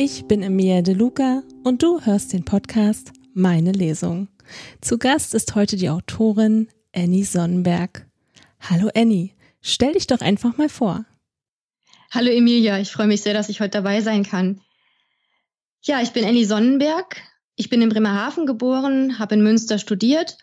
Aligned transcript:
Ich 0.00 0.26
bin 0.26 0.44
Emilia 0.44 0.80
De 0.80 0.94
Luca 0.94 1.42
und 1.64 1.82
du 1.82 2.00
hörst 2.00 2.32
den 2.32 2.44
Podcast 2.44 3.10
Meine 3.34 3.72
Lesung. 3.72 4.28
Zu 4.80 4.96
Gast 4.96 5.34
ist 5.34 5.56
heute 5.56 5.74
die 5.74 5.90
Autorin 5.90 6.68
Annie 6.94 7.24
Sonnenberg. 7.24 8.06
Hallo 8.60 8.90
Annie, 8.94 9.32
stell 9.60 9.94
dich 9.94 10.06
doch 10.06 10.20
einfach 10.20 10.56
mal 10.56 10.68
vor. 10.68 11.04
Hallo 12.12 12.30
Emilia, 12.30 12.78
ich 12.78 12.92
freue 12.92 13.08
mich 13.08 13.22
sehr, 13.22 13.34
dass 13.34 13.48
ich 13.48 13.60
heute 13.60 13.70
dabei 13.70 14.00
sein 14.00 14.22
kann. 14.22 14.60
Ja, 15.82 16.00
ich 16.00 16.12
bin 16.12 16.24
Annie 16.24 16.46
Sonnenberg. 16.46 17.20
Ich 17.56 17.68
bin 17.68 17.82
in 17.82 17.88
Bremerhaven 17.88 18.46
geboren, 18.46 19.18
habe 19.18 19.34
in 19.34 19.42
Münster 19.42 19.80
studiert 19.80 20.38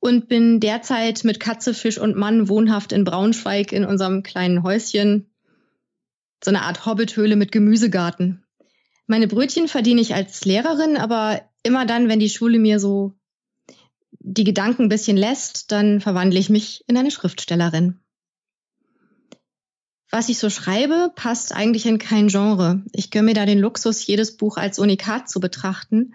und 0.00 0.28
bin 0.28 0.60
derzeit 0.60 1.24
mit 1.24 1.40
Katze, 1.40 1.74
Fisch 1.74 1.98
und 1.98 2.16
Mann 2.16 2.48
wohnhaft 2.48 2.90
in 2.90 3.04
Braunschweig 3.04 3.70
in 3.70 3.84
unserem 3.84 4.22
kleinen 4.22 4.62
Häuschen. 4.62 5.30
So 6.42 6.50
eine 6.50 6.62
Art 6.62 6.86
Hobbithöhle 6.86 7.36
mit 7.36 7.52
Gemüsegarten. 7.52 8.43
Meine 9.06 9.28
Brötchen 9.28 9.68
verdiene 9.68 10.00
ich 10.00 10.14
als 10.14 10.44
Lehrerin, 10.44 10.96
aber 10.96 11.42
immer 11.62 11.86
dann, 11.86 12.08
wenn 12.08 12.20
die 12.20 12.30
Schule 12.30 12.58
mir 12.58 12.80
so 12.80 13.12
die 14.18 14.44
Gedanken 14.44 14.84
ein 14.84 14.88
bisschen 14.88 15.16
lässt, 15.16 15.70
dann 15.72 16.00
verwandle 16.00 16.38
ich 16.38 16.48
mich 16.48 16.84
in 16.86 16.96
eine 16.96 17.10
Schriftstellerin. 17.10 18.00
Was 20.10 20.28
ich 20.28 20.38
so 20.38 20.48
schreibe, 20.48 21.12
passt 21.14 21.54
eigentlich 21.54 21.86
in 21.86 21.98
kein 21.98 22.28
Genre. 22.28 22.82
Ich 22.92 23.10
gönne 23.10 23.26
mir 23.26 23.34
da 23.34 23.46
den 23.46 23.58
Luxus, 23.58 24.06
jedes 24.06 24.36
Buch 24.36 24.56
als 24.56 24.78
Unikat 24.78 25.28
zu 25.28 25.40
betrachten 25.40 26.14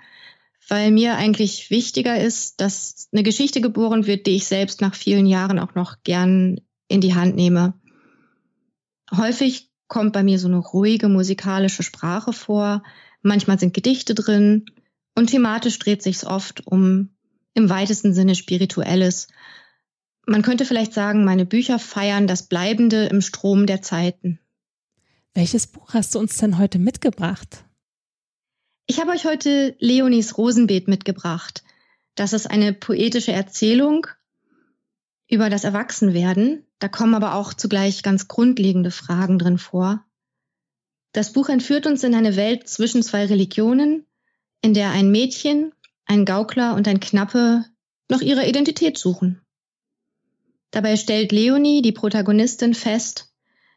weil 0.69 0.91
mir 0.91 1.15
eigentlich 1.15 1.69
wichtiger 1.69 2.19
ist, 2.19 2.61
dass 2.61 3.09
eine 3.11 3.23
Geschichte 3.23 3.59
geboren 3.61 4.05
wird, 4.05 4.27
die 4.27 4.35
ich 4.35 4.45
selbst 4.45 4.81
nach 4.81 4.95
vielen 4.95 5.25
Jahren 5.25 5.59
auch 5.59 5.75
noch 5.75 5.97
gern 6.03 6.61
in 6.87 7.01
die 7.01 7.15
Hand 7.15 7.35
nehme. 7.35 7.73
Häufig 9.15 9.68
kommt 9.89 10.13
bei 10.13 10.23
mir 10.23 10.39
so 10.39 10.47
eine 10.47 10.59
ruhige 10.59 11.09
musikalische 11.09 11.83
Sprache 11.83 12.31
vor, 12.31 12.83
manchmal 13.21 13.59
sind 13.59 13.73
Gedichte 13.73 14.15
drin 14.15 14.65
und 15.15 15.27
thematisch 15.27 15.77
dreht 15.79 16.01
sich 16.01 16.17
es 16.17 16.25
oft 16.25 16.65
um 16.65 17.09
im 17.53 17.69
weitesten 17.69 18.13
Sinne 18.13 18.35
spirituelles. 18.35 19.27
Man 20.25 20.43
könnte 20.43 20.63
vielleicht 20.63 20.93
sagen, 20.93 21.25
meine 21.25 21.45
Bücher 21.45 21.79
feiern 21.79 22.27
das 22.27 22.43
Bleibende 22.43 23.07
im 23.07 23.19
Strom 23.19 23.65
der 23.65 23.81
Zeiten. 23.81 24.39
Welches 25.33 25.67
Buch 25.67 25.93
hast 25.93 26.15
du 26.15 26.19
uns 26.19 26.37
denn 26.37 26.57
heute 26.57 26.79
mitgebracht? 26.79 27.65
Ich 28.85 28.99
habe 28.99 29.11
euch 29.11 29.25
heute 29.25 29.75
Leonis 29.79 30.37
Rosenbeet 30.37 30.87
mitgebracht. 30.87 31.63
Das 32.15 32.33
ist 32.33 32.49
eine 32.49 32.73
poetische 32.73 33.31
Erzählung 33.31 34.07
über 35.27 35.49
das 35.49 35.63
Erwachsenwerden. 35.63 36.65
Da 36.79 36.87
kommen 36.87 37.13
aber 37.13 37.35
auch 37.35 37.53
zugleich 37.53 38.03
ganz 38.03 38.27
grundlegende 38.27 38.91
Fragen 38.91 39.37
drin 39.37 39.57
vor. 39.57 40.05
Das 41.11 41.33
Buch 41.33 41.49
entführt 41.49 41.85
uns 41.85 42.03
in 42.03 42.15
eine 42.15 42.35
Welt 42.35 42.67
zwischen 42.67 43.03
zwei 43.03 43.25
Religionen, 43.25 44.05
in 44.61 44.73
der 44.73 44.91
ein 44.91 45.11
Mädchen, 45.11 45.73
ein 46.05 46.25
Gaukler 46.25 46.75
und 46.75 46.87
ein 46.87 46.99
Knappe 46.99 47.65
nach 48.07 48.21
ihrer 48.21 48.47
Identität 48.47 48.97
suchen. 48.97 49.41
Dabei 50.71 50.97
stellt 50.97 51.31
Leonie, 51.31 51.81
die 51.81 51.91
Protagonistin, 51.91 52.73
fest, 52.73 53.33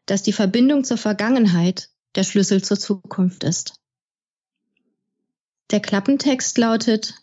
dass 0.07 0.23
die 0.23 0.33
Verbindung 0.33 0.85
zur 0.85 0.99
Vergangenheit 0.99 1.91
der 2.15 2.25
Schlüssel 2.25 2.63
zur 2.63 2.79
Zukunft 2.79 3.45
ist. 3.45 3.81
Der 5.71 5.81
Klappentext 5.81 6.59
lautet 6.59 7.15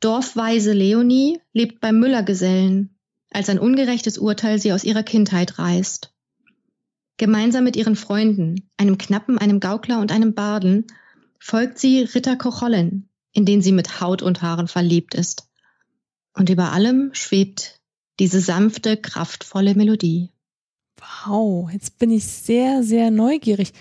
Dorfweise 0.00 0.72
Leonie 0.72 1.40
lebt 1.52 1.80
beim 1.80 1.98
Müllergesellen, 1.98 2.91
als 3.34 3.48
ein 3.48 3.58
ungerechtes 3.58 4.18
Urteil 4.18 4.58
sie 4.58 4.72
aus 4.72 4.84
ihrer 4.84 5.02
Kindheit 5.02 5.58
reißt. 5.58 6.12
Gemeinsam 7.16 7.64
mit 7.64 7.76
ihren 7.76 7.96
Freunden, 7.96 8.68
einem 8.76 8.98
Knappen, 8.98 9.38
einem 9.38 9.60
Gaukler 9.60 10.00
und 10.00 10.12
einem 10.12 10.34
Barden, 10.34 10.86
folgt 11.38 11.78
sie 11.78 12.02
Ritter 12.02 12.36
Kochollen, 12.36 13.08
in 13.32 13.44
den 13.44 13.62
sie 13.62 13.72
mit 13.72 14.00
Haut 14.00 14.22
und 14.22 14.42
Haaren 14.42 14.68
verliebt 14.68 15.14
ist. 15.14 15.48
Und 16.34 16.50
über 16.50 16.72
allem 16.72 17.10
schwebt 17.12 17.80
diese 18.18 18.40
sanfte, 18.40 18.96
kraftvolle 18.96 19.74
Melodie. 19.74 20.30
Wow, 21.24 21.70
jetzt 21.70 21.98
bin 21.98 22.10
ich 22.10 22.26
sehr, 22.26 22.82
sehr 22.82 23.10
neugierig. 23.10 23.72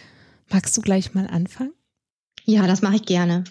Magst 0.50 0.76
du 0.76 0.82
gleich 0.82 1.14
mal 1.14 1.28
anfangen? 1.28 1.74
Ja, 2.44 2.68
das 2.68 2.82
mache 2.82 2.96
ich 2.96 3.06
gerne. 3.06 3.44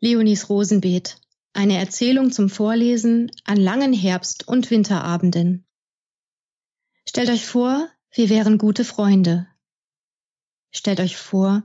Leonis 0.00 0.48
Rosenbeet. 0.48 1.16
Eine 1.54 1.76
Erzählung 1.78 2.32
zum 2.32 2.48
Vorlesen 2.48 3.30
an 3.44 3.58
langen 3.58 3.92
Herbst- 3.92 4.48
und 4.48 4.70
Winterabenden. 4.70 5.66
Stellt 7.06 7.28
euch 7.28 7.44
vor, 7.44 7.88
wir 8.10 8.30
wären 8.30 8.56
gute 8.56 8.84
Freunde. 8.84 9.46
Stellt 10.70 11.00
euch 11.00 11.18
vor, 11.18 11.62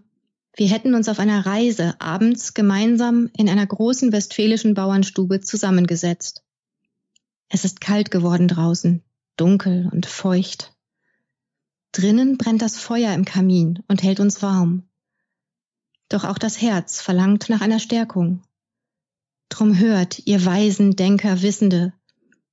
wir 0.56 0.68
hätten 0.68 0.94
uns 0.94 1.08
auf 1.08 1.20
einer 1.20 1.46
Reise 1.46 1.96
abends 2.02 2.54
gemeinsam 2.54 3.30
in 3.38 3.48
einer 3.48 3.66
großen 3.66 4.12
westfälischen 4.12 4.74
Bauernstube 4.74 5.40
zusammengesetzt. 5.40 6.44
Es 7.48 7.64
ist 7.64 7.80
kalt 7.80 8.12
geworden 8.12 8.50
draußen, 8.50 9.04
dunkel 9.38 9.88
und 9.92 10.06
feucht. 10.06 10.74
Drinnen 11.94 12.38
brennt 12.38 12.62
das 12.62 12.78
Feuer 12.78 13.14
im 13.14 13.24
Kamin 13.24 13.84
und 13.88 14.04
hält 14.04 14.20
uns 14.20 14.42
warm. 14.42 14.90
Doch 16.10 16.26
auch 16.26 16.38
das 16.38 16.62
Herz 16.62 17.00
verlangt 17.00 17.50
nach 17.50 17.62
einer 17.62 17.80
Stärkung. 17.80 18.44
Drum 19.50 19.78
hört, 19.78 20.22
ihr 20.26 20.46
weisen 20.46 20.96
Denker, 20.96 21.42
Wissende, 21.42 21.94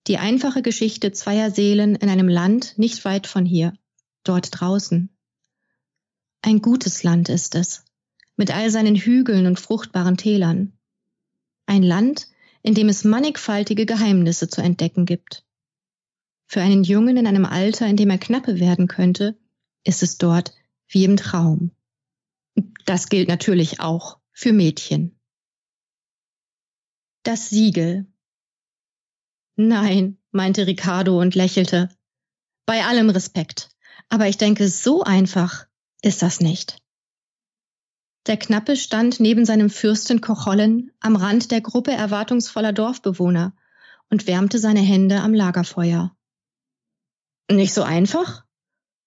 die 0.07 0.19
einfache 0.19 0.63
Geschichte 0.63 1.13
zweier 1.13 1.51
Seelen 1.51 1.97
in 1.97 2.09
einem 2.09 2.29
Land 2.29 2.79
nicht 2.79 3.05
weit 3.05 3.27
von 3.27 3.45
hier, 3.45 3.73
dort 4.23 4.49
draußen. 4.51 5.11
Ein 6.43 6.61
gutes 6.61 7.03
Land 7.03 7.29
ist 7.29 7.55
es, 7.55 7.85
mit 8.37 8.55
all 8.55 8.71
seinen 8.71 8.97
Hügeln 8.97 9.47
und 9.47 9.59
fruchtbaren 9.59 10.17
Tälern. 10.17 10.79
Ein 11.67 11.83
Land, 11.83 12.29
in 12.63 12.75
dem 12.75 12.89
es 12.89 13.05
mannigfaltige 13.05 13.87
Geheimnisse 13.87 14.49
zu 14.49 14.61
entdecken 14.61 15.07
gibt. 15.07 15.45
Für 16.47 16.61
einen 16.61 16.85
Jungen 16.85 17.17
in 17.17 17.27
einem 17.27 17.47
Alter, 17.47 17.87
in 17.87 17.97
dem 17.97 18.11
er 18.11 18.19
knappe 18.19 18.61
werden 18.61 18.89
könnte, 18.89 19.39
ist 19.85 20.03
es 20.03 20.19
dort 20.19 20.55
wie 20.87 21.05
im 21.05 21.17
Traum. 21.17 21.71
Das 22.85 23.09
gilt 23.09 23.29
natürlich 23.29 23.81
auch 23.81 24.19
für 24.33 24.53
Mädchen. 24.53 25.19
Das 27.25 27.49
Siegel. 27.49 28.07
Nein, 29.57 30.19
meinte 30.31 30.67
Ricardo 30.67 31.19
und 31.19 31.35
lächelte. 31.35 31.89
Bei 32.67 32.85
allem 32.85 33.09
Respekt. 33.09 33.71
Aber 34.11 34.29
ich 34.29 34.37
denke, 34.37 34.69
so 34.69 35.03
einfach 35.03 35.67
ist 36.03 36.21
das 36.21 36.41
nicht. 36.41 36.83
Der 38.27 38.37
Knappe 38.37 38.77
stand 38.77 39.21
neben 39.21 39.47
seinem 39.47 39.71
Fürsten 39.71 40.21
Kochollen 40.21 40.93
am 41.01 41.17
Rand 41.17 41.51
der 41.51 41.63
Gruppe 41.63 41.93
erwartungsvoller 41.93 42.75
Dorfbewohner 42.75 43.57
und 44.11 44.27
wärmte 44.27 44.59
seine 44.59 44.81
Hände 44.81 45.21
am 45.21 45.33
Lagerfeuer. 45.33 46.15
Nicht 47.51 47.73
so 47.73 47.83
einfach? 47.85 48.45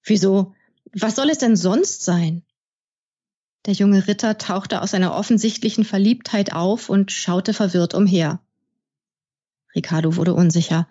Wieso? 0.01 0.55
Was 0.91 1.15
soll 1.15 1.29
es 1.29 1.37
denn 1.37 1.55
sonst 1.55 2.03
sein? 2.03 2.46
Der 3.67 3.73
junge 3.73 4.07
Ritter 4.07 4.37
tauchte 4.37 4.81
aus 4.81 4.91
seiner 4.91 5.13
offensichtlichen 5.13 5.83
Verliebtheit 5.83 6.53
auf 6.53 6.89
und 6.89 7.11
schaute 7.11 7.53
verwirrt 7.53 7.93
umher. 7.93 8.39
Ricardo 9.75 10.15
wurde 10.15 10.33
unsicher. 10.33 10.87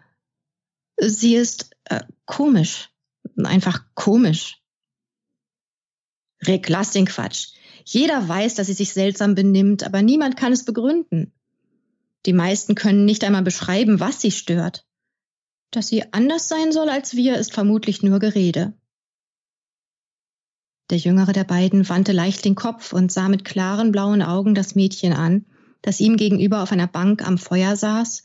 Sie 0.99 1.35
ist 1.35 1.71
äh, 1.85 2.03
komisch. 2.27 2.91
Einfach 3.43 3.87
komisch. 3.95 4.63
Rick, 6.47 6.69
lass 6.69 6.93
den 6.93 7.07
Quatsch. 7.07 7.55
Jeder 7.87 8.29
weiß, 8.29 8.57
dass 8.57 8.67
sie 8.67 8.75
sich 8.75 8.93
seltsam 8.93 9.35
benimmt, 9.35 9.83
aber 9.83 10.03
niemand 10.03 10.37
kann 10.37 10.53
es 10.53 10.67
begründen. 10.67 11.33
Die 12.27 12.35
meisten 12.35 12.75
können 12.75 13.07
nicht 13.07 13.25
einmal 13.25 13.43
beschreiben, 13.43 14.01
was 14.01 14.21
sie 14.21 14.31
stört. 14.33 14.87
Dass 15.71 15.89
sie 15.89 16.13
anders 16.13 16.49
sein 16.49 16.73
soll 16.73 16.91
als 16.91 17.17
wir, 17.17 17.39
ist 17.39 17.55
vermutlich 17.55 18.03
nur 18.03 18.19
Gerede. 18.19 18.75
Der 20.91 20.99
jüngere 20.99 21.33
der 21.33 21.45
beiden 21.45 21.89
wandte 21.89 22.13
leicht 22.13 22.45
den 22.45 22.55
Kopf 22.55 22.93
und 22.93 23.11
sah 23.11 23.29
mit 23.29 23.45
klaren 23.45 23.91
blauen 23.91 24.23
Augen 24.23 24.55
das 24.55 24.77
Mädchen 24.77 25.13
an, 25.13 25.45
das 25.83 26.01
ihm 26.01 26.17
gegenüber 26.17 26.63
auf 26.63 26.71
einer 26.71 26.87
Bank 26.87 27.27
am 27.27 27.39
Feuer 27.39 27.75
saß 27.75 28.25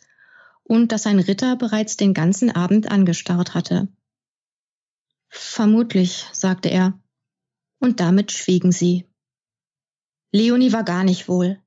und 0.63 0.91
das 0.91 1.03
sein 1.03 1.19
Ritter 1.19 1.55
bereits 1.55 1.97
den 1.97 2.13
ganzen 2.13 2.51
Abend 2.51 2.91
angestarrt 2.91 3.55
hatte. 3.55 3.87
Vermutlich, 5.27 6.27
sagte 6.33 6.69
er. 6.69 6.99
Und 7.79 7.99
damit 7.99 8.31
schwiegen 8.31 8.71
sie. 8.71 9.07
Leonie 10.31 10.71
war 10.71 10.83
gar 10.83 11.03
nicht 11.03 11.27
wohl. 11.27 11.59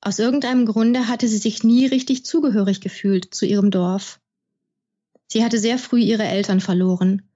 Aus 0.00 0.18
irgendeinem 0.18 0.66
Grunde 0.66 1.06
hatte 1.06 1.28
sie 1.28 1.38
sich 1.38 1.62
nie 1.62 1.86
richtig 1.86 2.24
zugehörig 2.24 2.80
gefühlt 2.80 3.32
zu 3.34 3.46
ihrem 3.46 3.70
Dorf. 3.70 4.20
Sie 5.28 5.44
hatte 5.44 5.58
sehr 5.58 5.78
früh 5.78 6.00
ihre 6.00 6.24
Eltern 6.24 6.60
verloren 6.60 7.27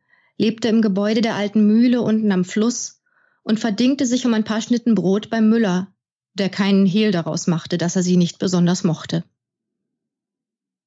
lebte 0.42 0.66
im 0.66 0.82
Gebäude 0.82 1.20
der 1.20 1.36
alten 1.36 1.68
Mühle 1.68 2.02
unten 2.02 2.32
am 2.32 2.44
Fluss 2.44 3.00
und 3.44 3.60
verdingte 3.60 4.06
sich 4.06 4.26
um 4.26 4.34
ein 4.34 4.42
paar 4.42 4.60
Schnitten 4.60 4.96
Brot 4.96 5.30
beim 5.30 5.48
Müller, 5.48 5.94
der 6.34 6.48
keinen 6.48 6.84
Hehl 6.84 7.12
daraus 7.12 7.46
machte, 7.46 7.78
dass 7.78 7.94
er 7.94 8.02
sie 8.02 8.16
nicht 8.16 8.40
besonders 8.40 8.82
mochte. 8.82 9.22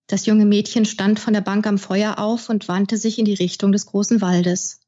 Das 0.07 0.25
junge 0.25 0.46
Mädchen 0.46 0.84
stand 0.84 1.22
von 1.22 1.34
der 1.34 1.40
Bank 1.40 1.66
am 1.68 1.78
Feuer 1.78 2.19
auf 2.19 2.50
und 2.50 2.68
wandte 2.68 2.98
sich 2.98 3.18
in 3.18 3.24
die 3.24 3.34
Richtung 3.34 3.72
des 3.72 3.86
großen 3.86 4.19
Waldes. 4.19 4.81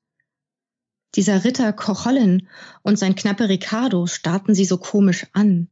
Dieser 1.15 1.45
Ritter 1.45 1.71
Kochollen 1.71 2.49
und 2.83 2.99
sein 2.99 3.15
Knappe 3.15 3.47
Ricardo 3.47 4.05
starrten 4.05 4.53
sie 4.53 4.65
so 4.65 4.77
komisch 4.77 5.27
an. 5.31 5.69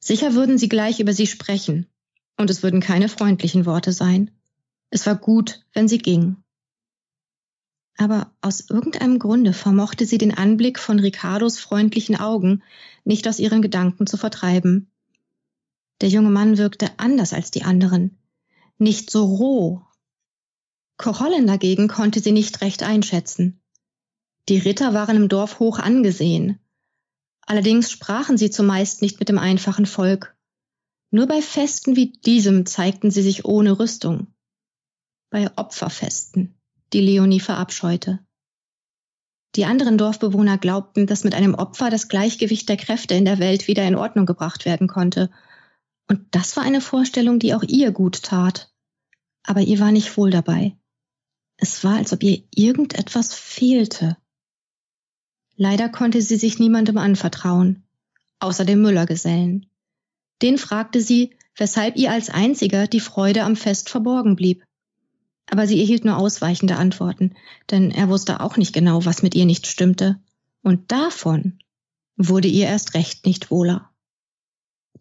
Sicher 0.00 0.34
würden 0.34 0.58
sie 0.58 0.68
gleich 0.68 0.98
über 0.98 1.12
sie 1.12 1.28
sprechen, 1.28 1.86
und 2.36 2.50
es 2.50 2.64
würden 2.64 2.80
keine 2.80 3.08
freundlichen 3.08 3.66
Worte 3.66 3.92
sein. 3.92 4.32
Es 4.90 5.06
war 5.06 5.14
gut, 5.14 5.64
wenn 5.74 5.86
sie 5.86 5.98
ging. 5.98 6.38
Aber 7.98 8.32
aus 8.40 8.70
irgendeinem 8.70 9.18
Grunde 9.18 9.52
vermochte 9.52 10.06
sie 10.06 10.18
den 10.18 10.32
Anblick 10.32 10.78
von 10.78 11.00
Ricardos 11.00 11.58
freundlichen 11.58 12.14
Augen 12.16 12.62
nicht 13.04 13.26
aus 13.26 13.40
ihren 13.40 13.60
Gedanken 13.60 14.06
zu 14.06 14.16
vertreiben. 14.16 14.90
Der 16.00 16.08
junge 16.08 16.30
Mann 16.30 16.58
wirkte 16.58 16.90
anders 16.98 17.32
als 17.32 17.50
die 17.50 17.64
anderen, 17.64 18.16
nicht 18.78 19.10
so 19.10 19.24
roh. 19.24 19.82
Kochollen 20.96 21.48
dagegen 21.48 21.88
konnte 21.88 22.20
sie 22.20 22.30
nicht 22.30 22.60
recht 22.60 22.84
einschätzen. 22.84 23.60
Die 24.48 24.58
Ritter 24.58 24.94
waren 24.94 25.16
im 25.16 25.28
Dorf 25.28 25.58
hoch 25.58 25.80
angesehen. 25.80 26.60
Allerdings 27.40 27.90
sprachen 27.90 28.38
sie 28.38 28.50
zumeist 28.50 29.02
nicht 29.02 29.18
mit 29.18 29.28
dem 29.28 29.38
einfachen 29.38 29.86
Volk. 29.86 30.36
Nur 31.10 31.26
bei 31.26 31.42
Festen 31.42 31.96
wie 31.96 32.12
diesem 32.12 32.64
zeigten 32.64 33.10
sie 33.10 33.22
sich 33.22 33.44
ohne 33.44 33.80
Rüstung. 33.80 34.28
Bei 35.30 35.50
Opferfesten, 35.56 36.57
die 36.92 37.00
Leonie 37.00 37.40
verabscheute. 37.40 38.20
Die 39.56 39.64
anderen 39.64 39.98
Dorfbewohner 39.98 40.58
glaubten, 40.58 41.06
dass 41.06 41.24
mit 41.24 41.34
einem 41.34 41.54
Opfer 41.54 41.90
das 41.90 42.08
Gleichgewicht 42.08 42.68
der 42.68 42.76
Kräfte 42.76 43.14
in 43.14 43.24
der 43.24 43.38
Welt 43.38 43.66
wieder 43.66 43.86
in 43.86 43.96
Ordnung 43.96 44.26
gebracht 44.26 44.64
werden 44.64 44.88
konnte. 44.88 45.30
Und 46.06 46.20
das 46.30 46.56
war 46.56 46.64
eine 46.64 46.80
Vorstellung, 46.80 47.38
die 47.38 47.54
auch 47.54 47.62
ihr 47.62 47.92
gut 47.92 48.22
tat. 48.22 48.72
Aber 49.42 49.60
ihr 49.60 49.78
war 49.80 49.90
nicht 49.90 50.16
wohl 50.16 50.30
dabei. 50.30 50.76
Es 51.56 51.82
war, 51.82 51.96
als 51.96 52.12
ob 52.12 52.22
ihr 52.22 52.42
irgendetwas 52.54 53.34
fehlte. 53.34 54.16
Leider 55.56 55.88
konnte 55.88 56.22
sie 56.22 56.36
sich 56.36 56.58
niemandem 56.60 56.98
anvertrauen, 56.98 57.82
außer 58.38 58.64
dem 58.64 58.80
Müllergesellen. 58.80 59.66
Den 60.40 60.56
fragte 60.56 61.00
sie, 61.00 61.34
weshalb 61.56 61.96
ihr 61.96 62.12
als 62.12 62.30
einziger 62.30 62.86
die 62.86 63.00
Freude 63.00 63.42
am 63.42 63.56
Fest 63.56 63.88
verborgen 63.88 64.36
blieb. 64.36 64.64
Aber 65.50 65.66
sie 65.66 65.80
erhielt 65.80 66.04
nur 66.04 66.18
ausweichende 66.18 66.76
Antworten, 66.76 67.34
denn 67.70 67.90
er 67.90 68.08
wusste 68.08 68.40
auch 68.40 68.56
nicht 68.56 68.72
genau, 68.72 69.04
was 69.04 69.22
mit 69.22 69.34
ihr 69.34 69.46
nicht 69.46 69.66
stimmte. 69.66 70.20
Und 70.62 70.92
davon 70.92 71.58
wurde 72.16 72.48
ihr 72.48 72.66
erst 72.66 72.94
recht 72.94 73.24
nicht 73.24 73.50
wohler. 73.50 73.90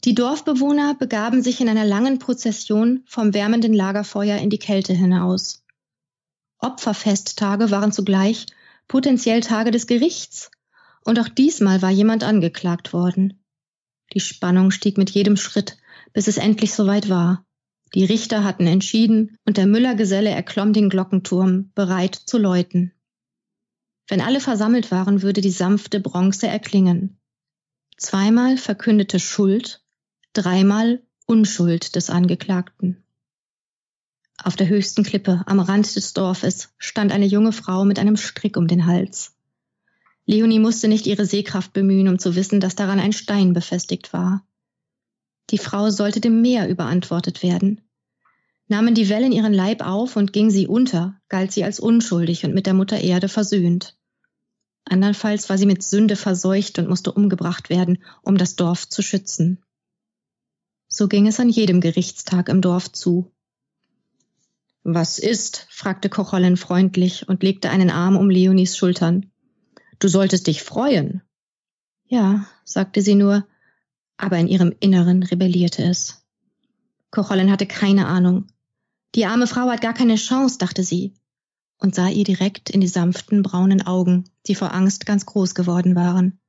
Die 0.04 0.14
Dorfbewohner 0.14 0.94
begaben 0.94 1.42
sich 1.42 1.60
in 1.60 1.68
einer 1.68 1.86
langen 1.86 2.20
Prozession 2.20 3.04
vom 3.08 3.34
wärmenden 3.34 3.74
Lagerfeuer 3.74 4.38
in 4.38 4.50
die 4.50 4.60
Kälte 4.60 4.94
hinaus. 4.94 5.64
Opferfesttage 6.60 7.72
waren 7.72 7.92
zugleich 7.92 8.46
potenziell 8.88 9.42
Tage 9.42 9.72
des 9.72 9.88
Gerichts. 9.88 10.52
Und 11.04 11.20
auch 11.20 11.30
diesmal 11.30 11.82
war 11.82 11.90
jemand 11.90 12.24
angeklagt 12.24 12.94
worden. 12.94 13.44
Die 14.14 14.20
Spannung 14.20 14.72
stieg 14.72 14.98
mit 14.98 15.10
jedem 15.10 15.38
Schritt, 15.38 15.78
bis 16.14 16.28
es 16.28 16.38
endlich 16.38 16.74
soweit 16.74 17.10
war. 17.10 17.46
Die 17.94 18.06
Richter 18.06 18.44
hatten 18.44 18.68
entschieden 18.68 19.38
und 19.46 19.58
der 19.58 19.66
Müllergeselle 19.66 20.30
erklomm 20.30 20.74
den 20.74 20.90
Glockenturm, 20.90 21.72
bereit 21.74 22.16
zu 22.16 22.38
läuten. 22.38 22.92
Wenn 24.08 24.22
alle 24.22 24.40
versammelt 24.40 24.92
waren, 24.92 25.22
würde 25.22 25.42
die 25.42 25.52
sanfte 25.52 26.00
Bronze 26.00 26.48
erklingen. 26.48 27.18
Zweimal 27.98 28.58
verkündete 28.58 29.20
Schuld, 29.20 29.82
dreimal 30.34 31.02
Unschuld 31.26 31.96
des 31.96 32.10
Angeklagten. 32.10 33.04
Auf 34.44 34.56
der 34.56 34.70
höchsten 34.70 35.04
Klippe 35.04 35.44
am 35.46 35.60
Rand 35.60 35.96
des 35.96 36.14
Dorfes 36.14 36.70
stand 36.78 37.12
eine 37.12 37.26
junge 37.26 37.52
Frau 37.52 37.86
mit 37.86 38.00
einem 38.00 38.18
Strick 38.18 38.56
um 38.56 38.68
den 38.68 38.86
Hals. 38.86 39.36
Leonie 40.26 40.60
musste 40.60 40.88
nicht 40.88 41.08
ihre 41.08 41.26
Sehkraft 41.26 41.74
bemühen, 41.74 42.08
um 42.08 42.20
zu 42.20 42.36
wissen, 42.36 42.60
dass 42.60 42.76
daran 42.76 43.00
ein 43.00 43.14
Stein 43.14 43.54
befestigt 43.54 44.14
war. 44.14 44.46
Die 45.50 45.58
Frau 45.58 45.90
sollte 45.90 46.20
dem 46.20 46.42
Meer 46.42 46.68
überantwortet 46.70 47.44
werden. 47.44 47.82
Nahmen 48.68 48.96
die 48.96 49.08
Wellen 49.10 49.32
ihren 49.32 49.54
Leib 49.54 49.82
auf 49.82 50.18
und 50.18 50.34
ging 50.34 50.50
sie 50.50 50.68
unter, 50.68 51.20
galt 51.30 51.54
sie 51.54 51.64
als 51.64 51.80
unschuldig 51.80 52.44
und 52.44 52.54
mit 52.54 52.66
der 52.66 52.74
Mutter 52.74 53.00
Erde 53.00 53.30
versöhnt. 53.30 53.98
Andernfalls 54.84 55.50
war 55.50 55.58
sie 55.58 55.66
mit 55.66 55.84
Sünde 55.84 56.16
verseucht 56.16 56.80
und 56.80 56.90
musste 56.90 57.12
umgebracht 57.12 57.70
werden, 57.70 58.04
um 58.24 58.38
das 58.38 58.56
Dorf 58.56 58.88
zu 58.90 59.02
schützen. 59.02 59.64
So 60.88 61.08
ging 61.08 61.28
es 61.28 61.40
an 61.40 61.50
jedem 61.50 61.82
Gerichtstag 61.82 62.50
im 62.50 62.62
Dorf 62.62 62.92
zu. 62.92 63.32
Was 64.84 65.20
ist? 65.20 65.68
fragte 65.70 66.10
Kochollen 66.10 66.56
freundlich 66.56 67.28
und 67.28 67.44
legte 67.44 67.70
einen 67.70 67.90
Arm 67.90 68.16
um 68.16 68.30
Leonis 68.30 68.78
Schultern. 68.78 69.32
Du 70.00 70.08
solltest 70.08 70.48
dich 70.48 70.64
freuen. 70.64 71.22
Ja, 72.06 72.48
sagte 72.64 73.02
sie 73.02 73.16
nur, 73.16 73.46
aber 74.18 74.38
in 74.38 74.48
ihrem 74.48 74.74
Inneren 74.80 75.24
rebellierte 75.24 75.84
es. 75.84 76.26
Kochollen 77.12 77.52
hatte 77.52 77.66
keine 77.66 78.08
Ahnung. 78.08 78.48
Die 79.16 79.26
arme 79.26 79.48
Frau 79.48 79.70
hat 79.70 79.82
gar 79.82 79.94
keine 79.94 80.16
Chance, 80.16 80.58
dachte 80.58 80.84
sie, 80.84 81.14
und 81.78 81.96
sah 81.96 82.10
ihr 82.10 82.24
direkt 82.24 82.70
in 82.70 82.82
die 82.82 82.88
sanften 82.88 83.44
braunen 83.44 83.86
Augen, 83.86 84.26
die 84.48 84.56
vor 84.56 84.74
Angst 84.74 85.06
ganz 85.06 85.26
groß 85.26 85.56
geworden 85.56 85.96
waren. 85.96 86.40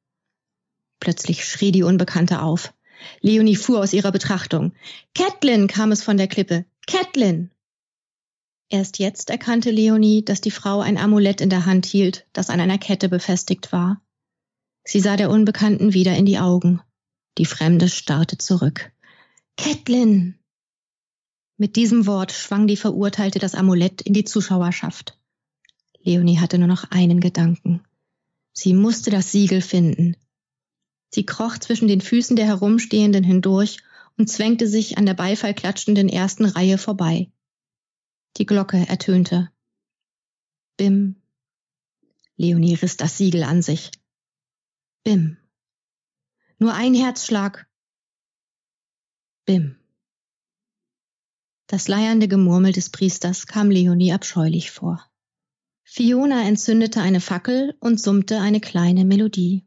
Plötzlich 1.01 1.45
schrie 1.45 1.71
die 1.71 1.85
Unbekannte 1.85 2.43
auf. 2.43 2.75
Leonie 3.21 3.55
fuhr 3.55 3.79
aus 3.81 3.93
ihrer 3.93 4.11
Betrachtung. 4.11 4.73
Kätlin 5.15 5.69
kam 5.69 5.93
es 5.93 6.03
von 6.03 6.17
der 6.17 6.27
Klippe. 6.27 6.65
Kätlin! 6.87 7.51
Erst 8.71 8.99
jetzt 8.99 9.31
erkannte 9.31 9.71
Leonie, 9.71 10.25
dass 10.25 10.41
die 10.41 10.51
Frau 10.51 10.81
ein 10.81 10.99
Amulett 10.99 11.41
in 11.41 11.49
der 11.49 11.65
Hand 11.65 11.87
hielt, 11.87 12.27
das 12.33 12.51
an 12.51 12.61
einer 12.61 12.79
Kette 12.79 13.09
befestigt 13.09 13.73
war. 13.73 14.03
Sie 14.85 15.01
sah 15.01 15.17
der 15.17 15.31
Unbekannten 15.31 15.95
wieder 15.95 16.17
in 16.17 16.27
die 16.27 16.39
Augen. 16.39 16.83
Die 17.39 17.47
Fremde 17.47 17.89
starrte 17.89 18.37
zurück. 18.37 18.93
Kätlin! 19.57 20.35
Mit 21.57 21.77
diesem 21.77 22.07
Wort 22.07 22.33
schwang 22.33 22.67
die 22.67 22.77
Verurteilte 22.77 23.39
das 23.39 23.55
Amulett 23.55 24.03
in 24.03 24.13
die 24.13 24.25
Zuschauerschaft. 24.25 25.19
Leonie 26.03 26.39
hatte 26.39 26.59
nur 26.59 26.69
noch 26.69 26.91
einen 26.91 27.21
Gedanken. 27.21 27.83
Sie 28.53 28.75
musste 28.75 29.11
das 29.11 29.31
Siegel 29.31 29.61
finden. 29.61 30.17
Sie 31.11 31.25
kroch 31.25 31.59
zwischen 31.59 31.89
den 31.89 32.01
Füßen 32.01 32.37
der 32.37 32.47
Herumstehenden 32.47 33.25
hindurch 33.25 33.79
und 34.17 34.29
zwängte 34.29 34.67
sich 34.67 34.99
an 34.99 35.07
der 35.07 35.15
beifallklatschenden 35.15 36.09
ersten 36.09 36.45
Reihe 36.45 36.77
vorbei. 36.77 37.31
Die 38.37 38.47
Glocke 38.47 38.85
ertönte. 38.89 39.51
Bim. 40.77 41.17
Leonie 42.37 42.75
riss 42.75 42.97
das 42.97 43.17
Siegel 43.17 43.45
an 43.45 43.63
sich. 43.63 43.91
Bim. 45.03 45.38
Nur 46.61 46.75
ein 46.75 46.93
Herzschlag. 46.93 47.69
Bim. 49.45 49.77
Das 51.69 51.87
leiernde 51.87 52.27
Gemurmel 52.27 52.73
des 52.73 52.91
Priesters 52.91 53.47
kam 53.47 53.71
Leonie 53.71 54.13
abscheulich 54.13 54.73
vor. 54.73 55.09
Fiona 55.85 56.43
entzündete 56.49 57.01
eine 57.01 57.21
Fackel 57.21 57.77
und 57.79 58.01
summte 58.01 58.41
eine 58.41 58.61
kleine 58.61 59.05
Melodie. 59.05 59.67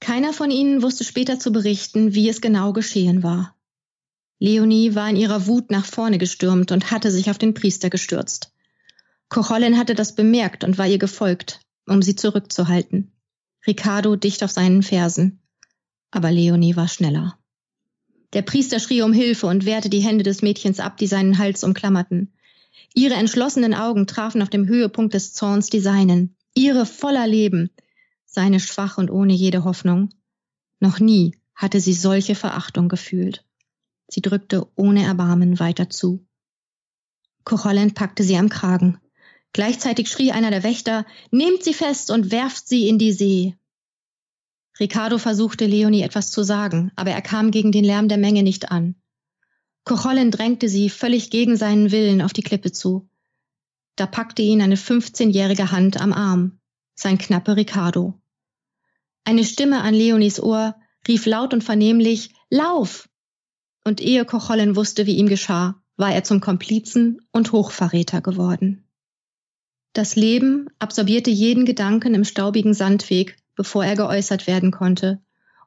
Keiner 0.00 0.32
von 0.32 0.50
ihnen 0.50 0.80
wusste 0.80 1.04
später 1.04 1.38
zu 1.38 1.52
berichten, 1.52 2.14
wie 2.14 2.30
es 2.30 2.40
genau 2.40 2.72
geschehen 2.72 3.22
war. 3.22 3.54
Leonie 4.38 4.94
war 4.94 5.10
in 5.10 5.16
ihrer 5.16 5.46
Wut 5.46 5.70
nach 5.70 5.84
vorne 5.84 6.16
gestürmt 6.16 6.72
und 6.72 6.90
hatte 6.90 7.10
sich 7.10 7.28
auf 7.28 7.36
den 7.36 7.52
Priester 7.52 7.90
gestürzt. 7.90 8.54
Kocholin 9.28 9.76
hatte 9.76 9.94
das 9.94 10.14
bemerkt 10.14 10.64
und 10.64 10.78
war 10.78 10.86
ihr 10.86 10.98
gefolgt, 10.98 11.60
um 11.86 12.00
sie 12.00 12.16
zurückzuhalten. 12.16 13.12
Ricardo 13.66 14.16
dicht 14.16 14.42
auf 14.42 14.50
seinen 14.50 14.82
Fersen. 14.82 15.42
Aber 16.10 16.30
Leonie 16.30 16.76
war 16.76 16.88
schneller. 16.88 17.38
Der 18.32 18.42
Priester 18.42 18.80
schrie 18.80 19.02
um 19.02 19.12
Hilfe 19.12 19.46
und 19.46 19.64
wehrte 19.64 19.88
die 19.88 20.00
Hände 20.00 20.24
des 20.24 20.42
Mädchens 20.42 20.80
ab, 20.80 20.96
die 20.96 21.06
seinen 21.06 21.38
Hals 21.38 21.64
umklammerten. 21.64 22.32
Ihre 22.94 23.14
entschlossenen 23.14 23.74
Augen 23.74 24.06
trafen 24.06 24.42
auf 24.42 24.50
dem 24.50 24.66
Höhepunkt 24.66 25.14
des 25.14 25.32
Zorns 25.32 25.70
die 25.70 25.80
seinen. 25.80 26.36
Ihre 26.54 26.86
voller 26.86 27.26
Leben, 27.26 27.70
seine 28.24 28.60
schwach 28.60 28.98
und 28.98 29.10
ohne 29.10 29.32
jede 29.32 29.64
Hoffnung. 29.64 30.10
Noch 30.80 31.00
nie 31.00 31.36
hatte 31.54 31.80
sie 31.80 31.94
solche 31.94 32.34
Verachtung 32.34 32.88
gefühlt. 32.88 33.44
Sie 34.08 34.20
drückte 34.20 34.66
ohne 34.76 35.04
Erbarmen 35.04 35.58
weiter 35.58 35.90
zu. 35.90 36.26
Kocholand 37.44 37.94
packte 37.94 38.22
sie 38.22 38.36
am 38.36 38.48
Kragen. 38.48 38.98
Gleichzeitig 39.52 40.10
schrie 40.10 40.32
einer 40.32 40.50
der 40.50 40.62
Wächter, 40.62 41.06
nehmt 41.30 41.64
sie 41.64 41.72
fest 41.72 42.10
und 42.10 42.30
werft 42.30 42.68
sie 42.68 42.88
in 42.88 42.98
die 42.98 43.12
See. 43.12 43.56
Ricardo 44.78 45.18
versuchte 45.18 45.66
Leonie 45.66 46.02
etwas 46.02 46.30
zu 46.30 46.42
sagen, 46.42 46.92
aber 46.96 47.10
er 47.10 47.22
kam 47.22 47.50
gegen 47.50 47.72
den 47.72 47.84
Lärm 47.84 48.08
der 48.08 48.18
Menge 48.18 48.42
nicht 48.42 48.70
an. 48.70 48.94
Kochollen 49.84 50.30
drängte 50.30 50.68
sie 50.68 50.90
völlig 50.90 51.30
gegen 51.30 51.56
seinen 51.56 51.92
Willen 51.92 52.20
auf 52.20 52.32
die 52.32 52.42
Klippe 52.42 52.72
zu. 52.72 53.08
Da 53.94 54.06
packte 54.06 54.42
ihn 54.42 54.60
eine 54.60 54.76
15-jährige 54.76 55.70
Hand 55.70 56.00
am 56.00 56.12
Arm, 56.12 56.58
sein 56.94 57.18
knappe 57.18 57.56
Ricardo. 57.56 58.20
Eine 59.24 59.44
Stimme 59.44 59.80
an 59.80 59.94
Leonies 59.94 60.40
Ohr 60.40 60.76
rief 61.08 61.24
laut 61.26 61.54
und 61.54 61.64
vernehmlich 61.64 62.34
Lauf 62.50 63.08
und 63.84 64.00
ehe 64.00 64.24
Kochollen 64.24 64.76
wusste, 64.76 65.06
wie 65.06 65.16
ihm 65.16 65.28
geschah, 65.28 65.80
war 65.96 66.12
er 66.12 66.24
zum 66.24 66.40
Komplizen 66.40 67.20
und 67.32 67.52
Hochverräter 67.52 68.20
geworden. 68.20 68.84
Das 69.92 70.16
Leben 70.16 70.68
absorbierte 70.78 71.30
jeden 71.30 71.64
Gedanken 71.64 72.14
im 72.14 72.24
staubigen 72.24 72.74
Sandweg, 72.74 73.36
bevor 73.56 73.84
er 73.84 73.96
geäußert 73.96 74.46
werden 74.46 74.70
konnte, 74.70 75.20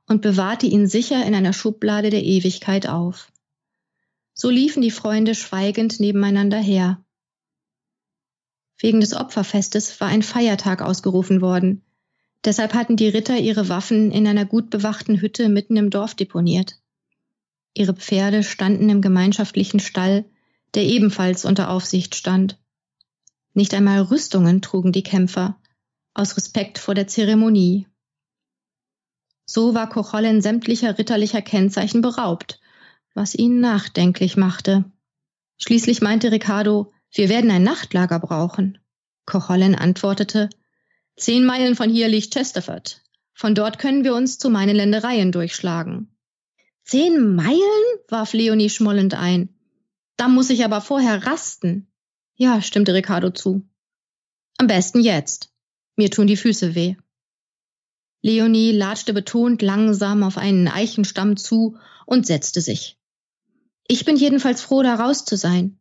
und 0.07 0.21
bewahrte 0.21 0.65
ihn 0.65 0.87
sicher 0.87 1.25
in 1.25 1.35
einer 1.35 1.53
Schublade 1.53 2.09
der 2.09 2.23
Ewigkeit 2.23 2.87
auf. 2.87 3.31
So 4.33 4.49
liefen 4.49 4.81
die 4.81 4.91
Freunde 4.91 5.35
schweigend 5.35 5.99
nebeneinander 5.99 6.59
her. 6.59 7.03
Wegen 8.79 9.01
des 9.01 9.13
Opferfestes 9.13 9.99
war 9.99 10.07
ein 10.07 10.23
Feiertag 10.23 10.81
ausgerufen 10.81 11.41
worden. 11.41 11.83
Deshalb 12.45 12.73
hatten 12.73 12.95
die 12.95 13.09
Ritter 13.09 13.37
ihre 13.37 13.67
Waffen 13.67 14.11
in 14.11 14.25
einer 14.25 14.45
gut 14.45 14.69
bewachten 14.69 15.19
Hütte 15.19 15.49
mitten 15.49 15.75
im 15.75 15.89
Dorf 15.89 16.15
deponiert. 16.15 16.79
Ihre 17.73 17.93
Pferde 17.93 18.43
standen 18.43 18.89
im 18.89 19.01
gemeinschaftlichen 19.01 19.81
Stall, 19.81 20.25
der 20.73 20.83
ebenfalls 20.83 21.43
unter 21.43 21.69
Aufsicht 21.69 22.15
stand. 22.15 22.57
Nicht 23.53 23.73
einmal 23.73 24.01
Rüstungen 24.03 24.61
trugen 24.61 24.93
die 24.93 25.03
Kämpfer, 25.03 25.58
aus 26.19 26.35
Respekt 26.35 26.77
vor 26.77 26.95
der 26.95 27.07
Zeremonie. 27.07 27.87
So 29.45 29.73
war 29.73 29.89
Kochollen 29.89 30.41
sämtlicher 30.41 30.97
ritterlicher 30.99 31.41
Kennzeichen 31.41 32.01
beraubt, 32.01 32.59
was 33.15 33.33
ihn 33.33 33.61
nachdenklich 33.61 34.35
machte. 34.37 34.83
Schließlich 35.57 36.01
meinte 36.01 36.31
Ricardo, 36.31 36.91
wir 37.11 37.29
werden 37.29 37.49
ein 37.49 37.63
Nachtlager 37.63 38.19
brauchen. 38.19 38.77
Kochollen 39.25 39.75
antwortete, 39.75 40.49
zehn 41.15 41.45
Meilen 41.45 41.75
von 41.75 41.89
hier 41.89 42.09
liegt 42.09 42.33
Chesterford. 42.33 43.01
Von 43.33 43.55
dort 43.55 43.79
können 43.79 44.03
wir 44.03 44.13
uns 44.13 44.37
zu 44.37 44.49
meinen 44.49 44.75
Ländereien 44.75 45.31
durchschlagen. 45.31 46.15
Zehn 46.83 47.35
Meilen? 47.35 47.85
warf 48.09 48.33
Leonie 48.33 48.69
schmollend 48.69 49.13
ein. 49.13 49.55
Da 50.17 50.27
muss 50.27 50.49
ich 50.49 50.65
aber 50.65 50.81
vorher 50.81 51.25
rasten. 51.25 51.89
Ja, 52.35 52.61
stimmte 52.61 52.93
Ricardo 52.93 53.29
zu. 53.29 53.65
Am 54.57 54.67
besten 54.67 54.99
jetzt. 54.99 55.48
Mir 55.99 56.09
tun 56.09 56.27
die 56.27 56.37
Füße 56.37 56.75
weh. 56.75 56.95
Leonie 58.21 58.71
latschte 58.71 59.13
betont 59.13 59.61
langsam 59.61 60.23
auf 60.23 60.37
einen 60.37 60.69
Eichenstamm 60.69 61.35
zu 61.35 61.77
und 62.05 62.25
setzte 62.25 62.61
sich. 62.61 62.97
Ich 63.85 64.05
bin 64.05 64.15
jedenfalls 64.15 64.61
froh, 64.61 64.81
da 64.81 64.95
raus 64.95 65.25
zu 65.25 65.35
sein. 65.35 65.77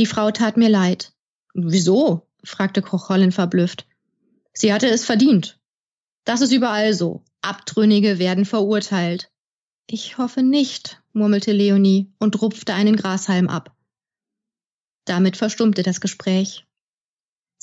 Die 0.00 0.06
Frau 0.06 0.32
tat 0.32 0.56
mir 0.56 0.68
leid. 0.68 1.12
Wieso? 1.54 2.26
fragte 2.42 2.82
Koch 2.82 3.06
verblüfft. 3.30 3.86
Sie 4.52 4.72
hatte 4.72 4.88
es 4.88 5.04
verdient. 5.04 5.60
Das 6.24 6.40
ist 6.40 6.50
überall 6.50 6.92
so. 6.92 7.22
Abtrünnige 7.40 8.18
werden 8.18 8.46
verurteilt. 8.46 9.30
Ich 9.86 10.18
hoffe 10.18 10.42
nicht, 10.42 11.00
murmelte 11.12 11.52
Leonie 11.52 12.12
und 12.18 12.42
rupfte 12.42 12.74
einen 12.74 12.96
Grashalm 12.96 13.48
ab. 13.48 13.76
Damit 15.04 15.36
verstummte 15.36 15.84
das 15.84 16.00
Gespräch. 16.00 16.66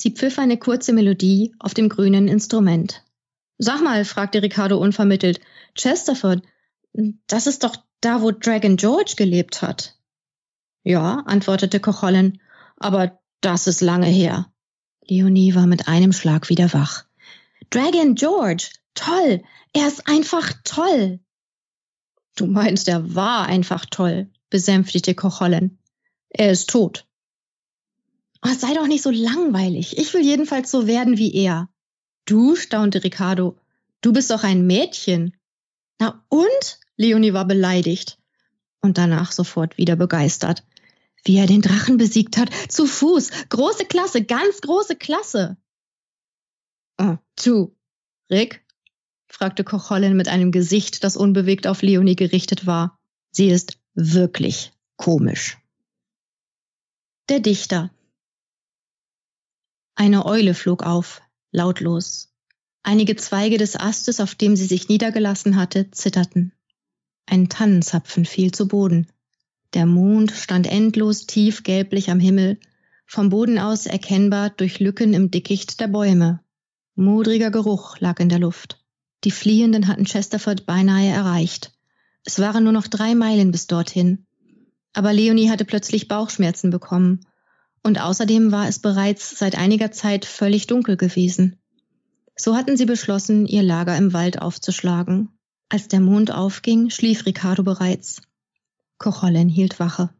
Sie 0.00 0.10
pfiff 0.12 0.38
eine 0.38 0.58
kurze 0.58 0.92
Melodie 0.92 1.54
auf 1.58 1.74
dem 1.74 1.88
grünen 1.88 2.28
Instrument. 2.28 3.04
Sag 3.58 3.82
mal, 3.82 4.04
fragte 4.04 4.42
Ricardo 4.42 4.78
unvermittelt, 4.78 5.40
Chesterford, 5.76 6.42
das 7.26 7.46
ist 7.48 7.64
doch 7.64 7.76
da, 8.00 8.22
wo 8.22 8.30
Dragon 8.30 8.76
George 8.76 9.14
gelebt 9.16 9.62
hat. 9.62 9.98
Ja, 10.84 11.24
antwortete 11.26 11.80
Kochollen, 11.80 12.40
aber 12.76 13.18
das 13.40 13.66
ist 13.66 13.80
lange 13.80 14.06
her. 14.06 14.52
Leonie 15.04 15.54
war 15.54 15.66
mit 15.66 15.88
einem 15.88 16.12
Schlag 16.12 16.48
wieder 16.48 16.72
wach. 16.72 17.04
Dragon 17.70 18.14
George, 18.14 18.70
toll, 18.94 19.42
er 19.72 19.88
ist 19.88 20.06
einfach 20.06 20.52
toll. 20.64 21.18
Du 22.36 22.46
meinst, 22.46 22.86
er 22.86 23.16
war 23.16 23.46
einfach 23.46 23.84
toll, 23.86 24.30
besänftigte 24.48 25.16
Kochollen. 25.16 25.78
Er 26.28 26.52
ist 26.52 26.70
tot. 26.70 27.07
Oh, 28.42 28.54
sei 28.56 28.74
doch 28.74 28.86
nicht 28.86 29.02
so 29.02 29.10
langweilig. 29.10 29.98
Ich 29.98 30.14
will 30.14 30.22
jedenfalls 30.22 30.70
so 30.70 30.86
werden 30.86 31.18
wie 31.18 31.34
er. 31.34 31.68
Du, 32.24 32.56
staunte 32.56 33.02
Ricardo. 33.02 33.56
Du 34.00 34.12
bist 34.12 34.30
doch 34.30 34.44
ein 34.44 34.66
Mädchen. 34.66 35.36
Na 35.98 36.24
und? 36.28 36.80
Leonie 36.96 37.32
war 37.32 37.46
beleidigt. 37.46 38.18
Und 38.80 38.98
danach 38.98 39.32
sofort 39.32 39.76
wieder 39.76 39.96
begeistert. 39.96 40.62
Wie 41.24 41.36
er 41.36 41.46
den 41.46 41.62
Drachen 41.62 41.96
besiegt 41.96 42.36
hat. 42.36 42.50
Zu 42.68 42.86
Fuß. 42.86 43.30
Große 43.48 43.86
Klasse, 43.86 44.22
ganz 44.24 44.60
große 44.60 44.96
Klasse. 44.96 45.56
Oh, 46.98 47.16
du, 47.44 47.74
Rick? 48.30 48.64
fragte 49.26 49.62
Kochollen 49.62 50.16
mit 50.16 50.28
einem 50.28 50.52
Gesicht, 50.52 51.04
das 51.04 51.16
unbewegt 51.16 51.66
auf 51.66 51.82
Leonie 51.82 52.16
gerichtet 52.16 52.66
war. 52.66 52.98
Sie 53.30 53.48
ist 53.50 53.78
wirklich 53.94 54.72
komisch. 54.96 55.58
Der 57.28 57.40
Dichter 57.40 57.90
eine 59.98 60.26
Eule 60.26 60.54
flog 60.54 60.84
auf, 60.84 61.22
lautlos. 61.50 62.32
Einige 62.84 63.16
Zweige 63.16 63.58
des 63.58 63.74
Astes, 63.74 64.20
auf 64.20 64.36
dem 64.36 64.54
sie 64.54 64.66
sich 64.66 64.88
niedergelassen 64.88 65.56
hatte, 65.56 65.90
zitterten. 65.90 66.52
Ein 67.26 67.48
Tannenzapfen 67.48 68.24
fiel 68.24 68.52
zu 68.52 68.68
Boden. 68.68 69.08
Der 69.74 69.86
Mond 69.86 70.30
stand 70.30 70.68
endlos 70.68 71.26
tief 71.26 71.64
gelblich 71.64 72.10
am 72.10 72.20
Himmel, 72.20 72.60
vom 73.06 73.28
Boden 73.28 73.58
aus 73.58 73.86
erkennbar 73.86 74.50
durch 74.50 74.78
Lücken 74.78 75.14
im 75.14 75.32
Dickicht 75.32 75.80
der 75.80 75.88
Bäume. 75.88 76.40
Modriger 76.94 77.50
Geruch 77.50 77.98
lag 77.98 78.20
in 78.20 78.28
der 78.28 78.38
Luft. 78.38 78.80
Die 79.24 79.32
Fliehenden 79.32 79.88
hatten 79.88 80.04
Chesterford 80.04 80.64
beinahe 80.64 81.08
erreicht. 81.08 81.72
Es 82.24 82.38
waren 82.38 82.62
nur 82.62 82.72
noch 82.72 82.86
drei 82.86 83.16
Meilen 83.16 83.50
bis 83.50 83.66
dorthin. 83.66 84.26
Aber 84.92 85.12
Leonie 85.12 85.50
hatte 85.50 85.64
plötzlich 85.64 86.06
Bauchschmerzen 86.06 86.70
bekommen 86.70 87.20
und 87.82 88.00
außerdem 88.00 88.52
war 88.52 88.68
es 88.68 88.78
bereits 88.78 89.38
seit 89.38 89.56
einiger 89.56 89.92
Zeit 89.92 90.24
völlig 90.24 90.66
dunkel 90.66 90.96
gewesen. 90.96 91.56
So 92.36 92.56
hatten 92.56 92.76
sie 92.76 92.86
beschlossen, 92.86 93.46
ihr 93.46 93.62
Lager 93.62 93.96
im 93.96 94.12
Wald 94.12 94.40
aufzuschlagen. 94.40 95.30
Als 95.68 95.88
der 95.88 96.00
Mond 96.00 96.32
aufging, 96.32 96.90
schlief 96.90 97.26
Ricardo 97.26 97.62
bereits. 97.62 98.22
Kochollen 98.98 99.48
hielt 99.48 99.80
Wache. 99.80 100.10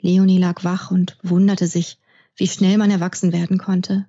Leonie 0.00 0.38
lag 0.38 0.64
wach 0.64 0.90
und 0.90 1.16
wunderte 1.22 1.66
sich, 1.66 1.98
wie 2.36 2.48
schnell 2.48 2.76
man 2.76 2.90
erwachsen 2.90 3.32
werden 3.32 3.58
konnte. 3.58 4.06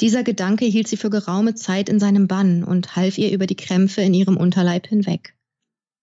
Dieser 0.00 0.22
Gedanke 0.22 0.64
hielt 0.64 0.88
sie 0.88 0.96
für 0.96 1.10
geraume 1.10 1.54
Zeit 1.54 1.88
in 1.88 2.00
seinem 2.00 2.26
Bann 2.26 2.64
und 2.64 2.96
half 2.96 3.18
ihr 3.18 3.32
über 3.32 3.46
die 3.46 3.56
Krämpfe 3.56 4.00
in 4.00 4.14
ihrem 4.14 4.36
Unterleib 4.36 4.86
hinweg. 4.86 5.36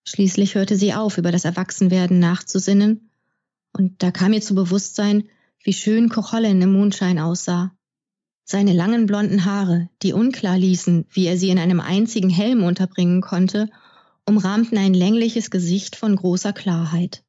Schließlich 0.05 0.55
hörte 0.55 0.77
sie 0.77 0.93
auf, 0.93 1.17
über 1.17 1.31
das 1.31 1.45
Erwachsenwerden 1.45 2.19
nachzusinnen, 2.19 3.09
und 3.73 4.01
da 4.01 4.11
kam 4.11 4.33
ihr 4.33 4.41
zu 4.41 4.55
Bewusstsein, 4.55 5.29
wie 5.63 5.73
schön 5.73 6.09
Kochollen 6.09 6.61
im 6.61 6.73
Mondschein 6.73 7.19
aussah. 7.19 7.75
Seine 8.43 8.73
langen 8.73 9.05
blonden 9.05 9.45
Haare, 9.45 9.89
die 10.01 10.13
unklar 10.13 10.57
ließen, 10.57 11.05
wie 11.09 11.27
er 11.27 11.37
sie 11.37 11.49
in 11.49 11.59
einem 11.59 11.81
einzigen 11.81 12.29
Helm 12.29 12.63
unterbringen 12.63 13.21
konnte, 13.21 13.69
umrahmten 14.25 14.77
ein 14.77 14.93
längliches 14.93 15.51
Gesicht 15.51 15.95
von 15.95 16.15
großer 16.15 16.53
Klarheit. 16.53 17.23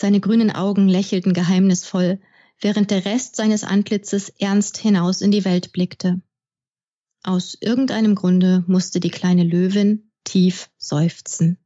Seine 0.00 0.20
grünen 0.20 0.52
Augen 0.52 0.88
lächelten 0.88 1.32
geheimnisvoll, 1.32 2.20
während 2.60 2.90
der 2.90 3.04
Rest 3.04 3.36
seines 3.36 3.64
Antlitzes 3.64 4.28
ernst 4.28 4.78
hinaus 4.78 5.20
in 5.20 5.32
die 5.32 5.44
Welt 5.44 5.72
blickte. 5.72 6.20
Aus 7.24 7.56
irgendeinem 7.60 8.14
Grunde 8.14 8.64
musste 8.68 9.00
die 9.00 9.10
kleine 9.10 9.44
Löwin 9.44 10.10
tief 10.22 10.70
seufzen. 10.78 11.58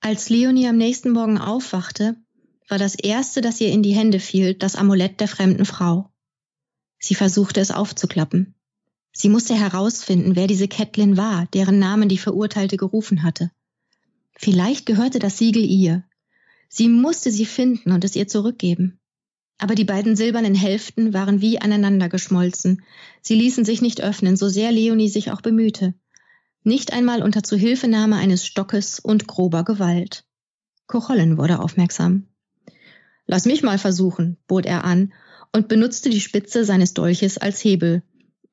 Als 0.00 0.28
Leonie 0.28 0.68
am 0.68 0.76
nächsten 0.76 1.10
Morgen 1.10 1.38
aufwachte, 1.38 2.16
war 2.68 2.78
das 2.78 2.94
erste, 2.94 3.40
das 3.40 3.60
ihr 3.60 3.70
in 3.70 3.82
die 3.82 3.94
Hände 3.94 4.20
fiel, 4.20 4.54
das 4.54 4.76
Amulett 4.76 5.20
der 5.20 5.28
fremden 5.28 5.64
Frau. 5.64 6.10
Sie 6.98 7.14
versuchte 7.14 7.60
es 7.60 7.70
aufzuklappen. 7.70 8.54
Sie 9.12 9.28
musste 9.28 9.54
herausfinden, 9.54 10.34
wer 10.34 10.46
diese 10.46 10.68
Kätlin 10.68 11.16
war, 11.16 11.46
deren 11.52 11.78
Namen 11.78 12.08
die 12.08 12.18
Verurteilte 12.18 12.76
gerufen 12.76 13.22
hatte. 13.22 13.50
Vielleicht 14.36 14.86
gehörte 14.86 15.18
das 15.18 15.38
Siegel 15.38 15.64
ihr. 15.64 16.04
Sie 16.68 16.88
musste 16.88 17.30
sie 17.30 17.46
finden 17.46 17.92
und 17.92 18.04
es 18.04 18.16
ihr 18.16 18.26
zurückgeben. 18.26 18.98
Aber 19.58 19.76
die 19.76 19.84
beiden 19.84 20.16
silbernen 20.16 20.56
Hälften 20.56 21.14
waren 21.14 21.40
wie 21.40 21.60
aneinander 21.60 22.08
geschmolzen. 22.08 22.82
Sie 23.22 23.36
ließen 23.36 23.64
sich 23.64 23.82
nicht 23.82 24.00
öffnen, 24.02 24.36
so 24.36 24.48
sehr 24.48 24.72
Leonie 24.72 25.08
sich 25.08 25.30
auch 25.30 25.42
bemühte. 25.42 25.94
Nicht 26.64 26.92
einmal 26.92 27.22
unter 27.22 27.44
Zuhilfenahme 27.44 28.16
eines 28.16 28.44
Stockes 28.44 28.98
und 28.98 29.28
grober 29.28 29.62
Gewalt. 29.62 30.24
Kochollen 30.86 31.38
wurde 31.38 31.60
aufmerksam. 31.60 32.26
Lass 33.26 33.46
mich 33.46 33.62
mal 33.62 33.78
versuchen, 33.78 34.36
bot 34.46 34.66
er 34.66 34.84
an 34.84 35.12
und 35.52 35.68
benutzte 35.68 36.10
die 36.10 36.20
Spitze 36.20 36.64
seines 36.64 36.94
Dolches 36.94 37.38
als 37.38 37.62
Hebel. 37.64 38.02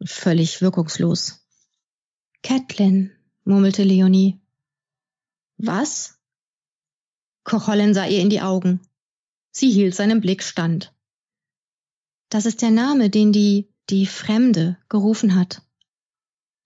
Völlig 0.04 0.62
wirkungslos. 0.62 1.46
Catlin, 2.44 3.12
murmelte 3.44 3.84
Leonie. 3.84 4.40
Was? 5.58 6.18
Kochollen 7.44 7.94
sah 7.94 8.06
ihr 8.06 8.22
in 8.22 8.30
die 8.30 8.42
Augen. 8.42 8.80
Sie 9.51 9.70
hielt 9.70 9.96
seinem 9.96 10.22
Blick 10.22 10.44
stand. 10.44 10.94
Das 12.30 12.46
ist 12.46 12.62
der 12.62 12.72
Name, 12.72 13.10
den 13.10 13.34
die, 13.34 13.68
die 13.90 14.06
Fremde 14.06 14.78
gerufen 14.88 15.36
hat. 15.36 15.62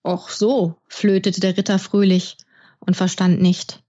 Och 0.04 0.30
so, 0.30 0.76
flötete 0.86 1.40
der 1.40 1.56
Ritter 1.56 1.80
fröhlich 1.80 2.36
und 2.78 2.96
verstand 2.96 3.42
nicht. 3.42 3.82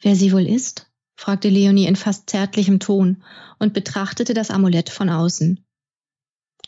Wer 0.00 0.16
sie 0.16 0.32
wohl 0.32 0.46
ist? 0.46 0.87
Fragte 1.18 1.48
Leonie 1.48 1.86
in 1.86 1.96
fast 1.96 2.30
zärtlichem 2.30 2.78
Ton 2.78 3.24
und 3.58 3.74
betrachtete 3.74 4.34
das 4.34 4.52
Amulett 4.52 4.88
von 4.88 5.10
außen. 5.10 5.66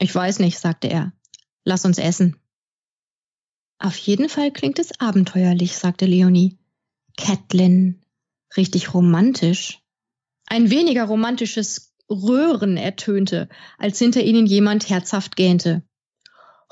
Ich 0.01 0.13
weiß 0.13 0.41
nicht, 0.41 0.59
sagte 0.59 0.89
er. 0.89 1.13
Lass 1.63 1.85
uns 1.85 1.99
essen. 1.99 2.37
Auf 3.79 3.97
jeden 3.97 4.29
Fall 4.29 4.51
klingt 4.51 4.81
es 4.81 4.99
abenteuerlich, 4.99 5.77
sagte 5.77 6.05
Leonie. 6.05 6.59
Catelyn, 7.17 8.03
richtig 8.57 8.93
romantisch. 8.93 9.79
Ein 10.47 10.69
weniger 10.69 11.05
romantisches 11.05 11.95
Röhren 12.11 12.77
ertönte, 12.77 13.49
als 13.79 14.01
hinter 14.01 14.23
ihnen 14.23 14.47
jemand 14.47 14.91
herzhaft 14.91 15.37
gähnte. 15.37 15.85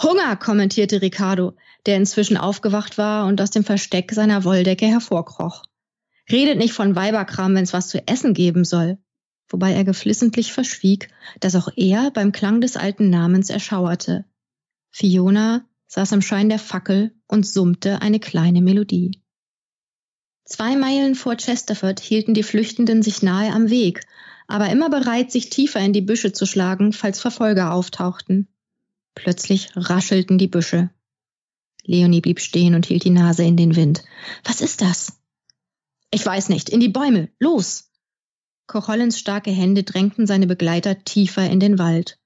Hunger, 0.03 0.35
kommentierte 0.35 1.01
Ricardo, 1.01 1.55
der 1.87 1.97
inzwischen 1.97 2.37
aufgewacht 2.37 2.99
war 2.99 3.27
und 3.27 3.41
aus 3.41 3.53
dem 3.53 3.63
Versteck 3.63 4.11
seiner 4.11 4.43
Wolldecke 4.43 4.87
hervorkroch. 4.87 5.63
Redet 6.31 6.59
nicht 6.59 6.73
von 6.73 6.95
Weiberkram, 6.95 7.55
wenn's 7.55 7.73
was 7.73 7.89
zu 7.89 8.07
essen 8.07 8.35
geben 8.35 8.65
soll. 8.65 8.99
Wobei 9.49 9.73
er 9.73 9.85
geflissentlich 9.85 10.53
verschwieg, 10.53 11.09
dass 11.41 11.57
auch 11.57 11.69
er 11.77 12.11
beim 12.11 12.33
Klang 12.33 12.61
des 12.61 12.77
alten 12.77 13.09
Namens 13.09 13.49
erschauerte. 13.49 14.27
Fiona 14.91 15.65
saß 15.87 16.13
im 16.13 16.23
Schein 16.23 16.51
der 16.51 16.59
Fackel 16.59 17.15
und 17.27 17.47
summte 17.47 18.03
eine 18.03 18.21
kleine 18.21 18.61
Melodie. 18.61 19.23
Zwei 20.45 20.77
Meilen 20.77 21.15
vor 21.15 21.37
Chesterford 21.37 22.01
hielten 22.01 22.35
die 22.35 22.43
Flüchtenden 22.43 23.03
sich 23.03 23.23
nahe 23.23 23.53
am 23.53 23.71
Weg, 23.71 24.07
aber 24.47 24.71
immer 24.71 24.91
bereit, 24.91 25.31
sich 25.31 25.51
tiefer 25.51 25.81
in 25.81 25.93
die 25.93 26.01
Büsche 26.01 26.33
zu 26.33 26.47
schlagen, 26.47 26.93
falls 26.93 27.21
Verfolger 27.21 27.73
auftauchten. 27.73 28.49
Plötzlich 29.15 29.71
raschelten 29.77 30.39
die 30.39 30.47
Büsche. 30.47 30.91
Leonie 31.85 32.21
blieb 32.21 32.41
stehen 32.41 32.75
und 32.75 32.87
hielt 32.87 33.05
die 33.05 33.11
Nase 33.11 33.45
in 33.45 33.57
den 33.57 33.77
Wind. 33.77 34.05
Was 34.45 34.61
ist 34.61 34.81
das? 34.81 35.18
Ich 36.11 36.25
weiß 36.25 36.49
nicht. 36.49 36.69
In 36.71 36.81
die 36.81 36.89
Bäume. 36.89 37.29
Los! 37.39 37.91
Kochollens 38.67 39.19
starke 39.19 39.51
Hände 39.51 39.83
drängten 39.83 40.27
seine 40.27 40.47
Begleiter 40.47 41.03
tiefer 41.05 41.49
in 41.49 41.61
den 41.61 41.79
Wald. 41.79 42.19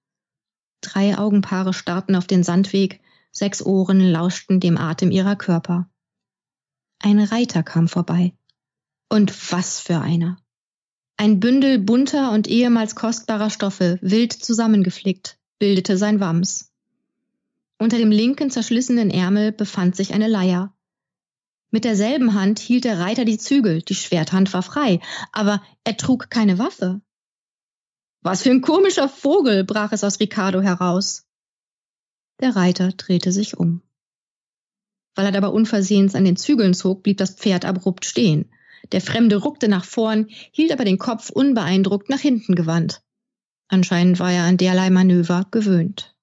Drei 0.81 1.17
Augenpaare 1.17 1.73
starrten 1.73 2.17
auf 2.17 2.27
den 2.27 2.43
Sandweg, 2.43 3.01
sechs 3.31 3.65
Ohren 3.65 4.01
lauschten 4.01 4.59
dem 4.59 4.77
Atem 4.77 5.11
ihrer 5.11 5.37
Körper. 5.37 5.89
Ein 6.99 7.21
Reiter 7.21 7.63
kam 7.63 7.89
vorbei. 7.89 8.35
Und 9.09 9.53
was 9.53 9.79
für 9.81 10.01
einer. 10.01 10.39
Ein 11.17 11.39
Bündel 11.39 11.79
bunter 11.79 12.33
und 12.33 12.49
ehemals 12.49 12.95
kostbarer 12.95 13.51
Stoffe, 13.51 13.99
wild 14.03 14.33
zusammengeflickt, 14.33 15.39
bildete 15.59 15.97
sein 15.97 16.19
Wams. 16.19 16.73
Unter 17.79 17.99
dem 17.99 18.11
linken 18.11 18.51
zerschlissenen 18.51 19.11
Ärmel 19.11 19.53
befand 19.53 19.95
sich 19.95 20.15
eine 20.15 20.29
Leier. 20.29 20.75
Mit 21.73 21.85
derselben 21.85 22.35
Hand 22.35 22.59
hielt 22.59 22.85
der 22.85 22.99
Reiter 22.99 23.25
die 23.25 23.39
Zügel, 23.39 23.81
die 23.81 23.95
Schwerthand 23.95 24.53
war 24.53 24.63
frei, 24.63 25.01
aber 25.33 25.63
er 25.85 25.97
trug 25.97 26.29
keine 26.29 26.59
Waffe. 26.59 27.01
Was 28.21 28.43
für 28.43 28.51
ein 28.51 28.61
komischer 28.61 29.09
Vogel, 29.09 29.65
brach 29.65 29.91
es 29.91 30.05
aus 30.05 30.21
Ricardo 30.21 30.61
heraus. 30.61 31.27
Der 32.41 32.55
Reiter 32.55 32.93
drehte 32.93 33.33
sich 33.33 33.57
um. 33.57 33.81
Weil 35.15 35.27
er 35.27 35.33
dabei 35.33 35.49
unversehens 35.49 36.15
an 36.15 36.27
den 36.27 36.37
Zügeln 36.37 36.75
zog, 36.75 37.03
blieb 37.03 37.17
das 37.17 37.35
Pferd 37.37 37.65
abrupt 37.65 38.05
stehen. 38.05 38.53
Der 38.93 39.01
Fremde 39.01 39.37
ruckte 39.37 39.69
nach 39.69 39.87
vorn, 39.87 40.27
hielt 40.29 40.73
aber 40.73 40.85
den 40.85 40.99
Kopf 40.99 41.31
unbeeindruckt 41.31 42.11
nach 42.11 42.21
hinten 42.21 42.55
gewandt. 42.55 43.03
Anscheinend 43.69 44.19
war 44.19 44.31
er 44.31 44.45
an 44.45 44.59
derlei 44.59 44.91
Manöver 44.91 45.47
gewöhnt. 45.51 46.15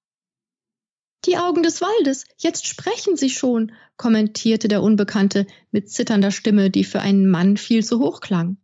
Die 1.26 1.36
Augen 1.36 1.62
des 1.62 1.82
Waldes, 1.82 2.24
jetzt 2.38 2.66
sprechen 2.66 3.16
sie 3.16 3.28
schon, 3.28 3.72
kommentierte 3.96 4.68
der 4.68 4.82
Unbekannte 4.82 5.46
mit 5.70 5.90
zitternder 5.90 6.30
Stimme, 6.30 6.70
die 6.70 6.84
für 6.84 7.00
einen 7.00 7.28
Mann 7.28 7.58
viel 7.58 7.84
zu 7.84 8.00
hoch 8.00 8.20
klang. 8.20 8.56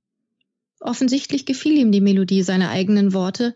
Offensichtlich 0.80 1.44
gefiel 1.44 1.76
ihm 1.76 1.92
die 1.92 2.00
Melodie 2.00 2.42
seiner 2.42 2.70
eigenen 2.70 3.12
Worte, 3.12 3.54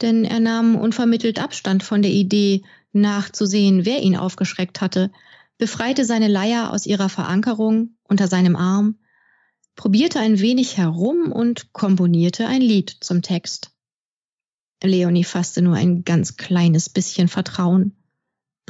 denn 0.00 0.24
er 0.24 0.40
nahm 0.40 0.76
unvermittelt 0.76 1.38
Abstand 1.38 1.82
von 1.82 2.00
der 2.00 2.12
Idee, 2.12 2.62
nachzusehen, 2.92 3.84
wer 3.84 4.02
ihn 4.02 4.16
aufgeschreckt 4.16 4.80
hatte, 4.80 5.10
befreite 5.58 6.06
seine 6.06 6.28
Leier 6.28 6.72
aus 6.72 6.86
ihrer 6.86 7.10
Verankerung 7.10 7.96
unter 8.04 8.26
seinem 8.26 8.56
Arm, 8.56 8.98
probierte 9.76 10.18
ein 10.18 10.40
wenig 10.40 10.78
herum 10.78 11.30
und 11.30 11.72
komponierte 11.72 12.46
ein 12.46 12.62
Lied 12.62 12.96
zum 13.00 13.20
Text. 13.20 13.72
Leonie 14.82 15.24
fasste 15.24 15.60
nur 15.60 15.74
ein 15.74 16.04
ganz 16.04 16.36
kleines 16.36 16.88
bisschen 16.88 17.28
Vertrauen. 17.28 17.99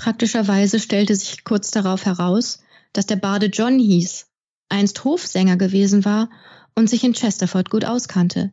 Praktischerweise 0.00 0.80
stellte 0.80 1.14
sich 1.14 1.44
kurz 1.44 1.72
darauf 1.72 2.06
heraus, 2.06 2.62
dass 2.94 3.04
der 3.04 3.16
Barde 3.16 3.48
John 3.48 3.78
hieß, 3.78 4.28
einst 4.70 5.04
Hofsänger 5.04 5.58
gewesen 5.58 6.06
war 6.06 6.30
und 6.74 6.88
sich 6.88 7.04
in 7.04 7.12
Chesterford 7.12 7.68
gut 7.68 7.84
auskannte. 7.84 8.50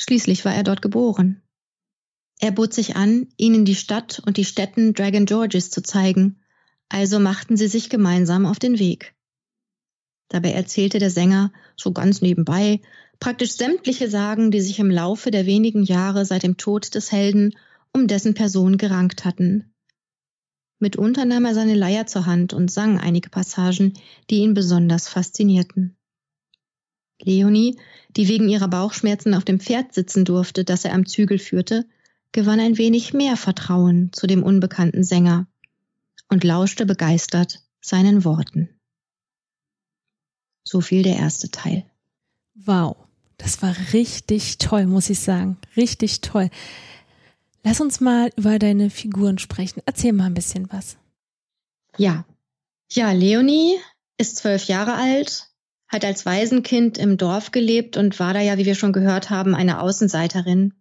Schließlich 0.00 0.46
war 0.46 0.54
er 0.54 0.62
dort 0.62 0.80
geboren. 0.80 1.42
Er 2.40 2.50
bot 2.50 2.72
sich 2.72 2.96
an, 2.96 3.28
ihnen 3.36 3.66
die 3.66 3.74
Stadt 3.74 4.22
und 4.24 4.38
die 4.38 4.46
Städten 4.46 4.94
Dragon 4.94 5.26
Georges 5.26 5.70
zu 5.70 5.82
zeigen, 5.82 6.40
also 6.88 7.18
machten 7.18 7.58
sie 7.58 7.68
sich 7.68 7.90
gemeinsam 7.90 8.46
auf 8.46 8.58
den 8.58 8.78
Weg. 8.78 9.14
Dabei 10.28 10.52
erzählte 10.52 10.98
der 10.98 11.10
Sänger, 11.10 11.52
so 11.76 11.92
ganz 11.92 12.22
nebenbei, 12.22 12.80
praktisch 13.20 13.52
sämtliche 13.52 14.08
Sagen, 14.08 14.50
die 14.50 14.62
sich 14.62 14.78
im 14.78 14.90
Laufe 14.90 15.30
der 15.30 15.44
wenigen 15.44 15.82
Jahre 15.82 16.24
seit 16.24 16.42
dem 16.42 16.56
Tod 16.56 16.94
des 16.94 17.12
Helden 17.12 17.54
um 17.92 18.06
dessen 18.06 18.32
Person 18.32 18.78
gerankt 18.78 19.26
hatten. 19.26 19.73
Mitunter 20.84 21.24
nahm 21.24 21.46
er 21.46 21.54
seine 21.54 21.74
Leier 21.74 22.06
zur 22.06 22.26
Hand 22.26 22.52
und 22.52 22.70
sang 22.70 23.00
einige 23.00 23.30
Passagen, 23.30 23.94
die 24.28 24.40
ihn 24.40 24.52
besonders 24.52 25.08
faszinierten. 25.08 25.96
Leonie, 27.22 27.78
die 28.10 28.28
wegen 28.28 28.50
ihrer 28.50 28.68
Bauchschmerzen 28.68 29.32
auf 29.32 29.44
dem 29.44 29.60
Pferd 29.60 29.94
sitzen 29.94 30.26
durfte, 30.26 30.62
das 30.62 30.84
er 30.84 30.92
am 30.92 31.06
Zügel 31.06 31.38
führte, 31.38 31.86
gewann 32.32 32.60
ein 32.60 32.76
wenig 32.76 33.14
mehr 33.14 33.38
Vertrauen 33.38 34.12
zu 34.12 34.26
dem 34.26 34.42
unbekannten 34.42 35.04
Sänger 35.04 35.46
und 36.28 36.44
lauschte 36.44 36.84
begeistert 36.84 37.62
seinen 37.80 38.22
Worten. 38.26 38.68
So 40.64 40.82
viel 40.82 41.02
der 41.02 41.16
erste 41.16 41.50
Teil. 41.50 41.86
Wow, 42.54 42.96
das 43.38 43.62
war 43.62 43.74
richtig 43.94 44.58
toll, 44.58 44.84
muss 44.84 45.08
ich 45.08 45.20
sagen. 45.20 45.56
Richtig 45.78 46.20
toll. 46.20 46.50
Lass 47.64 47.80
uns 47.80 48.00
mal 48.00 48.30
über 48.36 48.58
deine 48.58 48.90
Figuren 48.90 49.38
sprechen. 49.38 49.82
Erzähl 49.86 50.12
mal 50.12 50.26
ein 50.26 50.34
bisschen 50.34 50.68
was. 50.70 50.96
Ja. 51.96 52.24
Ja, 52.92 53.12
Leonie 53.12 53.76
ist 54.18 54.36
zwölf 54.36 54.66
Jahre 54.66 54.94
alt, 54.94 55.48
hat 55.88 56.04
als 56.04 56.26
Waisenkind 56.26 56.98
im 56.98 57.16
Dorf 57.16 57.50
gelebt 57.50 57.96
und 57.96 58.20
war 58.20 58.34
da 58.34 58.40
ja, 58.40 58.58
wie 58.58 58.66
wir 58.66 58.74
schon 58.74 58.92
gehört 58.92 59.30
haben, 59.30 59.54
eine 59.54 59.80
Außenseiterin. 59.80 60.74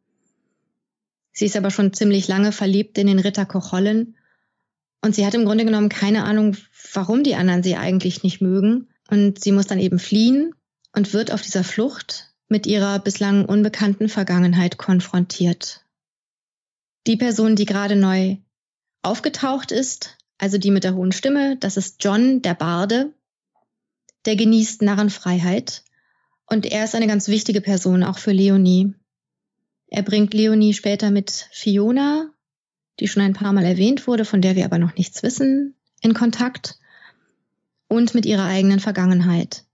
Sie 1.31 1.45
ist 1.45 1.55
aber 1.55 1.71
schon 1.71 1.93
ziemlich 1.93 2.27
lange 2.27 2.51
verliebt 2.51 2.97
in 2.97 3.07
den 3.07 3.19
Ritter 3.19 3.45
Kochollen 3.45 4.15
und 5.03 5.15
sie 5.15 5.25
hat 5.25 5.33
im 5.33 5.45
Grunde 5.45 5.65
genommen 5.65 5.89
keine 5.89 6.23
Ahnung, 6.23 6.55
warum 6.93 7.23
die 7.23 7.35
anderen 7.35 7.63
sie 7.63 7.75
eigentlich 7.75 8.23
nicht 8.23 8.41
mögen. 8.41 8.87
Und 9.09 9.43
sie 9.43 9.51
muss 9.51 9.67
dann 9.67 9.79
eben 9.79 9.99
fliehen 9.99 10.55
und 10.95 11.13
wird 11.13 11.31
auf 11.31 11.41
dieser 11.41 11.63
Flucht 11.63 12.33
mit 12.47 12.67
ihrer 12.67 12.99
bislang 12.99 13.45
unbekannten 13.45 14.07
Vergangenheit 14.07 14.77
konfrontiert. 14.77 15.82
Die 17.05 17.17
Person, 17.17 17.55
die 17.55 17.65
gerade 17.65 17.95
neu 17.95 18.37
aufgetaucht 19.01 19.71
ist, 19.71 20.17
also 20.37 20.57
die 20.57 20.71
mit 20.71 20.83
der 20.83 20.95
hohen 20.95 21.11
Stimme, 21.11 21.57
das 21.57 21.77
ist 21.77 22.03
John, 22.03 22.41
der 22.41 22.53
Barde. 22.53 23.13
Der 24.25 24.35
genießt 24.35 24.81
Narrenfreiheit 24.81 25.83
und 26.45 26.65
er 26.65 26.85
ist 26.85 26.95
eine 26.95 27.07
ganz 27.07 27.27
wichtige 27.27 27.61
Person 27.61 28.03
auch 28.03 28.17
für 28.17 28.31
Leonie. 28.31 28.93
Er 29.87 30.01
bringt 30.01 30.33
Leonie 30.33 30.73
später 30.73 31.11
mit 31.11 31.49
Fiona, 31.51 32.31
die 32.99 33.07
schon 33.07 33.21
ein 33.21 33.33
paar 33.33 33.53
Mal 33.53 33.65
erwähnt 33.65 34.07
wurde, 34.07 34.23
von 34.23 34.41
der 34.41 34.55
wir 34.55 34.65
aber 34.65 34.77
noch 34.77 34.95
nichts 34.95 35.23
wissen, 35.23 35.75
in 36.01 36.13
Kontakt 36.13 36.79
und 37.87 38.15
mit 38.15 38.25
ihrer 38.25 38.45
eigenen 38.45 38.79
Vergangenheit. 38.79 39.65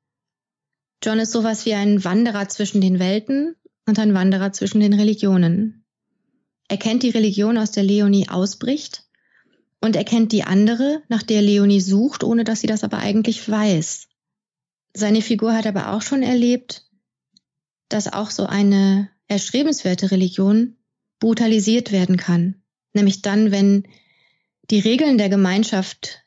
John 1.04 1.20
ist 1.20 1.32
sowas 1.32 1.66
wie 1.66 1.74
ein 1.74 2.04
Wanderer 2.04 2.50
zwischen 2.50 2.82
den 2.82 3.00
Welten 3.00 3.56
und 3.86 4.00
ein 4.00 4.14
Wanderer 4.14 4.52
zwischen 4.52 4.82
den 4.82 4.94
Religionen. 4.94 5.79
Er 6.70 6.78
kennt 6.78 7.04
die 7.04 7.10
Religion, 7.10 7.58
aus 7.58 7.72
der 7.72 7.84
Leonie 7.84 8.30
ausbricht 8.30 9.04
und 9.82 9.96
er 9.96 10.04
kennt 10.04 10.32
die 10.32 10.44
andere, 10.44 11.02
nach 11.10 11.24
der 11.24 11.42
Leonie 11.42 11.82
sucht, 11.82 12.24
ohne 12.24 12.44
dass 12.44 12.62
sie 12.62 12.68
das 12.68 12.84
aber 12.84 13.00
eigentlich 13.00 13.50
weiß. 13.50 14.08
Seine 14.94 15.22
Figur 15.22 15.54
hat 15.54 15.66
aber 15.66 15.94
auch 15.94 16.02
schon 16.02 16.24
erlebt, 16.24 16.86
dass 17.90 18.12
auch 18.12 18.30
so 18.30 18.46
eine 18.46 19.10
erstrebenswerte 19.28 20.12
Religion 20.12 20.78
brutalisiert 21.20 21.92
werden 21.92 22.18
kann. 22.18 22.62
Nämlich 22.94 23.22
dann, 23.22 23.52
wenn 23.52 23.88
die 24.70 24.80
Regeln 24.80 25.18
der 25.18 25.30
Gemeinschaft, 25.30 26.24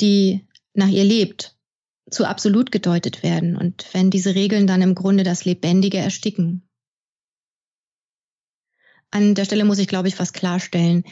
die 0.00 0.46
nach 0.74 0.88
ihr 0.88 1.04
lebt, 1.04 1.56
zu 2.10 2.26
absolut 2.26 2.72
gedeutet 2.72 3.22
werden 3.22 3.56
und 3.56 3.86
wenn 3.92 4.10
diese 4.10 4.34
Regeln 4.34 4.66
dann 4.66 4.82
im 4.82 4.94
Grunde 4.94 5.24
das 5.24 5.46
Lebendige 5.46 5.98
ersticken. 5.98 6.68
An 9.12 9.36
der 9.36 9.44
Stelle 9.44 9.64
muss 9.64 9.78
ich, 9.78 9.86
glaube 9.86 10.08
ich, 10.08 10.18
was 10.18 10.32
klarstellen. 10.32 11.04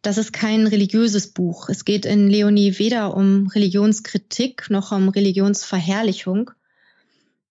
Das 0.00 0.16
ist 0.16 0.32
kein 0.32 0.66
religiöses 0.66 1.28
Buch. 1.28 1.68
Es 1.68 1.84
geht 1.84 2.06
in 2.06 2.30
Leonie 2.30 2.78
weder 2.78 3.14
um 3.14 3.48
Religionskritik 3.48 4.70
noch 4.70 4.92
um 4.92 5.10
Religionsverherrlichung. 5.10 6.50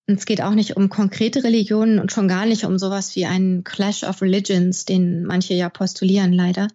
Und 0.08 0.18
es 0.18 0.26
geht 0.26 0.42
auch 0.42 0.56
nicht 0.56 0.76
um 0.76 0.90
konkrete 0.90 1.44
Religionen 1.44 2.00
und 2.00 2.12
schon 2.12 2.28
gar 2.28 2.48
nicht 2.48 2.64
um 2.64 2.80
sowas 2.80 3.16
wie 3.16 3.28
einen 3.28 3.64
Clash 3.64 4.04
of 4.04 4.24
Religions, 4.24 4.86
den 4.86 5.24
manche 5.24 5.54
ja 5.54 5.70
postulieren 5.70 6.34
leider, 6.34 6.70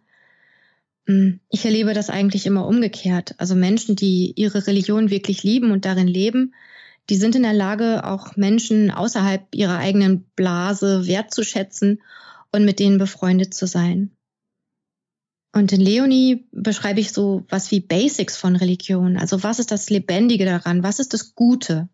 Hm, 1.07 1.41
ich 1.51 1.65
erlebe 1.65 1.93
das 1.93 2.11
eigentlich 2.11 2.47
immer 2.47 2.67
umgekehrt. 2.67 3.35
Also 3.39 3.55
Menschen, 3.55 3.97
die 3.97 4.33
ihre 4.37 4.67
Religion 4.67 5.11
wirklich 5.11 5.43
lieben 5.43 5.71
und 5.71 5.85
darin 5.85 6.09
leben, 6.09 6.55
die 7.11 7.17
sind 7.17 7.37
in 7.37 7.43
der 7.43 7.53
Lage, 7.53 8.05
auch 8.05 8.37
Menschen 8.37 8.91
außerhalb 8.91 9.55
ihrer 9.55 9.79
eigenen 9.79 10.25
Blase 10.37 11.07
wertzuschätzen 11.07 12.01
und 12.55 12.64
mit 12.64 12.79
denen 12.79 12.99
befreundet 12.99 13.53
zu 13.53 13.67
sein. 13.67 14.17
Und 15.53 15.73
in 15.73 15.81
Leonie 15.81 16.47
beschreibe 16.53 17.01
ich 17.01 17.12
so 17.12 17.45
was 17.49 17.71
wie 17.71 17.81
Basics 17.81 18.37
von 18.37 18.55
Religion. 18.55 19.17
Also 19.17 19.43
was 19.43 19.59
ist 19.59 19.73
das 19.73 19.90
Lebendige 19.90 20.45
daran? 20.45 20.83
Was 20.83 21.01
ist 21.01 21.14
das 21.14 21.35
Gute? 21.35 21.88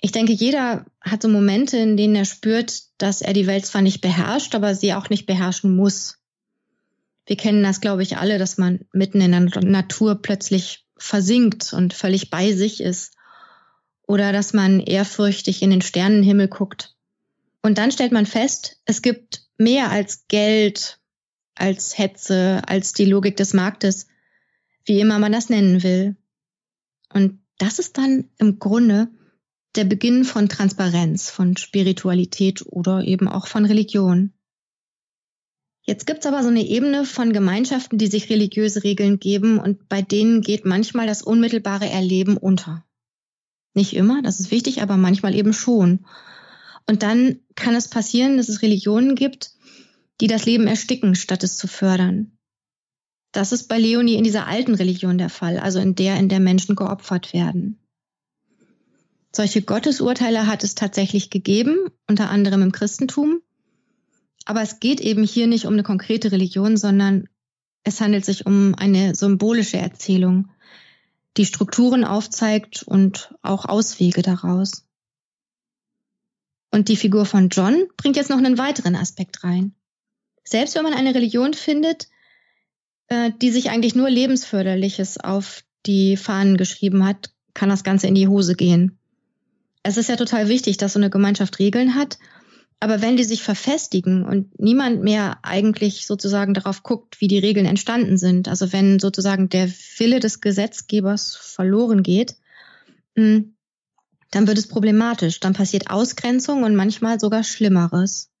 Ich 0.00 0.12
denke, 0.12 0.32
jeder 0.32 0.86
hat 1.00 1.22
so 1.22 1.28
Momente, 1.28 1.76
in 1.78 1.96
denen 1.96 2.14
er 2.14 2.24
spürt, 2.24 2.82
dass 2.98 3.22
er 3.22 3.32
die 3.32 3.46
Welt 3.46 3.66
zwar 3.66 3.82
nicht 3.82 4.00
beherrscht, 4.00 4.54
aber 4.54 4.74
sie 4.74 4.94
auch 4.94 5.10
nicht 5.10 5.26
beherrschen 5.26 5.74
muss. 5.74 6.18
Wir 7.26 7.36
kennen 7.36 7.62
das, 7.62 7.80
glaube 7.80 8.02
ich, 8.02 8.16
alle, 8.16 8.38
dass 8.38 8.58
man 8.58 8.80
mitten 8.92 9.20
in 9.20 9.32
der 9.32 9.62
Natur 9.62 10.22
plötzlich 10.22 10.86
versinkt 10.96 11.72
und 11.72 11.92
völlig 11.92 12.30
bei 12.30 12.52
sich 12.52 12.80
ist. 12.80 13.14
Oder 14.06 14.32
dass 14.32 14.52
man 14.52 14.80
ehrfürchtig 14.80 15.62
in 15.62 15.70
den 15.70 15.82
Sternenhimmel 15.82 16.48
guckt. 16.48 16.91
Und 17.62 17.78
dann 17.78 17.92
stellt 17.92 18.12
man 18.12 18.26
fest, 18.26 18.80
es 18.84 19.02
gibt 19.02 19.46
mehr 19.56 19.90
als 19.90 20.26
Geld, 20.26 21.00
als 21.54 21.96
Hetze, 21.96 22.62
als 22.66 22.92
die 22.92 23.04
Logik 23.04 23.36
des 23.36 23.54
Marktes, 23.54 24.08
wie 24.84 25.00
immer 25.00 25.18
man 25.18 25.32
das 25.32 25.48
nennen 25.48 25.82
will. 25.82 26.16
Und 27.12 27.40
das 27.58 27.78
ist 27.78 27.98
dann 27.98 28.28
im 28.38 28.58
Grunde 28.58 29.08
der 29.76 29.84
Beginn 29.84 30.24
von 30.24 30.48
Transparenz, 30.48 31.30
von 31.30 31.56
Spiritualität 31.56 32.64
oder 32.66 33.04
eben 33.04 33.28
auch 33.28 33.46
von 33.46 33.64
Religion. 33.64 34.32
Jetzt 35.84 36.06
gibt's 36.06 36.26
aber 36.26 36.42
so 36.42 36.48
eine 36.48 36.64
Ebene 36.64 37.04
von 37.04 37.32
Gemeinschaften, 37.32 37.98
die 37.98 38.06
sich 38.06 38.30
religiöse 38.30 38.84
Regeln 38.84 39.18
geben 39.18 39.58
und 39.58 39.88
bei 39.88 40.02
denen 40.02 40.40
geht 40.40 40.64
manchmal 40.64 41.06
das 41.06 41.22
unmittelbare 41.22 41.88
Erleben 41.88 42.36
unter. 42.36 42.84
Nicht 43.74 43.94
immer, 43.94 44.22
das 44.22 44.38
ist 44.38 44.50
wichtig, 44.50 44.82
aber 44.82 44.96
manchmal 44.96 45.34
eben 45.34 45.52
schon. 45.52 46.04
Und 46.86 47.02
dann 47.02 47.40
kann 47.54 47.74
es 47.74 47.88
passieren, 47.88 48.36
dass 48.36 48.48
es 48.48 48.62
Religionen 48.62 49.14
gibt, 49.14 49.52
die 50.20 50.26
das 50.26 50.46
Leben 50.46 50.66
ersticken, 50.66 51.14
statt 51.14 51.42
es 51.42 51.56
zu 51.56 51.66
fördern. 51.66 52.32
Das 53.32 53.52
ist 53.52 53.68
bei 53.68 53.78
Leonie 53.78 54.14
in 54.14 54.24
dieser 54.24 54.46
alten 54.46 54.74
Religion 54.74 55.16
der 55.16 55.30
Fall, 55.30 55.58
also 55.58 55.78
in 55.78 55.94
der, 55.94 56.16
in 56.18 56.28
der 56.28 56.40
Menschen 56.40 56.76
geopfert 56.76 57.32
werden. 57.32 57.78
Solche 59.34 59.62
Gottesurteile 59.62 60.46
hat 60.46 60.62
es 60.62 60.74
tatsächlich 60.74 61.30
gegeben, 61.30 61.88
unter 62.06 62.28
anderem 62.28 62.60
im 62.60 62.72
Christentum. 62.72 63.40
Aber 64.44 64.60
es 64.60 64.78
geht 64.80 65.00
eben 65.00 65.24
hier 65.24 65.46
nicht 65.46 65.64
um 65.64 65.72
eine 65.72 65.82
konkrete 65.82 66.30
Religion, 66.30 66.76
sondern 66.76 67.28
es 67.84 68.00
handelt 68.00 68.24
sich 68.24 68.44
um 68.44 68.74
eine 68.76 69.14
symbolische 69.14 69.78
Erzählung, 69.78 70.50
die 71.38 71.46
Strukturen 71.46 72.04
aufzeigt 72.04 72.82
und 72.82 73.34
auch 73.40 73.64
Auswege 73.64 74.20
daraus. 74.20 74.84
Und 76.72 76.88
die 76.88 76.96
Figur 76.96 77.26
von 77.26 77.50
John 77.50 77.86
bringt 77.96 78.16
jetzt 78.16 78.30
noch 78.30 78.38
einen 78.38 78.58
weiteren 78.58 78.96
Aspekt 78.96 79.44
rein. 79.44 79.74
Selbst 80.42 80.74
wenn 80.74 80.82
man 80.82 80.94
eine 80.94 81.14
Religion 81.14 81.54
findet, 81.54 82.08
äh, 83.08 83.30
die 83.40 83.50
sich 83.50 83.70
eigentlich 83.70 83.94
nur 83.94 84.10
lebensförderliches 84.10 85.18
auf 85.18 85.62
die 85.86 86.16
Fahnen 86.16 86.56
geschrieben 86.56 87.04
hat, 87.04 87.30
kann 87.54 87.68
das 87.68 87.84
Ganze 87.84 88.06
in 88.06 88.14
die 88.14 88.26
Hose 88.26 88.54
gehen. 88.54 88.98
Es 89.82 89.98
ist 89.98 90.08
ja 90.08 90.16
total 90.16 90.48
wichtig, 90.48 90.78
dass 90.78 90.94
so 90.94 90.98
eine 90.98 91.10
Gemeinschaft 91.10 91.58
Regeln 91.58 91.94
hat, 91.94 92.18
aber 92.80 93.00
wenn 93.02 93.16
die 93.16 93.24
sich 93.24 93.42
verfestigen 93.42 94.24
und 94.24 94.58
niemand 94.58 95.02
mehr 95.02 95.38
eigentlich 95.42 96.06
sozusagen 96.06 96.54
darauf 96.54 96.82
guckt, 96.82 97.20
wie 97.20 97.28
die 97.28 97.38
Regeln 97.38 97.66
entstanden 97.66 98.16
sind, 98.16 98.48
also 98.48 98.72
wenn 98.72 98.98
sozusagen 98.98 99.48
der 99.48 99.68
Wille 99.98 100.20
des 100.20 100.40
Gesetzgebers 100.40 101.36
verloren 101.36 102.02
geht, 102.02 102.36
hm, 103.14 103.54
dann 104.32 104.48
wird 104.48 104.58
es 104.58 104.66
problematisch. 104.66 105.38
Dann 105.38 105.52
passiert 105.52 105.90
Ausgrenzung 105.90 106.64
und 106.64 106.74
manchmal 106.74 107.20
sogar 107.20 107.44
Schlimmeres 107.44 108.32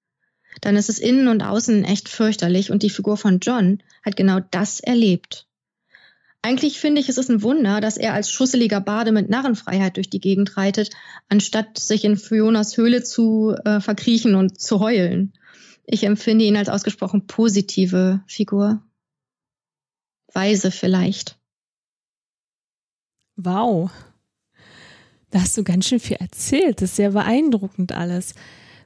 dann 0.60 0.76
ist 0.76 0.88
es 0.88 0.98
innen 0.98 1.28
und 1.28 1.42
außen 1.42 1.84
echt 1.84 2.08
fürchterlich 2.08 2.70
und 2.70 2.82
die 2.82 2.90
Figur 2.90 3.16
von 3.16 3.38
John 3.40 3.82
hat 4.04 4.16
genau 4.16 4.40
das 4.50 4.80
erlebt. 4.80 5.48
Eigentlich 6.42 6.80
finde 6.80 7.00
ich, 7.00 7.08
es 7.08 7.18
ist 7.18 7.30
ein 7.30 7.42
Wunder, 7.42 7.80
dass 7.80 7.96
er 7.96 8.14
als 8.14 8.30
schusseliger 8.30 8.80
Bade 8.80 9.12
mit 9.12 9.30
Narrenfreiheit 9.30 9.96
durch 9.96 10.10
die 10.10 10.20
Gegend 10.20 10.56
reitet, 10.56 10.90
anstatt 11.28 11.78
sich 11.78 12.04
in 12.04 12.16
Fionas 12.16 12.76
Höhle 12.76 13.04
zu 13.04 13.54
äh, 13.64 13.80
verkriechen 13.80 14.34
und 14.34 14.60
zu 14.60 14.80
heulen. 14.80 15.32
Ich 15.86 16.04
empfinde 16.04 16.44
ihn 16.44 16.56
als 16.56 16.68
ausgesprochen 16.68 17.26
positive 17.26 18.22
Figur. 18.26 18.82
Weise 20.32 20.70
vielleicht. 20.70 21.38
Wow. 23.36 23.90
Da 25.32 25.40
hast 25.40 25.56
du 25.56 25.64
ganz 25.64 25.88
schön 25.88 25.98
viel 25.98 26.18
erzählt. 26.18 26.82
Das 26.82 26.90
ist 26.90 26.96
sehr 26.96 27.12
beeindruckend 27.12 27.92
alles. 27.92 28.34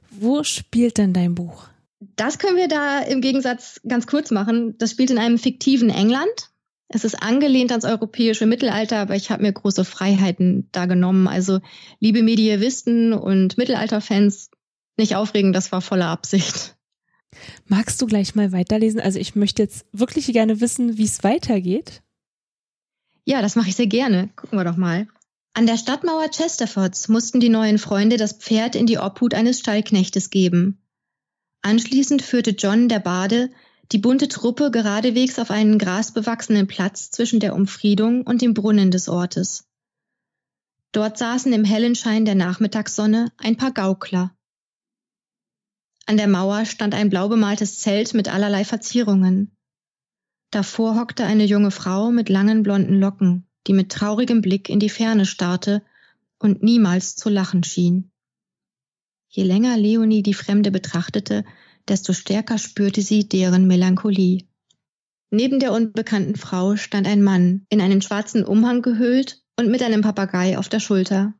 Wo 0.09 0.43
spielt 0.43 0.97
denn 0.97 1.13
dein 1.13 1.35
Buch? 1.35 1.67
Das 2.15 2.39
können 2.39 2.55
wir 2.55 2.69
da 2.69 2.99
im 2.99 3.21
Gegensatz 3.21 3.81
ganz 3.85 4.07
kurz 4.07 4.31
machen. 4.31 4.77
Das 4.77 4.91
spielt 4.91 5.09
in 5.09 5.17
einem 5.17 5.37
fiktiven 5.37 5.89
England. 5.89 6.51
Es 6.87 7.03
ist 7.03 7.21
angelehnt 7.21 7.71
ans 7.71 7.83
europäische 7.83 8.45
Mittelalter, 8.45 8.99
aber 8.99 9.15
ich 9.15 9.29
habe 9.29 9.43
mir 9.43 9.51
große 9.51 9.83
Freiheiten 9.83 10.69
da 10.71 10.85
genommen. 10.85 11.27
Also, 11.27 11.59
liebe 11.99 12.23
Medievisten 12.23 13.11
und 13.11 13.57
Mittelalterfans, 13.57 14.49
nicht 14.95 15.17
aufregen, 15.17 15.51
das 15.51 15.73
war 15.73 15.81
voller 15.81 16.07
Absicht. 16.07 16.77
Magst 17.65 18.01
du 18.01 18.05
gleich 18.05 18.35
mal 18.35 18.53
weiterlesen? 18.53 19.01
Also, 19.01 19.19
ich 19.19 19.35
möchte 19.35 19.63
jetzt 19.63 19.85
wirklich 19.91 20.27
gerne 20.27 20.61
wissen, 20.61 20.97
wie 20.97 21.03
es 21.03 21.25
weitergeht. 21.25 22.03
Ja, 23.25 23.41
das 23.41 23.57
mache 23.57 23.67
ich 23.67 23.75
sehr 23.75 23.87
gerne. 23.87 24.29
Gucken 24.37 24.57
wir 24.57 24.63
doch 24.63 24.77
mal. 24.77 25.07
An 25.57 25.65
der 25.65 25.77
Stadtmauer 25.77 26.29
Chesterfords 26.29 27.07
mussten 27.07 27.39
die 27.39 27.49
neuen 27.49 27.79
Freunde 27.79 28.17
das 28.17 28.33
Pferd 28.33 28.75
in 28.75 28.85
die 28.85 28.99
Obhut 28.99 29.33
eines 29.33 29.57
Stallknechtes 29.57 30.29
geben. 30.29 30.83
Anschließend 31.63 32.21
führte 32.21 32.51
John 32.51 32.89
der 32.89 32.99
Bade 32.99 33.49
die 33.91 33.97
bunte 33.97 34.27
Truppe 34.27 34.69
geradewegs 34.69 35.39
auf 35.39 35.49
einen 35.49 35.79
grasbewachsenen 35.79 36.67
Platz 36.67 37.09
zwischen 37.09 37.39
der 37.39 37.55
Umfriedung 37.55 38.21
und 38.21 38.43
dem 38.43 38.53
Brunnen 38.53 38.91
des 38.91 39.09
Ortes. 39.09 39.67
Dort 40.91 41.17
saßen 41.17 41.51
im 41.51 41.63
hellen 41.63 41.95
Schein 41.95 42.25
der 42.25 42.35
Nachmittagssonne 42.35 43.31
ein 43.37 43.57
paar 43.57 43.71
Gaukler. 43.71 44.35
An 46.05 46.17
der 46.17 46.27
Mauer 46.27 46.65
stand 46.65 46.93
ein 46.93 47.09
blau 47.09 47.29
bemaltes 47.29 47.79
Zelt 47.79 48.13
mit 48.13 48.31
allerlei 48.31 48.63
Verzierungen. 48.63 49.57
Davor 50.51 50.99
hockte 50.99 51.25
eine 51.25 51.45
junge 51.45 51.71
Frau 51.71 52.11
mit 52.11 52.29
langen 52.29 52.61
blonden 52.61 52.99
Locken 52.99 53.46
die 53.67 53.73
mit 53.73 53.91
traurigem 53.91 54.41
Blick 54.41 54.69
in 54.69 54.79
die 54.79 54.89
Ferne 54.89 55.25
starrte 55.25 55.83
und 56.39 56.63
niemals 56.63 57.15
zu 57.15 57.29
lachen 57.29 57.63
schien. 57.63 58.11
Je 59.29 59.43
länger 59.43 59.77
Leonie 59.77 60.23
die 60.23 60.33
Fremde 60.33 60.71
betrachtete, 60.71 61.43
desto 61.87 62.13
stärker 62.13 62.57
spürte 62.57 63.01
sie 63.01 63.27
deren 63.27 63.67
Melancholie. 63.67 64.47
Neben 65.29 65.59
der 65.59 65.73
unbekannten 65.73 66.35
Frau 66.35 66.77
stand 66.77 67.07
ein 67.07 67.21
Mann, 67.21 67.65
in 67.69 67.81
einen 67.81 68.01
schwarzen 68.01 68.45
Umhang 68.45 68.81
gehüllt 68.81 69.43
und 69.57 69.69
mit 69.69 69.83
einem 69.83 70.01
Papagei 70.01 70.57
auf 70.57 70.69
der 70.69 70.79
Schulter. 70.79 71.33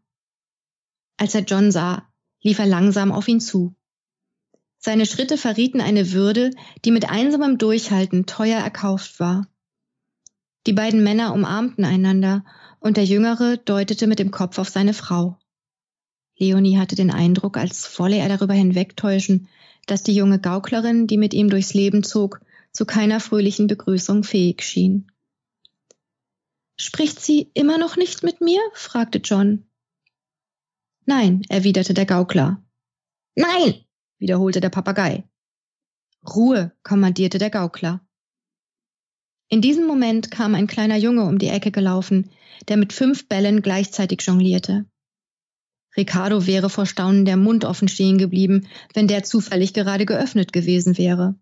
Als 1.15 1.33
er 1.35 1.41
John 1.41 1.71
sah, 1.71 2.07
lief 2.43 2.59
er 2.59 2.65
langsam 2.65 3.11
auf 3.11 3.27
ihn 3.27 3.39
zu. 3.39 3.75
Seine 4.77 5.05
Schritte 5.05 5.37
verrieten 5.37 5.81
eine 5.81 6.11
Würde, 6.11 6.51
die 6.85 6.91
mit 6.91 7.09
einsamem 7.09 7.57
Durchhalten 7.57 8.25
teuer 8.25 8.59
erkauft 8.59 9.19
war. 9.19 9.47
Die 10.67 10.73
beiden 10.73 11.01
Männer 11.01 11.33
umarmten 11.33 11.85
einander 11.85 12.43
und 12.81 12.97
der 12.97 13.05
Jüngere 13.05 13.55
deutete 13.55 14.05
mit 14.05 14.19
dem 14.19 14.31
Kopf 14.31 14.59
auf 14.59 14.67
seine 14.67 14.93
Frau. 14.93 15.39
Leonie 16.37 16.77
hatte 16.77 16.97
den 16.97 17.09
Eindruck, 17.09 17.55
als 17.55 17.97
wolle 17.97 18.17
er 18.17 18.27
darüber 18.27 18.53
hinwegtäuschen, 18.53 19.47
dass 19.85 20.03
die 20.03 20.13
junge 20.13 20.39
Gauklerin, 20.39 21.07
die 21.07 21.17
mit 21.17 21.33
ihm 21.33 21.49
durchs 21.49 21.73
Leben 21.73 22.03
zog, 22.03 22.41
zu 22.73 22.85
keiner 22.85 23.21
fröhlichen 23.21 23.67
Begrüßung 23.67 24.25
fähig 24.25 24.61
schien. 24.61 25.09
Spricht 26.77 27.21
sie 27.21 27.49
immer 27.53 27.77
noch 27.77 27.95
nicht 27.95 28.23
mit 28.23 28.41
mir? 28.41 28.59
fragte 28.73 29.19
John. 29.19 29.69
Nein, 31.05 31.43
erwiderte 31.47 31.93
der 31.93 32.05
Gaukler. 32.05 32.61
Nein, 33.35 33.85
wiederholte 34.19 34.59
der 34.59 34.69
Papagei. 34.69 35.23
Ruhe, 36.27 36.75
kommandierte 36.83 37.37
der 37.37 37.51
Gaukler. 37.51 38.06
In 39.49 39.61
diesem 39.61 39.87
Moment 39.87 40.29
kam 40.29 40.55
ein 40.55 40.67
kleiner 40.67 40.97
Junge 40.97 41.23
um 41.23 41.37
die 41.37 41.47
Ecke 41.47 41.71
gelaufen, 41.71 42.29
der 42.67 42.77
mit 42.77 42.91
fünf 42.91 43.27
Bällen 43.29 43.61
gleichzeitig 43.61 44.21
jonglierte. 44.21 44.85
Ricardo 45.95 46.45
wäre 46.45 46.69
vor 46.69 46.85
Staunen 46.85 47.25
der 47.25 47.37
Mund 47.37 47.63
offen 47.65 47.87
stehen 47.87 48.17
geblieben, 48.17 48.67
wenn 48.93 49.07
der 49.07 49.23
zufällig 49.23 49.73
gerade 49.73 50.05
geöffnet 50.05 50.51
gewesen 50.53 50.97
wäre. 50.97 51.39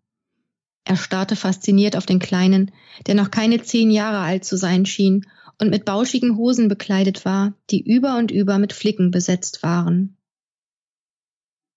Er 0.85 0.97
starrte 0.97 1.35
fasziniert 1.35 1.97
auf 1.97 2.05
den 2.05 2.19
Kleinen, 2.19 2.71
der 3.07 3.15
noch 3.15 3.31
keine 3.31 3.61
zehn 3.63 3.89
Jahre 3.89 4.19
alt 4.19 4.45
zu 4.45 4.55
sein 4.55 4.85
schien 4.85 5.25
und 5.59 5.71
mit 5.71 5.83
bauschigen 5.83 6.37
Hosen 6.37 6.67
bekleidet 6.67 7.25
war, 7.25 7.55
die 7.71 7.81
über 7.81 8.17
und 8.17 8.29
über 8.29 8.59
mit 8.59 8.71
Flicken 8.71 9.09
besetzt 9.09 9.63
waren. 9.63 10.17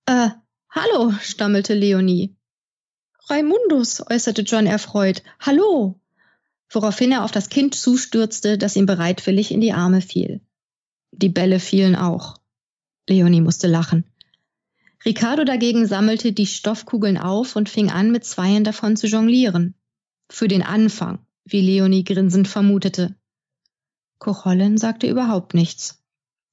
Äh, 0.05 0.29
hallo, 0.71 1.13
stammelte 1.23 1.75
Leonie. 1.75 2.37
Raimundus, 3.31 4.03
äußerte 4.07 4.43
John 4.43 4.67
erfreut. 4.67 5.23
Hallo! 5.41 6.01
Woraufhin 6.71 7.13
er 7.13 7.25
auf 7.25 7.31
das 7.31 7.49
Kind 7.49 7.75
zustürzte, 7.75 8.59
das 8.59 8.77
ihm 8.77 8.87
bereitwillig 8.87 9.51
in 9.51 9.61
die 9.61 9.73
Arme 9.73 10.01
fiel. 10.01 10.41
Die 11.13 11.31
Bälle 11.31 11.61
fielen 11.61 11.97
auch. 11.97 12.39
Leonie 13.09 13.41
musste 13.41 13.67
lachen. 13.67 14.05
Ricardo 15.05 15.45
dagegen 15.45 15.87
sammelte 15.87 16.33
die 16.33 16.47
Stoffkugeln 16.47 17.17
auf 17.17 17.57
und 17.57 17.69
fing 17.69 17.91
an, 17.91 18.11
mit 18.11 18.25
zweien 18.25 18.65
davon 18.65 18.97
zu 18.97 19.07
jonglieren. 19.07 19.75
Für 20.31 20.49
den 20.49 20.63
Anfang, 20.63 21.21
wie 21.45 21.61
Leonie 21.61 22.05
grinsend 22.05 22.49
vermutete. 22.49 23.15
Kochollen 24.19 24.77
sagte 24.77 25.09
überhaupt 25.09 25.55
nichts. 25.55 26.03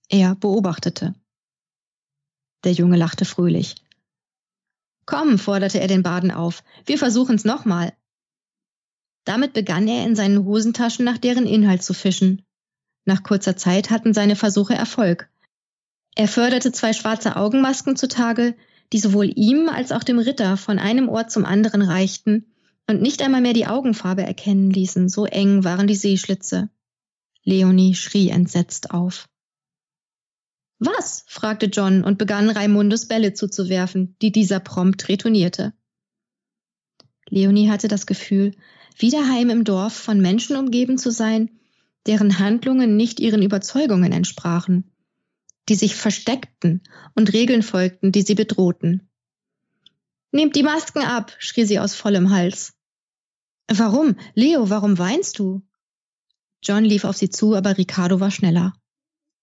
Er 0.08 0.36
beobachtete. 0.36 1.15
Der 2.63 2.71
Junge 2.71 2.95
lachte 2.95 3.25
fröhlich. 3.25 3.75
Komm, 5.06 5.38
forderte 5.38 5.80
er 5.80 5.88
den 5.88 6.04
Baden 6.04 6.32
auf, 6.32 6.63
wir 6.86 6.97
versuchen's 6.97 7.43
nochmal. 7.43 7.93
Damit 9.25 9.53
begann 9.53 9.88
er 9.88 10.05
in 10.05 10.15
seinen 10.15 10.45
Hosentaschen 10.45 11.03
nach 11.03 11.17
deren 11.17 11.47
Inhalt 11.47 11.83
zu 11.83 11.93
fischen. 11.93 12.43
Nach 13.05 13.23
kurzer 13.23 13.57
Zeit 13.57 13.89
hatten 13.89 14.13
seine 14.13 14.35
Versuche 14.35 14.75
Erfolg. 14.75 15.29
Er 16.15 16.27
förderte 16.27 16.71
zwei 16.71 16.93
schwarze 16.93 17.35
Augenmasken 17.35 17.95
zutage, 17.95 18.55
die 18.93 18.99
sowohl 18.99 19.31
ihm 19.35 19.67
als 19.67 19.91
auch 19.91 20.03
dem 20.03 20.19
Ritter 20.19 20.57
von 20.57 20.79
einem 20.79 21.09
Ort 21.09 21.31
zum 21.31 21.43
anderen 21.43 21.81
reichten 21.81 22.45
und 22.88 23.01
nicht 23.01 23.21
einmal 23.21 23.41
mehr 23.41 23.53
die 23.53 23.67
Augenfarbe 23.67 24.23
erkennen 24.23 24.69
ließen, 24.69 25.09
so 25.09 25.25
eng 25.25 25.63
waren 25.63 25.88
die 25.88 25.95
Seeschlitze. 25.95 26.69
Leonie 27.43 27.95
schrie 27.95 28.29
entsetzt 28.29 28.91
auf. 28.91 29.27
Was? 30.79 31.23
fragte 31.27 31.67
John 31.67 32.03
und 32.03 32.17
begann 32.17 32.49
Raimundus 32.49 33.07
Bälle 33.07 33.33
zuzuwerfen, 33.33 34.15
die 34.21 34.31
dieser 34.31 34.59
prompt 34.59 35.07
retournierte. 35.09 35.73
Leonie 37.29 37.69
hatte 37.69 37.88
das 37.88 38.05
Gefühl, 38.05 38.55
wieder 38.97 39.27
heim 39.27 39.49
im 39.49 39.63
Dorf 39.63 39.93
von 39.93 40.21
Menschen 40.21 40.55
umgeben 40.55 40.97
zu 40.97 41.12
sein, 41.12 41.49
deren 42.08 42.39
Handlungen 42.39 42.95
nicht 42.95 43.19
ihren 43.19 43.41
Überzeugungen 43.41 44.12
entsprachen, 44.12 44.91
die 45.67 45.75
sich 45.75 45.95
versteckten 45.95 46.84
und 47.15 47.34
Regeln 47.34 47.63
folgten, 47.63 48.12
die 48.12 48.21
sie 48.21 48.36
bedrohten. 48.36 49.10
Nehmt 50.31 50.55
die 50.55 50.63
Masken 50.63 51.01
ab, 51.01 51.36
schrie 51.39 51.65
sie 51.65 51.79
aus 51.79 51.95
vollem 51.95 52.29
Hals. 52.29 52.73
Warum? 53.67 54.15
Leo, 54.34 54.69
warum 54.69 54.97
weinst 54.97 55.39
du? 55.39 55.62
John 56.62 56.84
lief 56.84 57.03
auf 57.03 57.17
sie 57.17 57.29
zu, 57.29 57.55
aber 57.55 57.77
Ricardo 57.77 58.19
war 58.19 58.31
schneller. 58.31 58.73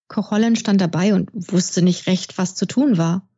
Koch 0.09 0.31
Holland 0.31 0.59
stand 0.59 0.81
dabei 0.81 1.15
und 1.15 1.31
wusste 1.33 1.83
nicht 1.83 2.07
recht, 2.07 2.37
was 2.39 2.55
zu 2.55 2.67
tun 2.67 2.99
war. 2.99 3.29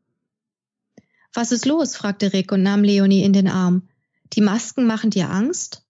Was 1.33 1.53
ist 1.53 1.66
los? 1.66 1.96
fragte 1.96 2.33
Rick 2.33 2.53
und 2.53 2.62
nahm 2.62 2.83
Leonie 2.83 3.22
in 3.22 3.33
den 3.33 3.48
Arm. 3.48 3.88
Die 4.33 4.40
Masken 4.40 4.87
machen 4.87 5.11
dir 5.11 5.31
Angst? 5.31 5.84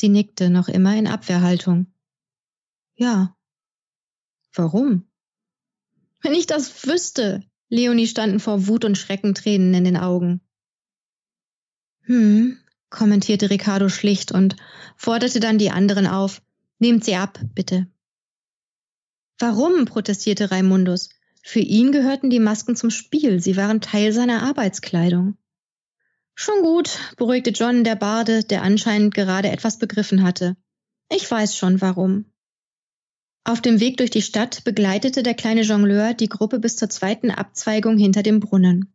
Sie 0.00 0.08
nickte, 0.08 0.48
noch 0.48 0.68
immer 0.68 0.96
in 0.96 1.06
Abwehrhaltung. 1.06 1.92
Ja. 2.94 3.36
Warum? 4.54 5.06
Wenn 6.22 6.32
ich 6.32 6.46
das 6.46 6.86
wüsste. 6.86 7.44
Leonie 7.68 8.06
standen 8.06 8.40
vor 8.40 8.66
Wut 8.66 8.86
und 8.86 8.96
Schrecken 8.96 9.34
Tränen 9.34 9.74
in 9.74 9.84
den 9.84 9.98
Augen. 9.98 10.40
Hm, 12.04 12.56
kommentierte 12.88 13.50
Ricardo 13.50 13.90
schlicht 13.90 14.32
und 14.32 14.56
forderte 14.96 15.38
dann 15.38 15.58
die 15.58 15.70
anderen 15.70 16.06
auf. 16.06 16.40
Nehmt 16.78 17.04
sie 17.04 17.16
ab, 17.16 17.38
bitte. 17.54 17.86
Warum? 19.38 19.84
protestierte 19.84 20.50
Raimundus. 20.50 21.10
Für 21.42 21.60
ihn 21.60 21.92
gehörten 21.92 22.30
die 22.30 22.40
Masken 22.40 22.74
zum 22.74 22.88
Spiel, 22.88 23.42
sie 23.42 23.58
waren 23.58 23.82
Teil 23.82 24.14
seiner 24.14 24.44
Arbeitskleidung. 24.44 25.36
Schon 26.42 26.62
gut, 26.62 26.98
beruhigte 27.18 27.50
John 27.50 27.84
der 27.84 27.96
Barde, 27.96 28.42
der 28.42 28.62
anscheinend 28.62 29.12
gerade 29.12 29.50
etwas 29.50 29.78
begriffen 29.78 30.22
hatte. 30.22 30.56
Ich 31.12 31.30
weiß 31.30 31.54
schon 31.54 31.82
warum. 31.82 32.32
Auf 33.44 33.60
dem 33.60 33.78
Weg 33.78 33.98
durch 33.98 34.08
die 34.08 34.22
Stadt 34.22 34.64
begleitete 34.64 35.22
der 35.22 35.34
kleine 35.34 35.60
Jongleur 35.60 36.14
die 36.14 36.30
Gruppe 36.30 36.58
bis 36.58 36.76
zur 36.76 36.88
zweiten 36.88 37.30
Abzweigung 37.30 37.98
hinter 37.98 38.22
dem 38.22 38.40
Brunnen. 38.40 38.90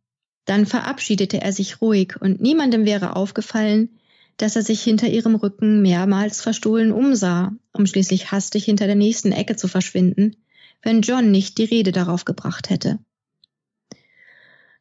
Dann 0.46 0.66
verabschiedete 0.66 1.40
er 1.40 1.54
sich 1.54 1.82
ruhig 1.82 2.20
und 2.20 2.42
niemandem 2.42 2.84
wäre 2.84 3.16
aufgefallen, 3.16 4.00
dass 4.38 4.56
er 4.56 4.64
sich 4.64 4.82
hinter 4.82 5.08
ihrem 5.08 5.36
Rücken 5.36 5.84
mehrmals 5.84 6.42
verstohlen 6.42 6.92
umsah, 6.92 7.54
um 7.74 7.86
schließlich 7.86 8.32
hastig 8.32 8.66
hinter 8.66 8.88
der 8.88 8.96
nächsten 8.96 9.32
Ecke 9.32 9.56
zu 9.56 9.68
verschwinden, 9.68 10.36
wenn 10.82 11.04
John 11.04 11.30
nicht 11.30 11.60
die 11.60 11.66
Rede 11.66 11.92
darauf 11.92 12.26
gebracht 12.26 12.72
hätte. 12.72 12.98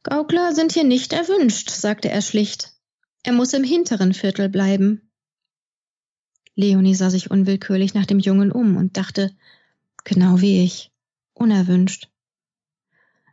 Gaukler 0.04 0.54
sind 0.54 0.72
hier 0.72 0.84
nicht 0.84 1.12
erwünscht, 1.12 1.70
sagte 1.70 2.10
er 2.10 2.22
schlicht. 2.22 2.72
Er 3.22 3.32
muss 3.32 3.52
im 3.52 3.64
hinteren 3.64 4.14
Viertel 4.14 4.48
bleiben. 4.48 5.10
Leonie 6.54 6.94
sah 6.94 7.10
sich 7.10 7.30
unwillkürlich 7.30 7.94
nach 7.94 8.06
dem 8.06 8.20
Jungen 8.20 8.52
um 8.52 8.76
und 8.76 8.96
dachte, 8.96 9.34
genau 10.04 10.40
wie 10.40 10.62
ich, 10.62 10.92
unerwünscht. 11.32 12.10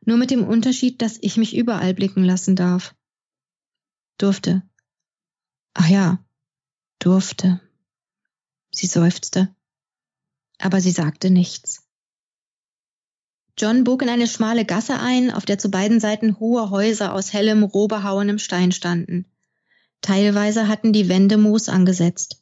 Nur 0.06 0.18
mit 0.18 0.32
dem 0.32 0.44
Unterschied, 0.44 1.02
dass 1.02 1.20
ich 1.22 1.38
mich 1.38 1.56
überall 1.56 1.94
blicken 1.94 2.24
lassen 2.24 2.56
darf. 2.56 2.96
Durfte, 4.18 4.64
Ach 5.74 5.88
ja, 5.88 6.24
durfte. 7.00 7.62
Sie 8.72 8.88
seufzte. 8.88 9.54
Aber 10.58 10.82
sie 10.82 10.92
sagte 10.92 11.30
nichts. 11.30 11.88
John 13.62 13.84
bog 13.84 14.02
in 14.02 14.10
eine 14.10 14.26
schmale 14.26 14.66
Gasse 14.66 15.00
ein, 15.00 15.30
auf 15.30 15.46
der 15.46 15.60
zu 15.60 15.70
beiden 15.70 16.00
Seiten 16.00 16.40
hohe 16.40 16.72
Häuser 16.72 17.14
aus 17.14 17.32
hellem, 17.32 17.62
rohbehauenem 17.62 18.40
Stein 18.40 18.72
standen. 18.72 19.26
Teilweise 20.02 20.68
hatten 20.68 20.94
die 20.94 21.10
Wände 21.10 21.38
Moos 21.38 21.70
angesetzt. 21.70 22.42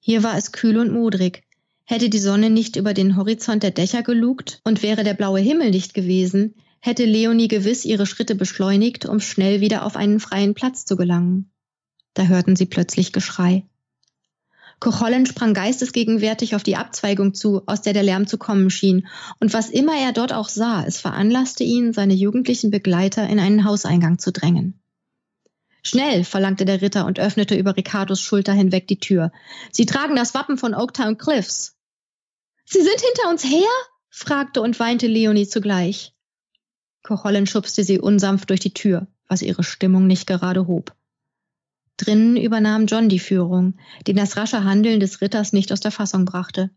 Hier 0.00 0.22
war 0.22 0.38
es 0.38 0.52
kühl 0.52 0.78
und 0.78 0.90
modrig. 0.90 1.42
Hätte 1.84 2.08
die 2.08 2.18
Sonne 2.18 2.48
nicht 2.48 2.76
über 2.76 2.94
den 2.94 3.18
Horizont 3.18 3.62
der 3.62 3.72
Dächer 3.72 4.02
gelugt 4.02 4.62
und 4.64 4.82
wäre 4.82 5.04
der 5.04 5.12
blaue 5.12 5.40
Himmel 5.40 5.70
nicht 5.70 5.92
gewesen, 5.92 6.54
hätte 6.80 7.04
Leonie 7.04 7.48
gewiss 7.48 7.84
ihre 7.84 8.06
Schritte 8.06 8.34
beschleunigt, 8.34 9.04
um 9.04 9.20
schnell 9.20 9.60
wieder 9.60 9.84
auf 9.84 9.96
einen 9.96 10.18
freien 10.18 10.54
Platz 10.54 10.86
zu 10.86 10.96
gelangen. 10.96 11.50
Da 12.14 12.24
hörten 12.24 12.56
sie 12.56 12.64
plötzlich 12.64 13.12
Geschrei. 13.12 13.67
Kochollen 14.80 15.26
sprang 15.26 15.54
geistesgegenwärtig 15.54 16.54
auf 16.54 16.62
die 16.62 16.76
Abzweigung 16.76 17.34
zu, 17.34 17.62
aus 17.66 17.82
der 17.82 17.92
der 17.92 18.04
Lärm 18.04 18.26
zu 18.26 18.38
kommen 18.38 18.70
schien, 18.70 19.08
und 19.40 19.52
was 19.52 19.70
immer 19.70 19.98
er 19.98 20.12
dort 20.12 20.32
auch 20.32 20.48
sah, 20.48 20.84
es 20.84 21.00
veranlasste 21.00 21.64
ihn, 21.64 21.92
seine 21.92 22.14
jugendlichen 22.14 22.70
Begleiter 22.70 23.28
in 23.28 23.40
einen 23.40 23.64
Hauseingang 23.64 24.18
zu 24.18 24.30
drängen. 24.30 24.80
Schnell, 25.82 26.22
verlangte 26.22 26.64
der 26.64 26.82
Ritter 26.82 27.06
und 27.06 27.18
öffnete 27.18 27.56
über 27.56 27.76
Ricardos 27.76 28.20
Schulter 28.20 28.52
hinweg 28.52 28.86
die 28.88 29.00
Tür. 29.00 29.32
Sie 29.72 29.86
tragen 29.86 30.16
das 30.16 30.34
Wappen 30.34 30.58
von 30.58 30.74
Oaktown 30.74 31.18
Cliffs. 31.18 31.76
Sie 32.64 32.82
sind 32.82 33.00
hinter 33.00 33.30
uns 33.30 33.44
her? 33.44 33.68
fragte 34.10 34.60
und 34.60 34.78
weinte 34.78 35.06
Leonie 35.06 35.48
zugleich. 35.48 36.14
Kochollen 37.02 37.46
schubste 37.46 37.84
sie 37.84 37.98
unsanft 37.98 38.50
durch 38.50 38.60
die 38.60 38.74
Tür, 38.74 39.06
was 39.28 39.42
ihre 39.42 39.64
Stimmung 39.64 40.06
nicht 40.06 40.26
gerade 40.26 40.66
hob. 40.66 40.94
Drinnen 41.98 42.36
übernahm 42.36 42.86
John 42.86 43.08
die 43.08 43.18
Führung, 43.18 43.74
den 44.06 44.16
das 44.16 44.36
rasche 44.36 44.64
Handeln 44.64 45.00
des 45.00 45.20
Ritters 45.20 45.52
nicht 45.52 45.72
aus 45.72 45.80
der 45.80 45.90
Fassung 45.90 46.24
brachte. 46.24 46.70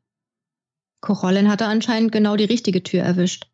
Kochollen 1.00 1.50
hatte 1.50 1.66
anscheinend 1.66 2.12
genau 2.12 2.36
die 2.36 2.46
richtige 2.46 2.84
Tür 2.84 3.04
erwischt. 3.04 3.50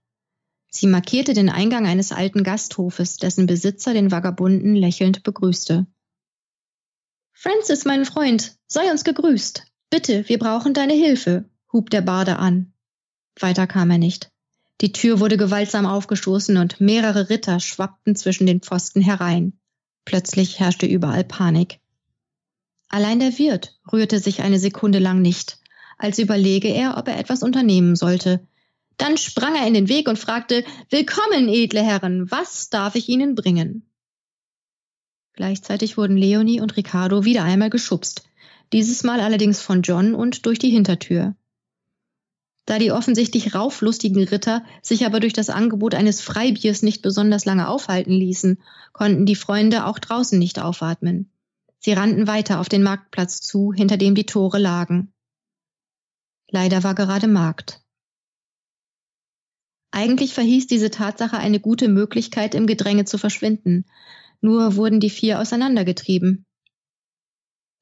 Sie 0.69 0.87
markierte 0.87 1.33
den 1.33 1.49
Eingang 1.49 1.85
eines 1.85 2.11
alten 2.11 2.43
Gasthofes, 2.43 3.17
dessen 3.17 3.45
Besitzer 3.45 3.93
den 3.93 4.11
Vagabunden 4.11 4.75
lächelnd 4.75 5.23
begrüßte. 5.23 5.87
Francis, 7.33 7.85
mein 7.85 8.05
Freund, 8.05 8.57
sei 8.67 8.89
uns 8.89 9.03
gegrüßt. 9.03 9.65
Bitte, 9.89 10.27
wir 10.27 10.39
brauchen 10.39 10.73
deine 10.73 10.93
Hilfe, 10.93 11.49
hub 11.71 11.89
der 11.89 12.01
Bade 12.01 12.37
an. 12.39 12.73
Weiter 13.39 13.67
kam 13.67 13.91
er 13.91 13.97
nicht. 13.97 14.29
Die 14.81 14.91
Tür 14.91 15.19
wurde 15.19 15.37
gewaltsam 15.37 15.85
aufgestoßen 15.85 16.57
und 16.57 16.81
mehrere 16.81 17.29
Ritter 17.29 17.59
schwappten 17.59 18.15
zwischen 18.15 18.45
den 18.45 18.61
Pfosten 18.61 19.01
herein. 19.01 19.59
Plötzlich 20.07 20.61
herrschte 20.61 20.85
überall 20.85 21.25
Panik. 21.25 21.81
Allein 22.87 23.19
der 23.19 23.37
Wirt 23.37 23.77
rührte 23.91 24.19
sich 24.19 24.41
eine 24.41 24.57
Sekunde 24.57 24.99
lang 24.99 25.21
nicht, 25.21 25.59
als 25.97 26.17
überlege 26.17 26.69
er, 26.69 26.95
ob 26.95 27.09
er 27.09 27.19
etwas 27.19 27.43
unternehmen 27.43 27.97
sollte. 27.97 28.47
Dann 28.95 29.17
sprang 29.17 29.53
er 29.57 29.67
in 29.67 29.73
den 29.73 29.89
Weg 29.89 30.07
und 30.07 30.17
fragte 30.17 30.63
Willkommen, 30.89 31.49
edle 31.49 31.83
Herren, 31.83 32.31
was 32.31 32.69
darf 32.69 32.95
ich 32.95 33.09
Ihnen 33.09 33.35
bringen? 33.35 33.85
Gleichzeitig 35.33 35.97
wurden 35.97 36.15
Leonie 36.15 36.61
und 36.61 36.77
Ricardo 36.77 37.25
wieder 37.25 37.43
einmal 37.43 37.69
geschubst, 37.69 38.29
dieses 38.71 39.03
Mal 39.03 39.19
allerdings 39.19 39.59
von 39.59 39.81
John 39.81 40.15
und 40.15 40.45
durch 40.45 40.57
die 40.57 40.69
Hintertür. 40.69 41.35
Da 42.67 42.79
die 42.79 42.91
offensichtlich 42.91 43.55
rauflustigen 43.55 44.25
Ritter 44.25 44.61
sich 44.81 45.05
aber 45.05 45.21
durch 45.21 45.31
das 45.31 45.49
Angebot 45.49 45.95
eines 45.95 46.19
Freibiers 46.19 46.83
nicht 46.83 47.01
besonders 47.01 47.45
lange 47.45 47.69
aufhalten 47.69 48.11
ließen, 48.11 48.61
konnten 48.91 49.25
die 49.25 49.37
Freunde 49.37 49.85
auch 49.85 49.99
draußen 49.99 50.37
nicht 50.37 50.59
aufatmen. 50.59 51.31
Sie 51.79 51.93
rannten 51.93 52.27
weiter 52.27 52.59
auf 52.59 52.67
den 52.67 52.83
Marktplatz 52.83 53.39
zu, 53.39 53.71
hinter 53.71 53.95
dem 53.95 54.15
die 54.15 54.25
Tore 54.25 54.59
lagen. 54.59 55.13
Leider 56.49 56.83
war 56.83 56.93
gerade 56.93 57.29
Markt. 57.29 57.81
Eigentlich 59.91 60.33
verhieß 60.33 60.67
diese 60.67 60.91
Tatsache 60.91 61.37
eine 61.37 61.61
gute 61.61 61.87
Möglichkeit, 61.87 62.53
im 62.53 62.67
Gedränge 62.67 63.05
zu 63.05 63.17
verschwinden. 63.17 63.85
nur 64.41 64.75
wurden 64.75 64.99
die 64.99 65.09
vier 65.09 65.39
auseinandergetrieben. 65.39 66.45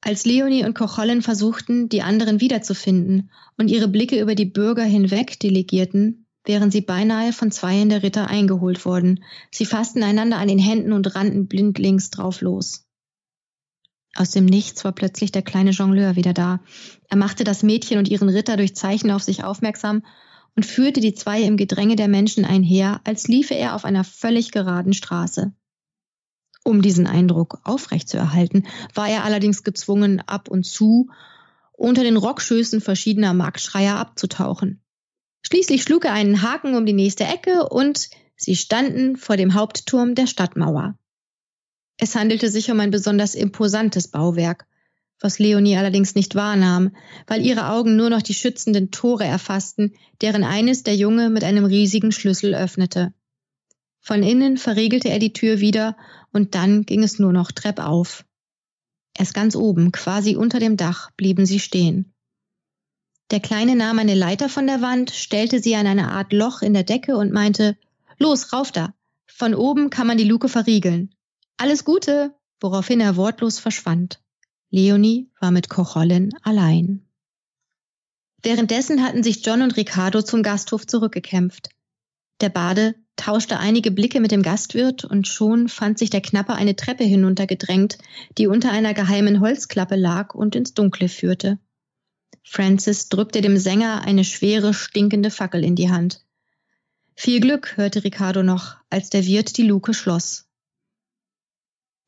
Als 0.06 0.24
Leonie 0.24 0.64
und 0.64 0.74
Kochollen 0.74 1.20
versuchten, 1.20 1.88
die 1.88 2.00
anderen 2.00 2.40
wiederzufinden 2.40 3.28
und 3.58 3.72
ihre 3.72 3.88
Blicke 3.88 4.20
über 4.20 4.36
die 4.36 4.44
Bürger 4.44 4.84
hinweg 4.84 5.40
delegierten, 5.40 6.28
wären 6.44 6.70
sie 6.70 6.80
beinahe 6.80 7.32
von 7.32 7.50
zweien 7.50 7.88
der 7.88 8.04
Ritter 8.04 8.28
eingeholt 8.28 8.84
worden. 8.84 9.24
Sie 9.50 9.66
fassten 9.66 10.04
einander 10.04 10.36
an 10.36 10.46
den 10.46 10.60
Händen 10.60 10.92
und 10.92 11.16
rannten 11.16 11.48
blindlings 11.48 12.10
drauf 12.10 12.40
los. 12.40 12.86
Aus 14.14 14.30
dem 14.30 14.44
Nichts 14.44 14.84
war 14.84 14.92
plötzlich 14.92 15.32
der 15.32 15.42
kleine 15.42 15.72
Jongleur 15.72 16.14
wieder 16.14 16.32
da. 16.32 16.60
Er 17.08 17.16
machte 17.16 17.42
das 17.42 17.64
Mädchen 17.64 17.98
und 17.98 18.08
ihren 18.08 18.28
Ritter 18.28 18.56
durch 18.56 18.76
Zeichen 18.76 19.10
auf 19.10 19.24
sich 19.24 19.42
aufmerksam 19.42 20.04
und 20.54 20.64
führte 20.64 21.00
die 21.00 21.14
zwei 21.14 21.42
im 21.42 21.56
Gedränge 21.56 21.96
der 21.96 22.06
Menschen 22.06 22.44
einher, 22.44 23.00
als 23.02 23.26
liefe 23.26 23.54
er 23.54 23.74
auf 23.74 23.84
einer 23.84 24.04
völlig 24.04 24.52
geraden 24.52 24.92
Straße. 24.92 25.52
Um 26.66 26.82
diesen 26.82 27.06
Eindruck 27.06 27.60
aufrechtzuerhalten, 27.62 28.66
war 28.92 29.08
er 29.08 29.22
allerdings 29.22 29.62
gezwungen, 29.62 30.20
ab 30.26 30.48
und 30.48 30.66
zu 30.66 31.10
unter 31.70 32.02
den 32.02 32.16
Rockschößen 32.16 32.80
verschiedener 32.80 33.34
Marktschreier 33.34 33.94
abzutauchen. 33.94 34.80
Schließlich 35.42 35.84
schlug 35.84 36.06
er 36.06 36.12
einen 36.12 36.42
Haken 36.42 36.74
um 36.74 36.84
die 36.84 36.92
nächste 36.92 37.22
Ecke 37.22 37.68
und 37.68 38.10
sie 38.34 38.56
standen 38.56 39.16
vor 39.16 39.36
dem 39.36 39.54
Hauptturm 39.54 40.16
der 40.16 40.26
Stadtmauer. 40.26 40.98
Es 41.98 42.16
handelte 42.16 42.50
sich 42.50 42.68
um 42.72 42.80
ein 42.80 42.90
besonders 42.90 43.36
imposantes 43.36 44.08
Bauwerk, 44.08 44.66
was 45.20 45.38
Leonie 45.38 45.76
allerdings 45.76 46.16
nicht 46.16 46.34
wahrnahm, 46.34 46.96
weil 47.28 47.46
ihre 47.46 47.68
Augen 47.68 47.94
nur 47.94 48.10
noch 48.10 48.22
die 48.22 48.34
schützenden 48.34 48.90
Tore 48.90 49.24
erfassten, 49.24 49.94
deren 50.20 50.42
eines 50.42 50.82
der 50.82 50.96
Junge 50.96 51.30
mit 51.30 51.44
einem 51.44 51.64
riesigen 51.64 52.10
Schlüssel 52.10 52.56
öffnete. 52.56 53.14
Von 54.06 54.22
innen 54.22 54.56
verriegelte 54.56 55.08
er 55.08 55.18
die 55.18 55.32
Tür 55.32 55.58
wieder 55.58 55.96
und 56.36 56.54
dann 56.54 56.82
ging 56.82 57.02
es 57.02 57.18
nur 57.18 57.32
noch 57.32 57.50
treppauf. 57.50 58.24
Erst 59.18 59.34
ganz 59.34 59.56
oben, 59.56 59.90
quasi 59.90 60.36
unter 60.36 60.60
dem 60.60 60.76
Dach, 60.76 61.10
blieben 61.12 61.46
sie 61.46 61.58
stehen. 61.58 62.12
Der 63.30 63.40
Kleine 63.40 63.74
nahm 63.74 63.98
eine 63.98 64.14
Leiter 64.14 64.48
von 64.48 64.66
der 64.66 64.82
Wand, 64.82 65.10
stellte 65.10 65.60
sie 65.60 65.74
an 65.74 65.86
eine 65.86 66.12
Art 66.12 66.32
Loch 66.32 66.62
in 66.62 66.74
der 66.74 66.84
Decke 66.84 67.16
und 67.16 67.32
meinte, 67.32 67.76
Los, 68.18 68.52
rauf 68.52 68.70
da. 68.70 68.94
Von 69.26 69.54
oben 69.54 69.90
kann 69.90 70.06
man 70.06 70.18
die 70.18 70.24
Luke 70.24 70.48
verriegeln. 70.48 71.14
Alles 71.56 71.84
Gute, 71.84 72.34
woraufhin 72.60 73.00
er 73.00 73.16
wortlos 73.16 73.58
verschwand. 73.58 74.20
Leonie 74.70 75.30
war 75.40 75.50
mit 75.50 75.68
Kochollen 75.68 76.30
allein. 76.42 77.06
Währenddessen 78.42 79.02
hatten 79.02 79.22
sich 79.22 79.44
John 79.44 79.62
und 79.62 79.76
Ricardo 79.76 80.22
zum 80.22 80.42
Gasthof 80.42 80.86
zurückgekämpft. 80.86 81.70
Der 82.40 82.50
Bade 82.50 82.94
tauschte 83.16 83.58
einige 83.58 83.90
Blicke 83.90 84.20
mit 84.20 84.30
dem 84.30 84.42
Gastwirt 84.42 85.04
und 85.04 85.26
schon 85.26 85.68
fand 85.68 85.98
sich 85.98 86.10
der 86.10 86.20
Knappe 86.20 86.54
eine 86.54 86.76
Treppe 86.76 87.04
hinuntergedrängt, 87.04 87.98
die 88.38 88.46
unter 88.46 88.70
einer 88.70 88.94
geheimen 88.94 89.40
Holzklappe 89.40 89.96
lag 89.96 90.34
und 90.34 90.54
ins 90.54 90.74
Dunkle 90.74 91.08
führte. 91.08 91.58
Francis 92.44 93.08
drückte 93.08 93.40
dem 93.40 93.56
Sänger 93.56 94.02
eine 94.02 94.22
schwere, 94.22 94.72
stinkende 94.72 95.30
Fackel 95.30 95.64
in 95.64 95.74
die 95.74 95.90
Hand. 95.90 96.24
Viel 97.14 97.40
Glück, 97.40 97.76
hörte 97.76 98.04
Ricardo 98.04 98.42
noch, 98.42 98.76
als 98.90 99.10
der 99.10 99.26
Wirt 99.26 99.56
die 99.56 99.64
Luke 99.64 99.94
schloss. 99.94 100.46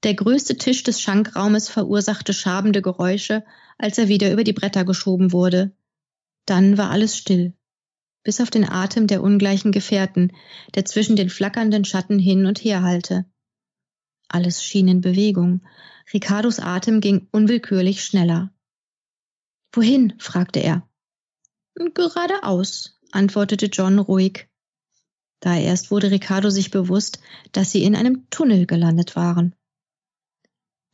Der 0.04 0.14
größte 0.14 0.56
Tisch 0.56 0.84
des 0.84 1.00
Schankraumes 1.00 1.68
verursachte 1.68 2.32
schabende 2.32 2.82
Geräusche, 2.82 3.44
als 3.78 3.98
er 3.98 4.06
wieder 4.06 4.32
über 4.32 4.44
die 4.44 4.52
Bretter 4.52 4.84
geschoben 4.84 5.32
wurde. 5.32 5.72
Dann 6.46 6.78
war 6.78 6.90
alles 6.90 7.16
still, 7.16 7.54
bis 8.24 8.40
auf 8.40 8.50
den 8.50 8.68
Atem 8.68 9.07
der 9.07 9.22
ungleichen 9.22 9.72
Gefährten, 9.72 10.33
der 10.74 10.85
zwischen 10.85 11.16
den 11.16 11.31
flackernden 11.31 11.85
Schatten 11.85 12.18
hin 12.18 12.46
und 12.46 12.59
her 12.59 12.83
hallte. 12.83 13.24
Alles 14.28 14.62
schien 14.62 14.88
in 14.88 15.00
Bewegung. 15.00 15.62
Ricardos 16.12 16.61
Atem 16.61 17.00
ging 17.00 17.28
unwillkürlich 17.33 18.04
schneller. 18.04 18.52
Wohin? 19.72 20.14
fragte 20.18 20.61
er. 20.61 20.88
Geradeaus, 21.94 22.98
antwortete 23.12 23.66
John 23.66 23.98
ruhig. 23.98 24.48
Da 25.40 25.57
erst 25.57 25.90
wurde 25.90 26.11
Ricardo 26.11 26.50
sich 26.50 26.70
bewusst, 26.70 27.20
dass 27.52 27.70
sie 27.70 27.85
in 27.85 27.94
einem 27.94 28.28
Tunnel 28.31 28.66
gelandet 28.66 29.14
waren. 29.14 29.54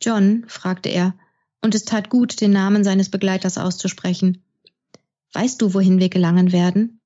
John, 0.01 0.45
fragte 0.47 0.89
er, 0.89 1.17
und 1.61 1.73
es 1.73 1.85
tat 1.85 2.09
gut, 2.09 2.41
den 2.41 2.51
Namen 2.51 2.83
seines 2.83 3.09
Begleiters 3.09 3.57
auszusprechen. 3.57 4.43
Weißt 5.33 5.61
du, 5.61 5.73
wohin 5.73 5.99
wir 5.99 6.09
gelangen 6.09 6.51
werden? 6.51 7.01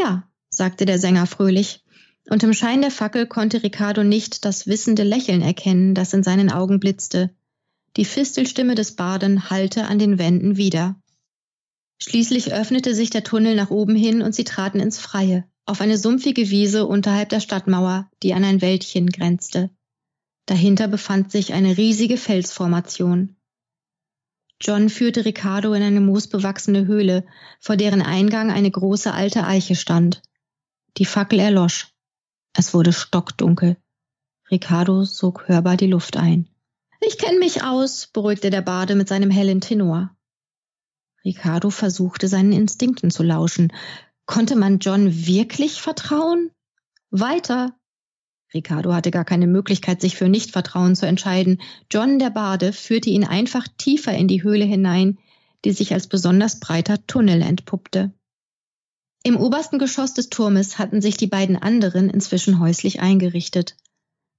Ja, 0.00 0.26
sagte 0.48 0.86
der 0.86 0.98
Sänger 0.98 1.26
fröhlich, 1.26 1.84
und 2.30 2.42
im 2.42 2.54
Schein 2.54 2.80
der 2.80 2.90
Fackel 2.90 3.26
konnte 3.26 3.62
Ricardo 3.62 4.02
nicht 4.02 4.46
das 4.46 4.66
wissende 4.66 5.02
Lächeln 5.02 5.42
erkennen, 5.42 5.94
das 5.94 6.14
in 6.14 6.22
seinen 6.22 6.50
Augen 6.50 6.80
blitzte. 6.80 7.34
Die 7.98 8.06
Fistelstimme 8.06 8.74
des 8.74 8.96
Barden 8.96 9.50
hallte 9.50 9.84
an 9.86 9.98
den 9.98 10.18
Wänden 10.18 10.56
wieder. 10.56 10.96
Schließlich 12.02 12.54
öffnete 12.54 12.94
sich 12.94 13.10
der 13.10 13.24
Tunnel 13.24 13.54
nach 13.54 13.70
oben 13.70 13.94
hin 13.94 14.22
und 14.22 14.34
sie 14.34 14.44
traten 14.44 14.80
ins 14.80 14.98
Freie, 14.98 15.44
auf 15.66 15.82
eine 15.82 15.98
sumpfige 15.98 16.48
Wiese 16.48 16.86
unterhalb 16.86 17.28
der 17.28 17.40
Stadtmauer, 17.40 18.10
die 18.22 18.32
an 18.32 18.44
ein 18.44 18.62
Wäldchen 18.62 19.08
grenzte. 19.08 19.68
Dahinter 20.46 20.88
befand 20.88 21.30
sich 21.30 21.52
eine 21.52 21.76
riesige 21.76 22.16
Felsformation. 22.16 23.36
John 24.60 24.90
führte 24.90 25.24
Ricardo 25.24 25.72
in 25.72 25.82
eine 25.82 26.00
moosbewachsene 26.00 26.86
Höhle, 26.86 27.24
vor 27.60 27.76
deren 27.76 28.02
Eingang 28.02 28.50
eine 28.50 28.70
große 28.70 29.12
alte 29.12 29.44
Eiche 29.44 29.74
stand. 29.74 30.22
Die 30.98 31.06
Fackel 31.06 31.38
erlosch. 31.38 31.94
Es 32.52 32.74
wurde 32.74 32.92
stockdunkel. 32.92 33.76
Ricardo 34.50 35.04
sog 35.04 35.48
hörbar 35.48 35.76
die 35.76 35.86
Luft 35.86 36.16
ein. 36.16 36.48
Ich 37.00 37.16
kenne 37.16 37.38
mich 37.38 37.62
aus, 37.62 38.08
beruhigte 38.08 38.50
der 38.50 38.60
Bade 38.60 38.94
mit 38.94 39.08
seinem 39.08 39.30
hellen 39.30 39.60
Tenor. 39.60 40.14
Ricardo 41.24 41.70
versuchte 41.70 42.28
seinen 42.28 42.52
Instinkten 42.52 43.10
zu 43.10 43.22
lauschen. 43.22 43.72
Konnte 44.26 44.56
man 44.56 44.78
John 44.78 45.26
wirklich 45.26 45.80
vertrauen? 45.80 46.50
Weiter, 47.10 47.74
Ricardo 48.52 48.92
hatte 48.92 49.10
gar 49.10 49.24
keine 49.24 49.46
Möglichkeit, 49.46 50.00
sich 50.00 50.16
für 50.16 50.28
Nichtvertrauen 50.28 50.96
zu 50.96 51.06
entscheiden. 51.06 51.60
John 51.90 52.18
der 52.18 52.30
Bade 52.30 52.72
führte 52.72 53.10
ihn 53.10 53.24
einfach 53.24 53.68
tiefer 53.78 54.12
in 54.12 54.28
die 54.28 54.42
Höhle 54.42 54.64
hinein, 54.64 55.18
die 55.64 55.72
sich 55.72 55.92
als 55.92 56.06
besonders 56.06 56.58
breiter 56.58 57.06
Tunnel 57.06 57.42
entpuppte. 57.42 58.12
Im 59.22 59.36
obersten 59.36 59.78
Geschoss 59.78 60.14
des 60.14 60.30
Turmes 60.30 60.78
hatten 60.78 61.02
sich 61.02 61.16
die 61.16 61.26
beiden 61.26 61.56
anderen 61.56 62.08
inzwischen 62.08 62.58
häuslich 62.58 63.00
eingerichtet. 63.00 63.76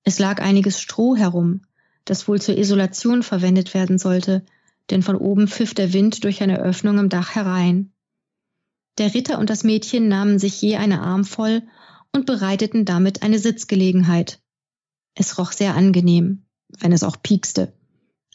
Es 0.03 0.17
lag 0.17 0.41
einiges 0.41 0.81
Stroh 0.81 1.15
herum, 1.15 1.61
das 2.05 2.27
wohl 2.27 2.41
zur 2.41 2.57
Isolation 2.57 3.21
verwendet 3.21 3.73
werden 3.73 3.99
sollte, 3.99 4.43
denn 4.89 5.03
von 5.03 5.15
oben 5.15 5.47
pfiff 5.47 5.75
der 5.75 5.93
Wind 5.93 6.23
durch 6.23 6.41
eine 6.41 6.59
Öffnung 6.59 6.97
im 6.97 7.09
Dach 7.09 7.35
herein. 7.35 7.91
Der 8.97 9.13
Ritter 9.13 9.39
und 9.39 9.49
das 9.49 9.63
Mädchen 9.63 10.07
nahmen 10.07 10.39
sich 10.39 10.59
je 10.61 10.75
eine 10.77 11.01
Armvoll 11.01 11.61
und 12.13 12.25
bereiteten 12.25 12.85
damit 12.85 13.23
eine 13.23 13.39
Sitzgelegenheit. 13.39 14.41
Es 15.15 15.37
roch 15.37 15.51
sehr 15.51 15.75
angenehm, 15.75 16.45
wenn 16.79 16.91
es 16.91 17.03
auch 17.03 17.21
piekste. 17.21 17.73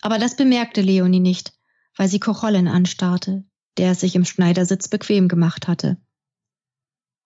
Aber 0.00 0.18
das 0.18 0.36
bemerkte 0.36 0.82
Leonie 0.82 1.20
nicht, 1.20 1.52
weil 1.96 2.08
sie 2.08 2.20
Kochollen 2.20 2.68
anstarrte, 2.68 3.44
der 3.76 3.92
es 3.92 4.00
sich 4.00 4.14
im 4.14 4.24
Schneidersitz 4.24 4.88
bequem 4.88 5.28
gemacht 5.28 5.68
hatte. 5.68 5.96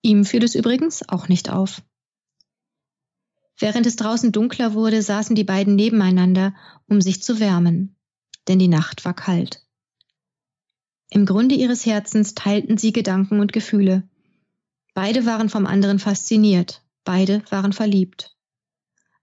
Ihm 0.02 0.24
fiel 0.24 0.44
es 0.44 0.54
übrigens 0.54 1.08
auch 1.08 1.28
nicht 1.28 1.50
auf. 1.50 1.82
Während 3.58 3.86
es 3.86 3.96
draußen 3.96 4.32
dunkler 4.32 4.72
wurde, 4.72 5.02
saßen 5.02 5.36
die 5.36 5.44
beiden 5.44 5.76
nebeneinander, 5.76 6.54
um 6.86 7.02
sich 7.02 7.22
zu 7.22 7.38
wärmen, 7.40 7.96
denn 8.48 8.58
die 8.58 8.68
Nacht 8.68 9.04
war 9.04 9.14
kalt. 9.14 9.66
Im 11.10 11.26
Grunde 11.26 11.56
ihres 11.56 11.84
Herzens 11.84 12.34
teilten 12.34 12.78
sie 12.78 12.92
Gedanken 12.92 13.40
und 13.40 13.52
Gefühle, 13.52 14.08
Beide 14.94 15.26
waren 15.26 15.48
vom 15.48 15.66
anderen 15.66 15.98
fasziniert, 15.98 16.82
beide 17.04 17.42
waren 17.50 17.72
verliebt. 17.72 18.36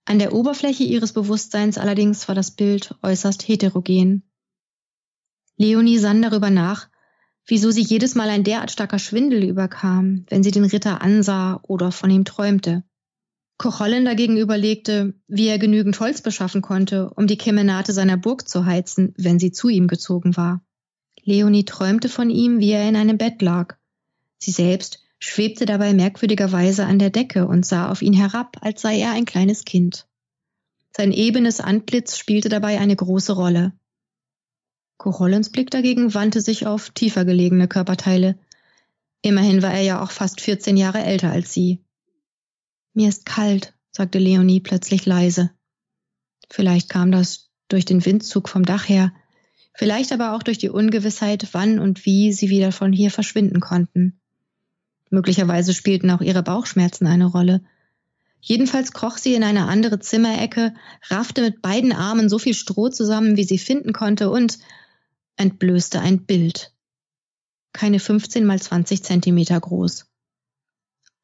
An 0.05 0.19
der 0.19 0.33
Oberfläche 0.33 0.83
ihres 0.83 1.11
Bewusstseins 1.11 1.77
allerdings 1.77 2.27
war 2.27 2.35
das 2.35 2.51
Bild 2.51 2.95
äußerst 3.03 3.47
heterogen. 3.47 4.23
Leonie 5.57 5.97
sann 5.97 6.21
darüber 6.21 6.49
nach, 6.49 6.87
wieso 7.45 7.71
sie 7.71 7.81
jedes 7.81 8.15
Mal 8.15 8.29
ein 8.29 8.43
derart 8.43 8.71
starker 8.71 8.99
Schwindel 8.99 9.43
überkam, 9.43 10.25
wenn 10.29 10.43
sie 10.43 10.51
den 10.51 10.65
Ritter 10.65 11.01
ansah 11.01 11.59
oder 11.63 11.91
von 11.91 12.09
ihm 12.09 12.23
träumte. 12.23 12.83
Kochollen 13.57 14.05
dagegen 14.05 14.37
überlegte, 14.37 15.15
wie 15.27 15.47
er 15.47 15.57
genügend 15.57 15.99
Holz 15.99 16.21
beschaffen 16.21 16.61
konnte, 16.61 17.09
um 17.09 17.25
die 17.25 17.37
Kemenate 17.37 17.91
seiner 17.91 18.15
Burg 18.15 18.47
zu 18.47 18.65
heizen, 18.65 19.13
wenn 19.17 19.39
sie 19.39 19.51
zu 19.51 19.67
ihm 19.67 19.87
gezogen 19.87 20.37
war. 20.37 20.61
Leonie 21.23 21.65
träumte 21.65 22.07
von 22.07 22.29
ihm, 22.29 22.59
wie 22.59 22.71
er 22.71 22.87
in 22.87 22.95
einem 22.95 23.17
Bett 23.17 23.41
lag. 23.41 23.75
Sie 24.37 24.51
selbst 24.51 25.03
schwebte 25.19 25.65
dabei 25.65 25.93
merkwürdigerweise 25.93 26.85
an 26.85 26.99
der 26.99 27.09
Decke 27.09 27.47
und 27.47 27.65
sah 27.65 27.89
auf 27.89 28.01
ihn 28.01 28.13
herab, 28.13 28.57
als 28.61 28.81
sei 28.81 28.99
er 28.99 29.11
ein 29.11 29.25
kleines 29.25 29.65
Kind. 29.65 30.07
Sein 30.95 31.11
ebenes 31.11 31.59
Antlitz 31.59 32.17
spielte 32.17 32.49
dabei 32.49 32.79
eine 32.79 32.95
große 32.95 33.33
Rolle. 33.33 33.73
Korollens 34.97 35.51
Blick 35.51 35.69
dagegen 35.69 36.13
wandte 36.13 36.41
sich 36.41 36.65
auf 36.65 36.89
tiefer 36.89 37.23
gelegene 37.23 37.67
Körperteile. 37.67 38.37
Immerhin 39.21 39.61
war 39.61 39.73
er 39.73 39.81
ja 39.81 40.01
auch 40.01 40.11
fast 40.11 40.41
14 40.41 40.75
Jahre 40.75 41.03
älter 41.03 41.31
als 41.31 41.53
sie. 41.53 41.83
Mir 42.93 43.09
ist 43.09 43.25
kalt, 43.25 43.75
sagte 43.91 44.17
Leonie 44.17 44.59
plötzlich 44.59 45.05
leise. 45.05 45.51
Vielleicht 46.49 46.89
kam 46.89 47.11
das 47.11 47.49
durch 47.67 47.85
den 47.85 48.05
Windzug 48.05 48.49
vom 48.49 48.65
Dach 48.65 48.89
her, 48.89 49.13
vielleicht 49.73 50.11
aber 50.11 50.35
auch 50.35 50.41
durch 50.41 50.57
die 50.57 50.69
Ungewissheit, 50.69 51.49
wann 51.51 51.77
und 51.77 52.05
wie 52.05 52.31
sie 52.33 52.49
wieder 52.49 52.71
von 52.71 52.91
hier 52.93 53.11
verschwinden 53.11 53.59
konnten. 53.59 54.19
Möglicherweise 55.09 55.73
spielten 55.73 56.09
auch 56.11 56.21
ihre 56.21 56.43
Bauchschmerzen 56.43 57.07
eine 57.07 57.25
Rolle. 57.25 57.61
Jedenfalls 58.41 58.93
kroch 58.93 59.17
sie 59.17 59.33
in 59.33 59.43
eine 59.43 59.67
andere 59.67 59.99
Zimmerecke, 59.99 60.73
raffte 61.09 61.41
mit 61.41 61.61
beiden 61.61 61.91
Armen 61.91 62.29
so 62.29 62.39
viel 62.39 62.53
Stroh 62.53 62.89
zusammen, 62.89 63.37
wie 63.37 63.43
sie 63.43 63.57
finden 63.57 63.93
konnte 63.93 64.29
und 64.29 64.59
entblößte 65.37 65.99
ein 65.99 66.25
Bild. 66.25 66.73
Keine 67.73 67.99
15 67.99 68.45
mal 68.45 68.61
20 68.61 69.03
Zentimeter 69.03 69.59
groß. 69.59 70.05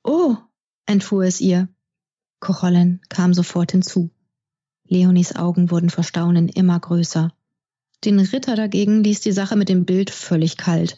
Oh, 0.04 0.36
entfuhr 0.86 1.24
es 1.24 1.40
ihr. 1.40 1.70
Kochollen 2.40 3.02
kam 3.10 3.34
sofort 3.34 3.72
hinzu. 3.72 4.12
Leonies 4.86 5.36
Augen 5.36 5.72
wurden 5.72 5.90
vor 5.90 6.04
Staunen 6.04 6.50
immer 6.50 6.80
größer. 6.80 7.34
Den 8.04 8.20
Ritter 8.20 8.56
dagegen 8.56 9.04
ließ 9.04 9.22
die 9.22 9.32
Sache 9.32 9.56
mit 9.56 9.70
dem 9.70 9.86
Bild 9.86 10.10
völlig 10.10 10.58
kalt. 10.58 10.98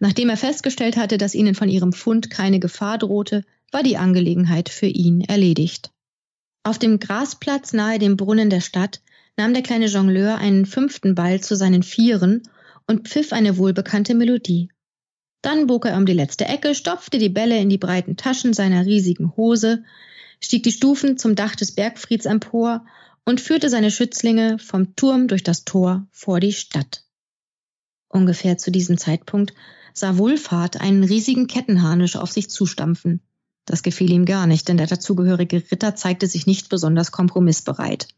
Nachdem 0.00 0.28
er 0.28 0.36
festgestellt 0.36 0.96
hatte, 0.96 1.18
dass 1.18 1.34
ihnen 1.34 1.54
von 1.54 1.68
ihrem 1.68 1.92
Fund 1.92 2.30
keine 2.30 2.60
Gefahr 2.60 2.98
drohte, 2.98 3.44
war 3.70 3.82
die 3.82 3.96
Angelegenheit 3.96 4.68
für 4.68 4.86
ihn 4.86 5.20
erledigt. 5.20 5.90
Auf 6.62 6.78
dem 6.78 6.98
Grasplatz 6.98 7.72
nahe 7.72 7.98
dem 7.98 8.16
Brunnen 8.16 8.50
der 8.50 8.60
Stadt 8.60 9.02
nahm 9.36 9.52
der 9.52 9.62
kleine 9.62 9.86
Jongleur 9.86 10.38
einen 10.38 10.66
fünften 10.66 11.14
Ball 11.14 11.40
zu 11.40 11.56
seinen 11.56 11.82
Vieren 11.82 12.42
und 12.86 13.08
pfiff 13.08 13.32
eine 13.32 13.58
wohlbekannte 13.58 14.14
Melodie. 14.14 14.70
Dann 15.42 15.66
bog 15.66 15.84
er 15.84 15.96
um 15.96 16.06
die 16.06 16.14
letzte 16.14 16.46
Ecke, 16.46 16.74
stopfte 16.74 17.18
die 17.18 17.28
Bälle 17.28 17.58
in 17.58 17.68
die 17.68 17.78
breiten 17.78 18.16
Taschen 18.16 18.54
seiner 18.54 18.86
riesigen 18.86 19.36
Hose, 19.36 19.84
stieg 20.40 20.62
die 20.62 20.72
Stufen 20.72 21.18
zum 21.18 21.34
Dach 21.34 21.54
des 21.54 21.72
Bergfrieds 21.72 22.24
empor 22.24 22.86
und 23.26 23.40
führte 23.40 23.68
seine 23.68 23.90
Schützlinge 23.90 24.58
vom 24.58 24.96
Turm 24.96 25.28
durch 25.28 25.42
das 25.42 25.64
Tor 25.64 26.06
vor 26.12 26.40
die 26.40 26.52
Stadt. 26.52 27.04
Ungefähr 28.08 28.56
zu 28.58 28.70
diesem 28.70 28.96
Zeitpunkt 28.96 29.52
sah 29.94 30.18
Wohlfahrt 30.18 30.80
einen 30.80 31.04
riesigen 31.04 31.46
Kettenharnisch 31.46 32.16
auf 32.16 32.30
sich 32.30 32.50
zustampfen. 32.50 33.20
Das 33.64 33.82
gefiel 33.82 34.10
ihm 34.10 34.26
gar 34.26 34.46
nicht, 34.46 34.68
denn 34.68 34.76
der 34.76 34.88
dazugehörige 34.88 35.62
Ritter 35.70 35.94
zeigte 35.94 36.26
sich 36.26 36.46
nicht 36.46 36.68
besonders 36.68 37.12
kompromissbereit. 37.12 38.08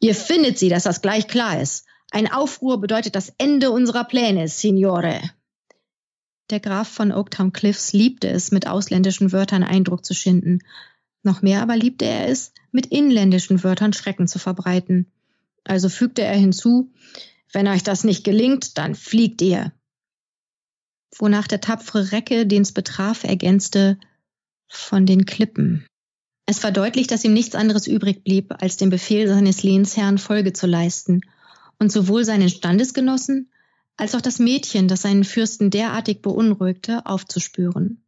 Ihr 0.00 0.16
findet 0.16 0.58
sie, 0.58 0.68
dass 0.68 0.82
das 0.82 1.00
gleich 1.00 1.28
klar 1.28 1.60
ist. 1.60 1.86
Ein 2.10 2.30
Aufruhr 2.30 2.80
bedeutet 2.80 3.14
das 3.14 3.32
Ende 3.38 3.70
unserer 3.70 4.04
Pläne, 4.04 4.48
Signore. 4.48 5.20
Der 6.50 6.58
Graf 6.58 6.88
von 6.88 7.12
Oaktown 7.12 7.52
Cliffs 7.52 7.92
liebte 7.92 8.28
es, 8.28 8.50
mit 8.50 8.66
ausländischen 8.66 9.30
Wörtern 9.30 9.62
Eindruck 9.62 10.04
zu 10.04 10.12
schinden. 10.12 10.58
Noch 11.22 11.40
mehr 11.40 11.62
aber 11.62 11.76
liebte 11.76 12.04
er 12.04 12.28
es, 12.28 12.52
mit 12.72 12.86
inländischen 12.86 13.62
Wörtern 13.62 13.92
Schrecken 13.92 14.26
zu 14.26 14.38
verbreiten. 14.38 15.12
Also 15.64 15.88
fügte 15.88 16.22
er 16.22 16.36
hinzu, 16.36 16.92
wenn 17.52 17.68
euch 17.68 17.82
das 17.84 18.02
nicht 18.02 18.24
gelingt, 18.24 18.76
dann 18.78 18.94
fliegt 18.94 19.40
ihr. 19.40 19.72
Wonach 21.18 21.46
der 21.46 21.60
tapfere 21.60 22.12
Recke, 22.12 22.46
den 22.46 22.62
es 22.62 22.72
betraf, 22.72 23.24
ergänzte, 23.24 23.98
von 24.68 25.06
den 25.06 25.26
Klippen. 25.26 25.86
Es 26.46 26.62
war 26.64 26.72
deutlich, 26.72 27.06
dass 27.06 27.24
ihm 27.24 27.34
nichts 27.34 27.54
anderes 27.54 27.86
übrig 27.86 28.24
blieb, 28.24 28.54
als 28.60 28.76
dem 28.76 28.90
Befehl 28.90 29.28
seines 29.28 29.62
Lehnsherrn 29.62 30.18
Folge 30.18 30.52
zu 30.52 30.66
leisten 30.66 31.20
und 31.78 31.92
sowohl 31.92 32.24
seinen 32.24 32.48
Standesgenossen 32.48 33.50
als 33.96 34.14
auch 34.14 34.20
das 34.20 34.38
Mädchen, 34.38 34.88
das 34.88 35.02
seinen 35.02 35.24
Fürsten 35.24 35.70
derartig 35.70 36.22
beunruhigte, 36.22 37.06
aufzuspüren. 37.06 38.02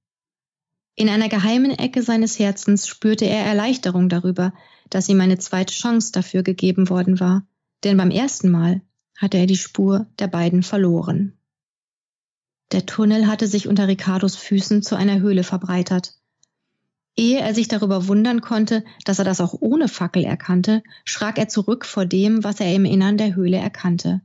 In 0.97 1.09
einer 1.09 1.29
geheimen 1.29 1.73
Ecke 1.73 2.03
seines 2.03 2.39
Herzens 2.39 2.87
spürte 2.87 3.27
er 3.27 3.45
Erleichterung 3.45 4.09
darüber, 4.09 4.53
dass 4.91 5.09
ihm 5.09 5.21
eine 5.21 5.39
zweite 5.39 5.75
Chance 5.75 6.13
dafür 6.13 6.43
gegeben 6.43 6.89
worden 6.89 7.21
war, 7.21 7.47
denn 7.83 7.97
beim 7.97 8.11
ersten 8.11 8.51
Mal 8.51 8.81
hatte 9.19 9.39
er 9.39 9.47
die 9.47 9.57
Spur 9.57 10.07
der 10.19 10.29
beiden 10.29 10.63
verloren. 10.63 11.37
Der 12.75 12.87
Tunnel 12.87 13.29
hatte 13.29 13.47
sich 13.47 13.68
unter 13.68 13.87
Ricardos 13.87 14.35
Füßen 14.35 14.83
zu 14.83 14.97
einer 14.97 15.20
Höhle 15.20 15.45
verbreitert. 15.45 16.18
Ehe 17.14 17.39
er 17.39 17.55
sich 17.55 17.68
darüber 17.68 18.09
wundern 18.09 18.41
konnte, 18.41 18.85
dass 19.05 19.20
er 19.20 19.25
das 19.25 19.41
auch 19.41 19.55
ohne 19.61 19.87
Fackel 19.87 20.25
erkannte, 20.25 20.83
schrak 21.05 21.39
er 21.39 21.47
zurück 21.47 21.87
vor 21.87 22.05
dem, 22.05 22.43
was 22.43 22.59
er 22.59 22.75
im 22.75 22.85
Innern 22.85 23.16
der 23.16 23.37
Höhle 23.37 23.59
erkannte. 23.59 24.22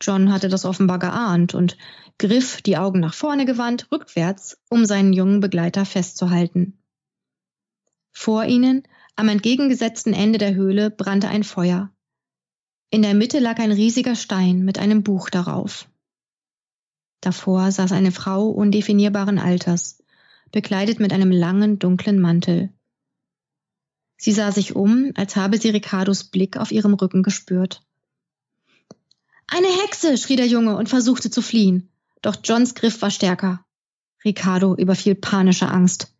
John 0.00 0.32
hatte 0.32 0.48
das 0.48 0.64
offenbar 0.64 1.00
geahnt 1.00 1.54
und 1.54 1.76
griff, 2.18 2.62
die 2.62 2.76
Augen 2.76 3.00
nach 3.00 3.14
vorne 3.14 3.46
gewandt, 3.46 3.90
rückwärts, 3.90 4.56
um 4.70 4.84
seinen 4.84 5.12
jungen 5.12 5.40
Begleiter 5.40 5.84
festzuhalten. 5.84 6.78
Vor 8.12 8.44
ihnen, 8.44 8.84
am 9.16 9.28
entgegengesetzten 9.28 10.12
Ende 10.12 10.38
der 10.38 10.54
Höhle, 10.54 10.88
brannte 10.88 11.26
ein 11.26 11.42
Feuer. 11.42 11.90
In 12.90 13.02
der 13.02 13.14
Mitte 13.14 13.40
lag 13.40 13.58
ein 13.58 13.72
riesiger 13.72 14.14
Stein 14.14 14.60
mit 14.60 14.78
einem 14.78 15.02
Buch 15.02 15.30
darauf. 15.30 15.88
Davor 17.20 17.70
saß 17.72 17.92
eine 17.92 18.12
Frau 18.12 18.48
undefinierbaren 18.48 19.38
Alters, 19.38 20.02
bekleidet 20.52 21.00
mit 21.00 21.12
einem 21.12 21.30
langen, 21.30 21.78
dunklen 21.78 22.20
Mantel. 22.20 22.70
Sie 24.16 24.32
sah 24.32 24.52
sich 24.52 24.74
um, 24.74 25.12
als 25.14 25.36
habe 25.36 25.58
sie 25.58 25.70
Ricardos 25.70 26.24
Blick 26.24 26.56
auf 26.56 26.72
ihrem 26.72 26.94
Rücken 26.94 27.22
gespürt. 27.22 27.82
Eine 29.46 29.68
Hexe, 29.68 30.18
schrie 30.18 30.36
der 30.36 30.46
Junge 30.46 30.76
und 30.76 30.88
versuchte 30.88 31.30
zu 31.30 31.40
fliehen. 31.40 31.88
Doch 32.20 32.36
Johns 32.42 32.74
Griff 32.74 33.00
war 33.00 33.10
stärker. 33.10 33.64
Ricardo 34.24 34.74
überfiel 34.76 35.14
panische 35.14 35.68
Angst. 35.68 36.12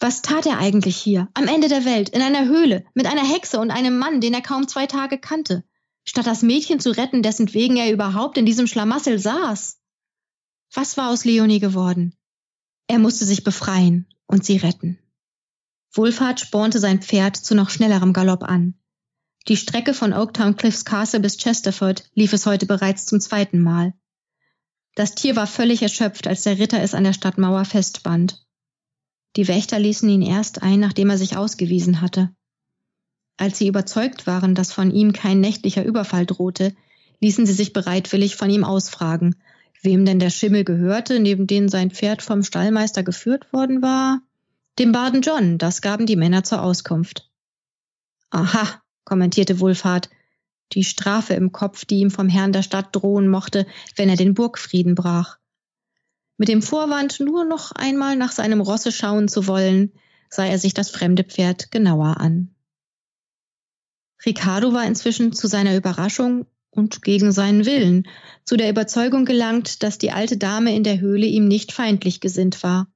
Was 0.00 0.22
tat 0.22 0.46
er 0.46 0.58
eigentlich 0.58 0.96
hier, 0.96 1.28
am 1.34 1.46
Ende 1.46 1.68
der 1.68 1.84
Welt, 1.84 2.10
in 2.10 2.20
einer 2.20 2.46
Höhle, 2.46 2.84
mit 2.94 3.06
einer 3.06 3.24
Hexe 3.24 3.58
und 3.58 3.70
einem 3.70 3.98
Mann, 3.98 4.20
den 4.20 4.34
er 4.34 4.42
kaum 4.42 4.68
zwei 4.68 4.86
Tage 4.86 5.18
kannte, 5.18 5.64
statt 6.04 6.26
das 6.26 6.42
Mädchen 6.42 6.80
zu 6.80 6.90
retten, 6.90 7.22
dessen 7.22 7.52
wegen 7.54 7.76
er 7.76 7.92
überhaupt 7.92 8.36
in 8.36 8.46
diesem 8.46 8.66
Schlamassel 8.66 9.18
saß? 9.18 9.75
Was 10.72 10.96
war 10.96 11.10
aus 11.10 11.24
Leonie 11.24 11.60
geworden? 11.60 12.14
Er 12.88 12.98
musste 12.98 13.24
sich 13.24 13.44
befreien 13.44 14.06
und 14.26 14.44
sie 14.44 14.56
retten. 14.56 14.98
Wohlfahrt 15.92 16.40
spornte 16.40 16.78
sein 16.78 17.00
Pferd 17.02 17.36
zu 17.36 17.54
noch 17.54 17.70
schnellerem 17.70 18.12
Galopp 18.12 18.44
an. 18.44 18.74
Die 19.48 19.56
Strecke 19.56 19.94
von 19.94 20.12
Oaktown 20.12 20.56
Cliffs 20.56 20.84
Castle 20.84 21.20
bis 21.20 21.36
Chesterford 21.36 22.10
lief 22.14 22.32
es 22.32 22.46
heute 22.46 22.66
bereits 22.66 23.06
zum 23.06 23.20
zweiten 23.20 23.60
Mal. 23.60 23.94
Das 24.94 25.14
Tier 25.14 25.36
war 25.36 25.46
völlig 25.46 25.82
erschöpft, 25.82 26.26
als 26.26 26.42
der 26.42 26.58
Ritter 26.58 26.82
es 26.82 26.94
an 26.94 27.04
der 27.04 27.12
Stadtmauer 27.12 27.64
festband. 27.64 28.44
Die 29.36 29.46
Wächter 29.46 29.78
ließen 29.78 30.08
ihn 30.08 30.22
erst 30.22 30.62
ein, 30.62 30.80
nachdem 30.80 31.10
er 31.10 31.18
sich 31.18 31.36
ausgewiesen 31.36 32.00
hatte. 32.00 32.34
Als 33.36 33.58
sie 33.58 33.68
überzeugt 33.68 34.26
waren, 34.26 34.54
dass 34.54 34.72
von 34.72 34.90
ihm 34.90 35.12
kein 35.12 35.40
nächtlicher 35.40 35.84
Überfall 35.84 36.24
drohte, 36.24 36.74
ließen 37.20 37.46
sie 37.46 37.52
sich 37.52 37.72
bereitwillig 37.72 38.36
von 38.36 38.50
ihm 38.50 38.64
ausfragen, 38.64 39.36
Wem 39.82 40.04
denn 40.04 40.18
der 40.18 40.30
Schimmel 40.30 40.64
gehörte, 40.64 41.20
neben 41.20 41.46
dem 41.46 41.68
sein 41.68 41.90
Pferd 41.90 42.22
vom 42.22 42.42
Stallmeister 42.42 43.02
geführt 43.02 43.52
worden 43.52 43.82
war? 43.82 44.20
Dem 44.78 44.92
Baden 44.92 45.22
John, 45.22 45.58
das 45.58 45.80
gaben 45.80 46.06
die 46.06 46.16
Männer 46.16 46.44
zur 46.44 46.62
Auskunft. 46.62 47.30
Aha, 48.30 48.82
kommentierte 49.04 49.60
Wohlfahrt, 49.60 50.10
die 50.72 50.84
Strafe 50.84 51.34
im 51.34 51.52
Kopf, 51.52 51.84
die 51.84 52.00
ihm 52.00 52.10
vom 52.10 52.28
Herrn 52.28 52.52
der 52.52 52.62
Stadt 52.62 52.94
drohen 52.94 53.28
mochte, 53.28 53.66
wenn 53.94 54.08
er 54.08 54.16
den 54.16 54.34
Burgfrieden 54.34 54.94
brach. 54.94 55.38
Mit 56.36 56.48
dem 56.48 56.60
Vorwand, 56.60 57.20
nur 57.20 57.44
noch 57.44 57.72
einmal 57.72 58.16
nach 58.16 58.32
seinem 58.32 58.60
Rosse 58.60 58.92
schauen 58.92 59.28
zu 59.28 59.46
wollen, 59.46 59.92
sah 60.28 60.44
er 60.44 60.58
sich 60.58 60.74
das 60.74 60.90
fremde 60.90 61.24
Pferd 61.24 61.70
genauer 61.70 62.18
an. 62.18 62.54
Ricardo 64.24 64.72
war 64.72 64.84
inzwischen 64.84 65.32
zu 65.32 65.46
seiner 65.46 65.76
Überraschung 65.76 66.46
und 66.70 67.02
gegen 67.02 67.32
seinen 67.32 67.64
Willen 67.64 68.06
zu 68.44 68.56
der 68.56 68.70
Überzeugung 68.70 69.24
gelangt, 69.24 69.82
dass 69.82 69.98
die 69.98 70.12
alte 70.12 70.36
Dame 70.36 70.74
in 70.74 70.84
der 70.84 71.00
Höhle 71.00 71.26
ihm 71.26 71.48
nicht 71.48 71.72
feindlich 71.72 72.20
gesinnt 72.20 72.62
war. 72.62 72.86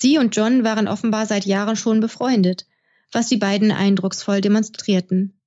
Sie 0.00 0.18
und 0.18 0.36
John 0.36 0.64
waren 0.64 0.88
offenbar 0.88 1.26
seit 1.26 1.44
Jahren 1.44 1.76
schon 1.76 2.00
befreundet, 2.00 2.66
was 3.12 3.28
die 3.28 3.36
beiden 3.36 3.72
eindrucksvoll 3.72 4.40
demonstrierten. 4.40 5.40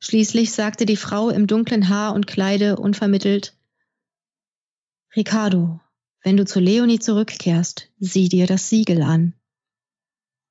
Schließlich 0.00 0.52
sagte 0.52 0.86
die 0.86 0.96
Frau 0.96 1.30
im 1.30 1.46
dunklen 1.46 1.88
Haar 1.88 2.14
und 2.14 2.26
Kleide 2.26 2.76
unvermittelt 2.76 3.56
Ricardo, 5.14 5.80
wenn 6.22 6.36
du 6.36 6.44
zu 6.44 6.60
Leonie 6.60 6.98
zurückkehrst, 6.98 7.90
sieh 7.98 8.28
dir 8.28 8.46
das 8.46 8.68
Siegel 8.68 9.02
an. 9.02 9.34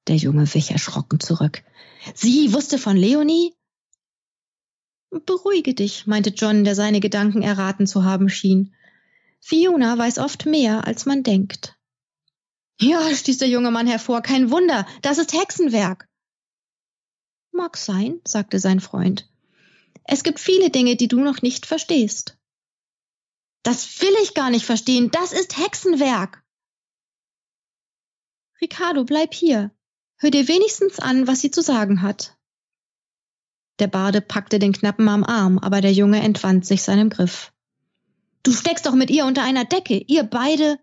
Der 0.07 0.15
Junge 0.15 0.51
wich 0.53 0.71
erschrocken 0.71 1.19
zurück. 1.19 1.63
Sie 2.13 2.53
wusste 2.53 2.77
von 2.77 2.97
Leonie? 2.97 3.53
Beruhige 5.23 5.73
dich, 5.73 6.07
meinte 6.07 6.31
John, 6.31 6.63
der 6.63 6.75
seine 6.75 6.99
Gedanken 6.99 7.41
erraten 7.41 7.87
zu 7.87 8.03
haben 8.03 8.29
schien. 8.29 8.75
Fiona 9.39 9.97
weiß 9.97 10.17
oft 10.17 10.45
mehr, 10.45 10.85
als 10.85 11.05
man 11.05 11.23
denkt. 11.23 11.77
Ja, 12.79 13.13
stieß 13.15 13.37
der 13.37 13.47
junge 13.47 13.71
Mann 13.71 13.87
hervor, 13.87 14.21
kein 14.21 14.51
Wunder, 14.51 14.85
das 15.01 15.17
ist 15.17 15.33
Hexenwerk. 15.33 16.09
Mag 17.51 17.77
sein, 17.77 18.19
sagte 18.25 18.59
sein 18.59 18.81
Freund. 18.81 19.29
Es 20.03 20.23
gibt 20.23 20.39
viele 20.39 20.69
Dinge, 20.69 20.97
die 20.97 21.07
du 21.07 21.21
noch 21.21 21.41
nicht 21.41 21.65
verstehst. 21.65 22.37
Das 23.63 24.01
will 24.01 24.13
ich 24.21 24.33
gar 24.33 24.49
nicht 24.49 24.65
verstehen, 24.65 25.09
das 25.11 25.31
ist 25.31 25.57
Hexenwerk. 25.57 26.43
Ricardo, 28.61 29.05
bleib 29.05 29.33
hier. 29.33 29.71
Hör 30.17 30.31
dir 30.31 30.47
wenigstens 30.47 30.99
an, 30.99 31.27
was 31.27 31.41
sie 31.41 31.51
zu 31.51 31.61
sagen 31.61 32.01
hat. 32.01 32.34
Der 33.79 33.87
Barde 33.87 34.21
packte 34.21 34.59
den 34.59 34.71
Knappen 34.71 35.07
am 35.09 35.23
Arm, 35.23 35.57
aber 35.59 35.81
der 35.81 35.91
Junge 35.91 36.21
entwand 36.21 36.65
sich 36.65 36.81
seinem 36.81 37.09
Griff. 37.09 37.51
Du 38.43 38.51
steckst 38.51 38.85
doch 38.85 38.95
mit 38.95 39.09
ihr 39.09 39.25
unter 39.25 39.43
einer 39.43 39.65
Decke, 39.65 39.97
ihr 39.97 40.23
beide. 40.23 40.77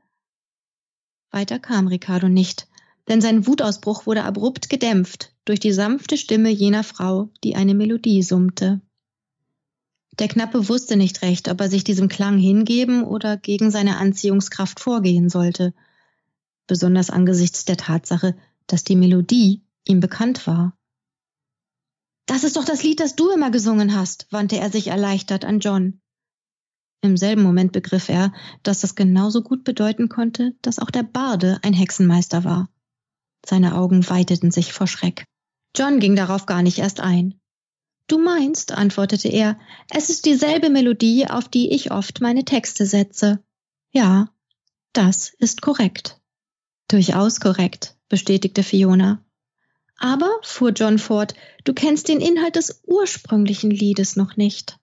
Weiter 1.31 1.59
kam 1.59 1.87
Ricardo 1.87 2.29
nicht, 2.29 2.69
denn 3.09 3.21
sein 3.21 3.47
Wutausbruch 3.47 4.07
wurde 4.07 4.25
abrupt 4.25 4.69
gedämpft 4.69 5.33
durch 5.45 5.61
die 5.61 5.73
sanfte 5.73 6.17
Stimme 6.17 6.51
jener 6.51 6.85
Frau, 6.85 7.31
die 7.43 7.57
eine 7.57 7.75
Melodie 7.75 8.23
summte. 8.23 8.81
Der 10.19 10.29
Knappe 10.29 10.69
wusste 10.69 10.97
nicht 10.97 11.23
recht, 11.23 11.49
ob 11.49 11.61
er 11.61 11.71
sich 11.71 11.85
diesem 11.85 12.09
Klang 12.09 12.37
hingeben 12.37 13.03
oder 13.03 13.39
gegen 13.39 13.71
seine 13.71 13.97
Anziehungskraft 13.97 14.79
vorgehen 14.79 15.31
sollte, 15.31 15.73
besonders 16.67 17.09
angesichts 17.09 17.65
der 17.65 17.79
Tatsache, 17.79 18.37
dass 18.67 18.85
die 18.85 18.97
Melodie 18.97 19.63
ihm 19.87 20.01
bekannt 20.01 20.47
war. 20.47 20.77
Das 22.33 22.45
ist 22.45 22.57
doch 22.57 22.65
das 22.65 22.83
Lied, 22.83 22.99
das 22.99 23.15
du 23.15 23.29
immer 23.29 23.51
gesungen 23.51 23.95
hast, 23.95 24.27
wandte 24.31 24.57
er 24.57 24.71
sich 24.71 24.87
erleichtert 24.87 25.45
an 25.45 25.61
John. 25.61 26.01
Im 27.03 27.19
selben 27.19 27.43
Moment 27.43 27.73
begriff 27.73 28.09
er, 28.09 28.33
dass 28.63 28.81
das 28.81 28.95
genauso 28.95 29.43
gut 29.43 29.65
bedeuten 29.65 30.09
konnte, 30.09 30.57
dass 30.63 30.79
auch 30.79 30.91
der 30.91 31.03
Barde 31.03 31.59
ein 31.61 31.75
Hexenmeister 31.75 32.43
war. 32.43 32.71
Seine 33.45 33.75
Augen 33.75 34.09
weiteten 34.09 34.51
sich 34.51 34.73
vor 34.73 34.87
Schreck. 34.87 35.27
John 35.77 36.01
ging 36.01 36.17
darauf 36.17 36.47
gar 36.47 36.63
nicht 36.63 36.79
erst 36.79 37.01
ein. 37.01 37.39
Du 38.07 38.19
meinst, 38.19 38.73
antwortete 38.73 39.29
er, 39.29 39.61
es 39.91 40.09
ist 40.09 40.25
dieselbe 40.25 40.71
Melodie, 40.71 41.27
auf 41.29 41.49
die 41.49 41.71
ich 41.75 41.91
oft 41.91 42.23
meine 42.23 42.47
Texte 42.47 42.87
setze. 42.87 43.45
Ja, 43.91 44.31
das 44.95 45.35
ist 45.39 45.61
korrekt. 45.61 46.19
Durchaus 46.89 47.41
korrekt, 47.41 47.99
bestätigte 48.09 48.63
Fiona. 48.63 49.23
Aber, 50.03 50.41
fuhr 50.43 50.73
John 50.73 50.99
fort, 50.99 51.35
du 51.63 51.75
kennst 51.75 52.09
den 52.09 52.21
Inhalt 52.21 52.57
des 52.57 52.83
ursprünglichen 52.89 53.71
Liedes 53.71 54.17
noch 54.17 54.37
nicht. 54.37 54.81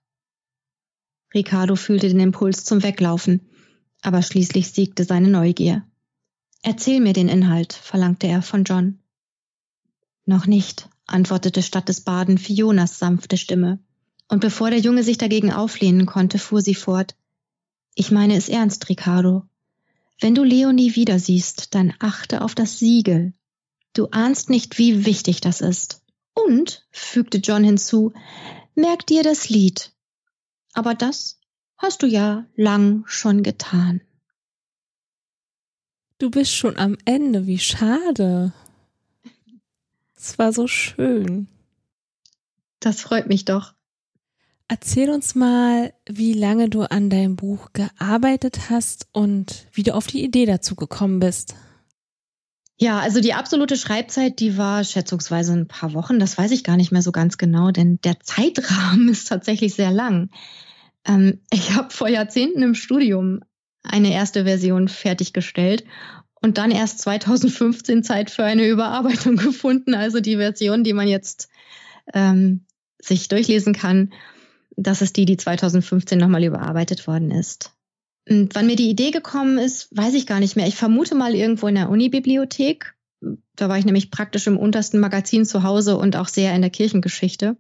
Ricardo 1.34 1.76
fühlte 1.76 2.08
den 2.08 2.22
Impuls 2.22 2.64
zum 2.64 2.84
Weglaufen, 2.84 3.42
aber 4.02 4.22
schließlich 4.22 4.72
siegte 4.72 5.04
seine 5.04 5.28
Neugier. 5.28 5.86
Erzähl 6.62 7.02
mir 7.02 7.12
den 7.12 7.28
Inhalt, 7.28 7.74
verlangte 7.74 8.28
er 8.28 8.42
von 8.42 8.64
John. 8.64 9.00
Noch 10.24 10.46
nicht, 10.46 10.88
antwortete 11.06 11.64
statt 11.64 11.90
des 11.90 12.00
Baden 12.00 12.38
Fionas 12.38 12.98
sanfte 12.98 13.36
Stimme. 13.36 13.80
Und 14.30 14.40
bevor 14.40 14.70
der 14.70 14.80
Junge 14.80 15.04
sich 15.04 15.18
dagegen 15.18 15.52
auflehnen 15.52 16.06
konnte, 16.06 16.40
fuhr 16.40 16.62
sie 16.62 16.76
fort. 16.76 17.18
Ich 17.94 18.10
meine 18.10 18.38
es 18.38 18.48
ernst, 18.48 18.88
Ricardo. 18.88 19.44
Wenn 20.22 20.34
du 20.34 20.46
Leonie 20.46 20.96
wieder 20.96 21.20
siehst, 21.20 21.76
dann 21.76 21.94
achte 22.00 22.42
auf 22.42 22.56
das 22.56 22.80
Siegel. 22.80 23.34
Du 23.94 24.08
ahnst 24.12 24.50
nicht, 24.50 24.78
wie 24.78 25.06
wichtig 25.06 25.42
das 25.42 25.62
ist. 25.62 26.02
Und, 26.34 26.86
fügte 26.92 27.40
John 27.40 27.64
hinzu, 27.64 28.14
merk 28.76 29.06
dir 29.08 29.24
das 29.24 29.50
Lied. 29.50 29.92
Aber 30.74 30.96
das 30.96 31.40
hast 31.78 32.04
du 32.04 32.08
ja 32.08 32.46
lang 32.56 33.04
schon 33.08 33.44
getan. 33.44 34.02
Du 36.18 36.30
bist 36.30 36.54
schon 36.54 36.78
am 36.78 36.98
Ende, 37.06 37.48
wie 37.48 37.60
schade. 37.60 38.54
Es 40.16 40.38
war 40.38 40.52
so 40.52 40.68
schön. 40.68 41.48
Das 42.82 43.02
freut 43.02 43.28
mich 43.28 43.46
doch. 43.46 43.74
Erzähl 44.68 45.10
uns 45.10 45.34
mal, 45.34 45.94
wie 46.06 46.34
lange 46.34 46.70
du 46.70 46.84
an 46.84 47.10
deinem 47.10 47.36
Buch 47.36 47.74
gearbeitet 47.74 48.70
hast 48.70 49.08
und 49.14 49.68
wie 49.72 49.84
du 49.84 49.96
auf 49.96 50.08
die 50.08 50.24
Idee 50.24 50.46
dazu 50.46 50.76
gekommen 50.76 51.20
bist. 51.20 51.56
Ja, 52.82 53.00
also 53.00 53.20
die 53.20 53.34
absolute 53.34 53.76
Schreibzeit, 53.76 54.40
die 54.40 54.58
war 54.58 54.86
schätzungsweise 54.86 55.52
ein 55.52 55.68
paar 55.68 55.94
Wochen. 55.94 56.18
Das 56.18 56.38
weiß 56.38 56.52
ich 56.52 56.64
gar 56.64 56.78
nicht 56.78 56.94
mehr 56.94 57.02
so 57.02 57.12
ganz 57.12 57.38
genau, 57.38 57.72
denn 57.72 58.00
der 58.02 58.22
Zeitrahmen 58.22 59.10
ist 59.10 59.28
tatsächlich 59.28 59.74
sehr 59.74 59.92
lang. 59.92 60.30
Ähm, 61.06 61.42
ich 61.52 61.76
habe 61.76 61.90
vor 61.94 62.08
Jahrzehnten 62.08 62.62
im 62.62 62.76
Studium 62.76 63.42
eine 63.84 64.14
erste 64.14 64.46
Version 64.46 64.88
fertiggestellt 64.88 65.84
und 66.42 66.58
dann 66.58 66.72
erst 66.72 67.00
2015 67.00 68.04
Zeit 68.04 68.30
für 68.30 68.46
eine 68.46 68.66
Überarbeitung 68.66 69.36
gefunden. 69.38 69.94
Also 69.94 70.22
die 70.22 70.38
Version, 70.38 70.86
die 70.86 70.94
man 70.94 71.10
jetzt 71.10 71.50
ähm, 72.14 72.66
sich 72.98 73.28
durchlesen 73.28 73.74
kann, 73.74 74.14
das 74.78 75.02
ist 75.02 75.18
die, 75.18 75.26
die 75.26 75.36
2015 75.36 76.18
nochmal 76.18 76.46
überarbeitet 76.46 77.08
worden 77.08 77.32
ist. 77.32 77.74
Und 78.30 78.54
wann 78.54 78.68
mir 78.68 78.76
die 78.76 78.90
Idee 78.90 79.12
gekommen 79.12 79.58
ist, 79.58 79.96
weiß 79.96 80.14
ich 80.14 80.28
gar 80.28 80.40
nicht 80.40 80.56
mehr. 80.56 80.68
Ich 80.68 80.76
vermute 80.76 81.16
mal 81.16 81.34
irgendwo 81.34 81.68
in 81.68 81.76
der 81.76 81.90
Unibibliothek. 81.90 82.94
Da 83.56 83.70
war 83.70 83.78
ich 83.78 83.86
nämlich 83.86 84.12
praktisch 84.12 84.46
im 84.48 84.58
untersten 84.58 85.00
Magazin 85.00 85.46
zu 85.46 85.64
Hause 85.64 85.98
und 85.98 86.16
auch 86.16 86.28
sehr 86.28 86.54
in 86.54 86.62
der 86.62 86.70
Kirchengeschichte. 86.70 87.58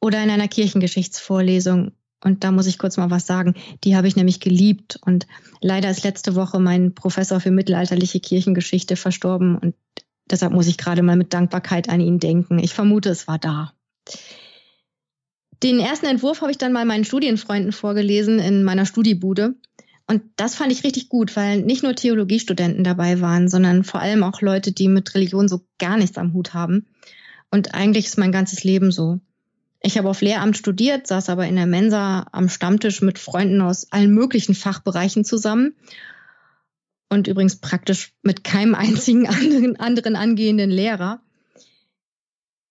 Oder 0.00 0.22
in 0.22 0.30
einer 0.30 0.48
Kirchengeschichtsvorlesung. 0.48 1.92
Und 2.24 2.42
da 2.42 2.52
muss 2.52 2.66
ich 2.66 2.78
kurz 2.78 2.96
mal 2.96 3.10
was 3.10 3.26
sagen. 3.26 3.54
Die 3.84 3.96
habe 3.96 4.08
ich 4.08 4.16
nämlich 4.16 4.40
geliebt. 4.40 4.98
Und 5.04 5.26
leider 5.60 5.90
ist 5.90 6.04
letzte 6.04 6.34
Woche 6.34 6.58
mein 6.58 6.94
Professor 6.94 7.38
für 7.40 7.50
mittelalterliche 7.50 8.20
Kirchengeschichte 8.20 8.96
verstorben. 8.96 9.58
Und 9.58 9.74
deshalb 10.30 10.52
muss 10.52 10.68
ich 10.68 10.78
gerade 10.78 11.02
mal 11.02 11.16
mit 11.16 11.34
Dankbarkeit 11.34 11.90
an 11.90 12.00
ihn 12.00 12.18
denken. 12.18 12.58
Ich 12.58 12.72
vermute, 12.72 13.10
es 13.10 13.28
war 13.28 13.38
da. 13.38 13.74
Den 15.62 15.80
ersten 15.80 16.06
Entwurf 16.06 16.42
habe 16.42 16.50
ich 16.50 16.58
dann 16.58 16.72
mal 16.72 16.84
meinen 16.84 17.04
Studienfreunden 17.04 17.72
vorgelesen 17.72 18.38
in 18.38 18.62
meiner 18.62 18.86
Studiebude. 18.86 19.54
Und 20.06 20.22
das 20.36 20.54
fand 20.54 20.70
ich 20.70 20.84
richtig 20.84 21.08
gut, 21.08 21.34
weil 21.34 21.62
nicht 21.62 21.82
nur 21.82 21.94
Theologiestudenten 21.94 22.84
dabei 22.84 23.20
waren, 23.20 23.48
sondern 23.48 23.82
vor 23.82 24.00
allem 24.00 24.22
auch 24.22 24.40
Leute, 24.40 24.70
die 24.72 24.88
mit 24.88 25.14
Religion 25.14 25.48
so 25.48 25.66
gar 25.78 25.96
nichts 25.96 26.16
am 26.16 26.32
Hut 26.32 26.54
haben. 26.54 26.86
Und 27.50 27.74
eigentlich 27.74 28.06
ist 28.06 28.18
mein 28.18 28.32
ganzes 28.32 28.62
Leben 28.62 28.92
so. 28.92 29.20
Ich 29.82 29.98
habe 29.98 30.08
auf 30.08 30.20
Lehramt 30.20 30.56
studiert, 30.56 31.06
saß 31.06 31.28
aber 31.28 31.46
in 31.46 31.56
der 31.56 31.66
Mensa 31.66 32.26
am 32.32 32.48
Stammtisch 32.48 33.02
mit 33.02 33.18
Freunden 33.18 33.60
aus 33.60 33.90
allen 33.92 34.12
möglichen 34.12 34.54
Fachbereichen 34.54 35.24
zusammen 35.24 35.74
und 37.08 37.28
übrigens 37.28 37.56
praktisch 37.56 38.12
mit 38.22 38.44
keinem 38.44 38.74
einzigen 38.74 39.26
anderen, 39.28 39.76
anderen 39.76 40.16
angehenden 40.16 40.70
Lehrer. 40.70 41.20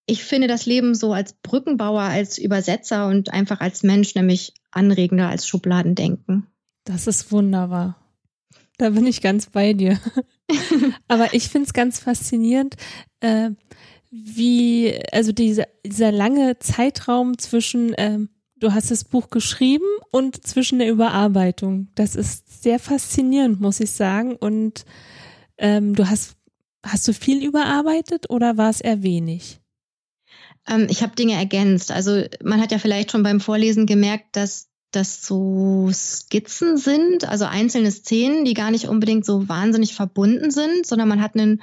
Ich 0.07 0.23
finde 0.23 0.47
das 0.47 0.65
Leben 0.65 0.93
so 0.93 1.13
als 1.13 1.33
Brückenbauer, 1.33 2.01
als 2.01 2.37
Übersetzer 2.37 3.07
und 3.07 3.33
einfach 3.33 3.59
als 3.59 3.81
Mensch 3.83 4.13
nämlich 4.15 4.53
anregender 4.71 5.29
als 5.29 5.47
Schubladendenken. 5.47 6.47
Das 6.85 7.07
ist 7.07 7.31
wunderbar. 7.31 7.97
Da 8.77 8.89
bin 8.89 9.05
ich 9.07 9.21
ganz 9.21 9.47
bei 9.47 9.73
dir. 9.73 9.99
Aber 11.07 11.33
ich 11.33 11.49
finde 11.49 11.67
es 11.67 11.73
ganz 11.73 11.99
faszinierend, 11.99 12.75
äh, 13.21 13.51
wie, 14.11 14.97
also 15.11 15.31
dieser, 15.31 15.67
dieser 15.85 16.11
lange 16.11 16.59
Zeitraum 16.59 17.37
zwischen, 17.37 17.93
ähm, 17.97 18.29
du 18.55 18.73
hast 18.73 18.91
das 18.91 19.03
Buch 19.03 19.29
geschrieben 19.29 19.85
und 20.11 20.45
zwischen 20.45 20.79
der 20.79 20.89
Überarbeitung. 20.89 21.89
Das 21.95 22.15
ist 22.15 22.63
sehr 22.63 22.79
faszinierend, 22.79 23.59
muss 23.59 23.79
ich 23.79 23.91
sagen. 23.91 24.35
Und 24.35 24.85
ähm, 25.57 25.95
du 25.95 26.07
hast, 26.07 26.35
hast 26.85 27.07
du 27.07 27.13
viel 27.13 27.43
überarbeitet 27.43 28.29
oder 28.29 28.57
war 28.57 28.69
es 28.69 28.81
eher 28.81 29.03
wenig? 29.03 29.59
Ähm, 30.67 30.87
ich 30.89 31.01
habe 31.01 31.15
Dinge 31.15 31.33
ergänzt. 31.33 31.91
Also 31.91 32.23
man 32.43 32.61
hat 32.61 32.71
ja 32.71 32.77
vielleicht 32.77 33.11
schon 33.11 33.23
beim 33.23 33.39
Vorlesen 33.39 33.85
gemerkt, 33.85 34.35
dass 34.35 34.69
das 34.95 35.25
so 35.25 35.89
Skizzen 35.91 36.77
sind, 36.77 37.27
also 37.27 37.45
einzelne 37.45 37.91
Szenen, 37.91 38.45
die 38.45 38.53
gar 38.53 38.71
nicht 38.71 38.87
unbedingt 38.87 39.25
so 39.25 39.47
wahnsinnig 39.49 39.93
verbunden 39.93 40.51
sind, 40.51 40.85
sondern 40.85 41.07
man 41.07 41.21
hat 41.21 41.35
einen 41.35 41.61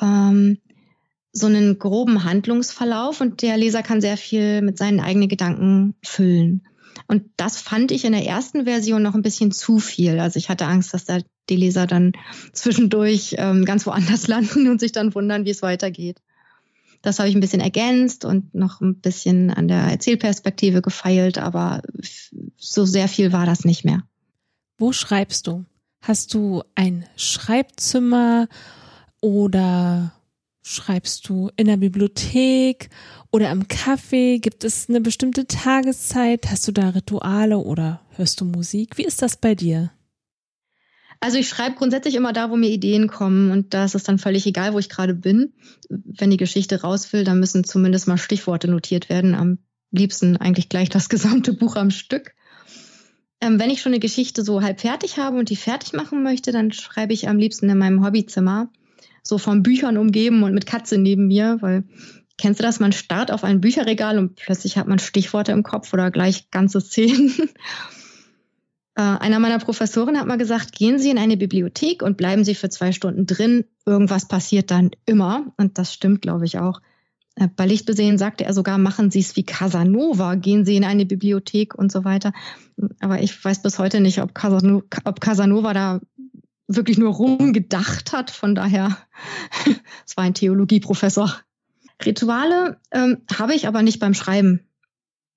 ähm, 0.00 0.58
so 1.32 1.46
einen 1.46 1.78
groben 1.78 2.24
Handlungsverlauf 2.24 3.20
und 3.20 3.42
der 3.42 3.56
Leser 3.56 3.82
kann 3.82 4.00
sehr 4.00 4.16
viel 4.16 4.62
mit 4.62 4.78
seinen 4.78 5.00
eigenen 5.00 5.28
Gedanken 5.28 5.94
füllen. 6.02 6.66
Und 7.06 7.24
das 7.36 7.60
fand 7.60 7.92
ich 7.92 8.04
in 8.04 8.12
der 8.12 8.26
ersten 8.26 8.64
Version 8.64 9.02
noch 9.02 9.14
ein 9.14 9.22
bisschen 9.22 9.52
zu 9.52 9.78
viel. 9.78 10.18
Also 10.18 10.38
ich 10.38 10.48
hatte 10.48 10.66
Angst, 10.66 10.92
dass 10.92 11.04
da 11.04 11.18
die 11.48 11.56
Leser 11.56 11.86
dann 11.86 12.12
zwischendurch 12.52 13.36
ähm, 13.38 13.64
ganz 13.64 13.86
woanders 13.86 14.28
landen 14.28 14.68
und 14.68 14.80
sich 14.80 14.92
dann 14.92 15.14
wundern, 15.14 15.44
wie 15.44 15.50
es 15.50 15.62
weitergeht. 15.62 16.20
Das 17.02 17.18
habe 17.18 17.28
ich 17.28 17.34
ein 17.34 17.40
bisschen 17.40 17.60
ergänzt 17.60 18.24
und 18.24 18.54
noch 18.54 18.80
ein 18.80 19.00
bisschen 19.00 19.50
an 19.50 19.68
der 19.68 19.82
Erzählperspektive 19.82 20.82
gefeilt, 20.82 21.38
aber 21.38 21.82
so 22.56 22.84
sehr 22.84 23.08
viel 23.08 23.32
war 23.32 23.46
das 23.46 23.64
nicht 23.64 23.84
mehr. 23.84 24.02
Wo 24.78 24.92
schreibst 24.92 25.46
du? 25.46 25.64
Hast 26.02 26.34
du 26.34 26.62
ein 26.74 27.06
Schreibzimmer 27.16 28.48
oder 29.20 30.12
Schreibst 30.62 31.28
du 31.28 31.50
in 31.56 31.66
der 31.66 31.78
Bibliothek 31.78 32.90
oder 33.32 33.50
im 33.50 33.64
Café? 33.64 34.38
Gibt 34.40 34.62
es 34.62 34.88
eine 34.88 35.00
bestimmte 35.00 35.46
Tageszeit? 35.46 36.50
Hast 36.50 36.68
du 36.68 36.72
da 36.72 36.90
Rituale 36.90 37.58
oder 37.58 38.02
hörst 38.16 38.40
du 38.40 38.44
Musik? 38.44 38.98
Wie 38.98 39.04
ist 39.04 39.22
das 39.22 39.36
bei 39.38 39.54
dir? 39.54 39.90
Also 41.20 41.36
ich 41.36 41.48
schreibe 41.48 41.76
grundsätzlich 41.76 42.14
immer 42.14 42.32
da, 42.32 42.50
wo 42.50 42.56
mir 42.56 42.70
Ideen 42.70 43.06
kommen 43.06 43.50
und 43.50 43.74
da 43.74 43.84
ist 43.84 43.94
es 43.94 44.04
dann 44.04 44.18
völlig 44.18 44.46
egal, 44.46 44.72
wo 44.72 44.78
ich 44.78 44.88
gerade 44.88 45.14
bin. 45.14 45.52
Wenn 45.90 46.30
die 46.30 46.38
Geschichte 46.38 46.80
raus 46.80 47.12
will, 47.12 47.24
dann 47.24 47.40
müssen 47.40 47.62
zumindest 47.62 48.08
mal 48.08 48.16
Stichworte 48.16 48.68
notiert 48.68 49.10
werden. 49.10 49.34
Am 49.34 49.58
liebsten 49.90 50.38
eigentlich 50.38 50.70
gleich 50.70 50.88
das 50.88 51.08
gesamte 51.10 51.52
Buch 51.52 51.76
am 51.76 51.90
Stück. 51.90 52.32
Ähm, 53.42 53.58
wenn 53.58 53.70
ich 53.70 53.82
schon 53.82 53.92
eine 53.92 54.00
Geschichte 54.00 54.42
so 54.42 54.62
halb 54.62 54.80
fertig 54.80 55.18
habe 55.18 55.38
und 55.38 55.50
die 55.50 55.56
fertig 55.56 55.92
machen 55.92 56.22
möchte, 56.22 56.52
dann 56.52 56.72
schreibe 56.72 57.12
ich 57.12 57.28
am 57.28 57.38
liebsten 57.38 57.68
in 57.68 57.78
meinem 57.78 58.04
Hobbyzimmer 58.04 58.70
so 59.22 59.36
von 59.36 59.62
Büchern 59.62 59.98
umgeben 59.98 60.42
und 60.42 60.54
mit 60.54 60.66
Katze 60.66 60.96
neben 60.96 61.26
mir, 61.26 61.58
weil 61.60 61.84
Kennst 62.40 62.58
du 62.58 62.64
das? 62.64 62.80
Man 62.80 62.92
starrt 62.92 63.30
auf 63.30 63.44
ein 63.44 63.60
Bücherregal 63.60 64.16
und 64.16 64.34
plötzlich 64.36 64.78
hat 64.78 64.88
man 64.88 64.98
Stichworte 64.98 65.52
im 65.52 65.62
Kopf 65.62 65.92
oder 65.92 66.10
gleich 66.10 66.50
ganze 66.50 66.80
Szenen. 66.80 67.34
Äh, 68.94 69.02
einer 69.02 69.38
meiner 69.38 69.58
Professoren 69.58 70.18
hat 70.18 70.26
mal 70.26 70.38
gesagt, 70.38 70.72
gehen 70.72 70.98
Sie 70.98 71.10
in 71.10 71.18
eine 71.18 71.36
Bibliothek 71.36 72.02
und 72.02 72.16
bleiben 72.16 72.44
Sie 72.44 72.54
für 72.54 72.68
zwei 72.68 72.92
Stunden 72.92 73.26
drin. 73.26 73.64
Irgendwas 73.86 74.26
passiert 74.26 74.70
dann 74.70 74.90
immer. 75.06 75.52
Und 75.56 75.78
das 75.78 75.92
stimmt, 75.94 76.22
glaube 76.22 76.44
ich, 76.44 76.58
auch. 76.58 76.80
Äh, 77.36 77.48
bei 77.54 77.66
Lichtbesehen 77.66 78.18
sagte 78.18 78.44
er 78.44 78.52
sogar, 78.52 78.78
machen 78.78 79.10
Sie 79.10 79.20
es 79.20 79.36
wie 79.36 79.44
Casanova, 79.44 80.34
gehen 80.34 80.64
Sie 80.64 80.76
in 80.76 80.84
eine 80.84 81.06
Bibliothek 81.06 81.74
und 81.74 81.92
so 81.92 82.04
weiter. 82.04 82.32
Aber 83.00 83.22
ich 83.22 83.44
weiß 83.44 83.62
bis 83.62 83.78
heute 83.78 84.00
nicht, 84.00 84.20
ob 84.20 84.34
Casanova, 84.34 84.84
ob 85.04 85.20
Casanova 85.20 85.72
da 85.72 86.00
wirklich 86.66 86.98
nur 86.98 87.14
rumgedacht 87.14 88.12
hat. 88.12 88.30
Von 88.30 88.54
daher, 88.54 88.96
es 90.06 90.16
war 90.16 90.24
ein 90.24 90.34
Theologieprofessor. 90.34 91.34
Rituale 92.04 92.78
ähm, 92.92 93.18
habe 93.32 93.54
ich 93.54 93.68
aber 93.68 93.82
nicht 93.82 94.00
beim 94.00 94.14
Schreiben. 94.14 94.69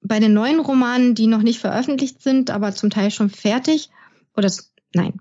Bei 0.04 0.20
den 0.20 0.34
neuen 0.34 0.60
Romanen, 0.60 1.16
die 1.16 1.28
noch 1.28 1.42
nicht 1.42 1.60
veröffentlicht 1.60 2.22
sind, 2.22 2.50
aber 2.50 2.74
zum 2.74 2.90
Teil 2.90 3.10
schon 3.10 3.30
fertig, 3.30 3.90
oder 4.36 4.52
nein, 4.94 5.14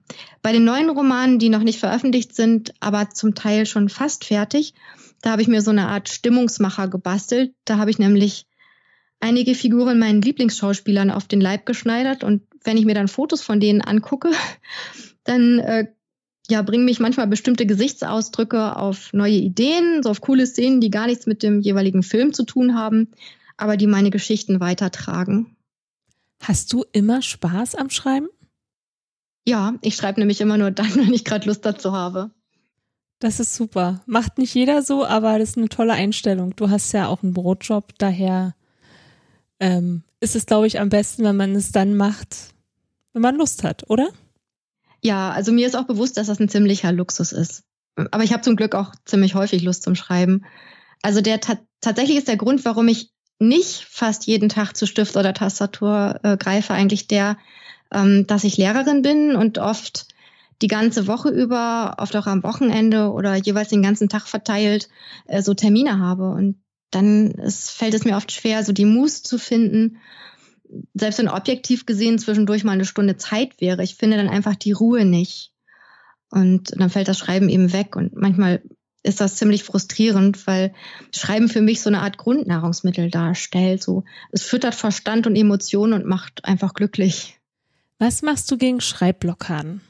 bei 0.42 0.52
den 0.52 0.64
neuen 0.64 0.90
Romanen, 0.90 1.38
die 1.38 1.48
noch 1.48 1.62
nicht 1.62 1.78
veröffentlicht 1.78 2.34
sind, 2.34 2.74
aber 2.80 3.10
zum 3.10 3.34
Teil 3.34 3.66
schon 3.66 3.88
fast 3.88 4.24
fertig, 4.24 4.74
da 5.22 5.30
habe 5.30 5.42
ich 5.42 5.48
mir 5.48 5.62
so 5.62 5.70
eine 5.70 5.88
Art 5.88 6.08
Stimmungsmacher 6.08 6.88
gebastelt. 6.88 7.54
Da 7.64 7.78
habe 7.78 7.90
ich 7.90 7.98
nämlich 7.98 8.46
einige 9.20 9.54
Figuren 9.54 9.98
meinen 9.98 10.20
Lieblingsschauspielern 10.20 11.10
auf 11.10 11.28
den 11.28 11.40
Leib 11.40 11.64
geschneidert. 11.64 12.24
Und 12.24 12.42
wenn 12.64 12.76
ich 12.76 12.84
mir 12.84 12.94
dann 12.94 13.08
Fotos 13.08 13.40
von 13.40 13.60
denen 13.60 13.80
angucke, 13.80 14.32
dann 15.24 15.60
äh, 15.60 15.86
ja, 16.50 16.60
bringen 16.62 16.84
mich 16.84 16.98
manchmal 16.98 17.28
bestimmte 17.28 17.66
Gesichtsausdrücke 17.66 18.76
auf 18.76 19.12
neue 19.12 19.36
Ideen, 19.36 20.02
so 20.02 20.10
auf 20.10 20.20
coole 20.20 20.44
Szenen, 20.44 20.80
die 20.80 20.90
gar 20.90 21.06
nichts 21.06 21.26
mit 21.26 21.44
dem 21.44 21.60
jeweiligen 21.60 22.02
Film 22.02 22.32
zu 22.32 22.42
tun 22.42 22.74
haben, 22.74 23.12
aber 23.56 23.76
die 23.76 23.86
meine 23.86 24.10
Geschichten 24.10 24.60
weitertragen. 24.60 25.56
Hast 26.42 26.72
du 26.72 26.84
immer 26.92 27.22
Spaß 27.22 27.74
am 27.76 27.90
Schreiben? 27.90 28.28
Ja, 29.46 29.74
ich 29.80 29.96
schreibe 29.96 30.20
nämlich 30.20 30.40
immer 30.40 30.58
nur 30.58 30.70
dann, 30.70 30.94
wenn 30.94 31.12
ich 31.12 31.24
gerade 31.24 31.46
Lust 31.46 31.64
dazu 31.64 31.92
habe. 31.92 32.30
Das 33.18 33.38
ist 33.38 33.54
super. 33.54 34.02
Macht 34.06 34.38
nicht 34.38 34.52
jeder 34.54 34.82
so, 34.82 35.06
aber 35.06 35.38
das 35.38 35.50
ist 35.50 35.58
eine 35.58 35.68
tolle 35.68 35.92
Einstellung. 35.92 36.56
Du 36.56 36.70
hast 36.70 36.90
ja 36.92 37.06
auch 37.06 37.22
einen 37.22 37.34
Brotjob, 37.34 37.96
daher 37.98 38.56
ähm, 39.60 40.02
ist 40.18 40.34
es, 40.34 40.46
glaube 40.46 40.66
ich, 40.66 40.80
am 40.80 40.88
besten, 40.88 41.22
wenn 41.22 41.36
man 41.36 41.54
es 41.54 41.70
dann 41.70 41.96
macht, 41.96 42.52
wenn 43.12 43.22
man 43.22 43.36
Lust 43.36 43.62
hat, 43.62 43.88
oder? 43.88 44.08
Ja, 45.02 45.30
also 45.30 45.52
mir 45.52 45.68
ist 45.68 45.76
auch 45.76 45.86
bewusst, 45.86 46.16
dass 46.16 46.26
das 46.26 46.40
ein 46.40 46.48
ziemlicher 46.48 46.90
Luxus 46.90 47.30
ist. 47.30 47.62
Aber 48.10 48.24
ich 48.24 48.32
habe 48.32 48.42
zum 48.42 48.56
Glück 48.56 48.74
auch 48.74 48.92
ziemlich 49.04 49.36
häufig 49.36 49.62
Lust 49.62 49.84
zum 49.84 49.94
Schreiben. 49.94 50.44
Also 51.02 51.20
der 51.20 51.40
tatsächlich 51.80 52.16
ist 52.16 52.28
der 52.28 52.36
Grund, 52.36 52.64
warum 52.64 52.88
ich 52.88 53.11
nicht 53.42 53.86
fast 53.88 54.26
jeden 54.26 54.48
Tag 54.48 54.76
zu 54.76 54.86
Stift 54.86 55.16
oder 55.16 55.34
Tastatur 55.34 56.20
äh, 56.22 56.36
greife, 56.36 56.72
eigentlich 56.74 57.06
der, 57.06 57.36
ähm, 57.92 58.26
dass 58.26 58.44
ich 58.44 58.56
Lehrerin 58.56 59.02
bin 59.02 59.36
und 59.36 59.58
oft 59.58 60.06
die 60.62 60.68
ganze 60.68 61.06
Woche 61.06 61.28
über, 61.28 61.96
oft 61.98 62.14
auch 62.16 62.26
am 62.26 62.42
Wochenende 62.42 63.10
oder 63.10 63.34
jeweils 63.34 63.68
den 63.68 63.82
ganzen 63.82 64.08
Tag 64.08 64.28
verteilt, 64.28 64.88
äh, 65.26 65.42
so 65.42 65.54
Termine 65.54 65.98
habe. 65.98 66.30
Und 66.30 66.62
dann 66.90 67.32
ist, 67.32 67.70
fällt 67.70 67.94
es 67.94 68.04
mir 68.04 68.16
oft 68.16 68.32
schwer, 68.32 68.64
so 68.64 68.72
die 68.72 68.84
Muße 68.84 69.22
zu 69.22 69.38
finden, 69.38 69.98
selbst 70.94 71.18
wenn 71.18 71.28
objektiv 71.28 71.84
gesehen 71.84 72.18
zwischendurch 72.18 72.64
mal 72.64 72.72
eine 72.72 72.84
Stunde 72.84 73.16
Zeit 73.16 73.60
wäre, 73.60 73.82
ich 73.82 73.96
finde 73.96 74.16
dann 74.16 74.28
einfach 74.28 74.56
die 74.56 74.72
Ruhe 74.72 75.04
nicht. 75.04 75.52
Und 76.30 76.72
dann 76.78 76.88
fällt 76.88 77.08
das 77.08 77.18
Schreiben 77.18 77.50
eben 77.50 77.74
weg. 77.74 77.94
Und 77.94 78.16
manchmal 78.16 78.62
ist 79.02 79.20
das 79.20 79.36
ziemlich 79.36 79.64
frustrierend, 79.64 80.46
weil 80.46 80.72
Schreiben 81.14 81.48
für 81.48 81.60
mich 81.60 81.82
so 81.82 81.90
eine 81.90 82.02
Art 82.02 82.18
Grundnahrungsmittel 82.18 83.10
darstellt. 83.10 83.82
So, 83.82 84.04
es 84.30 84.42
füttert 84.42 84.74
Verstand 84.74 85.26
und 85.26 85.36
Emotionen 85.36 85.92
und 85.92 86.06
macht 86.06 86.44
einfach 86.44 86.74
glücklich. 86.74 87.40
Was 87.98 88.22
machst 88.22 88.50
du 88.50 88.56
gegen 88.56 88.80
Schreibblockaden? 88.80 89.80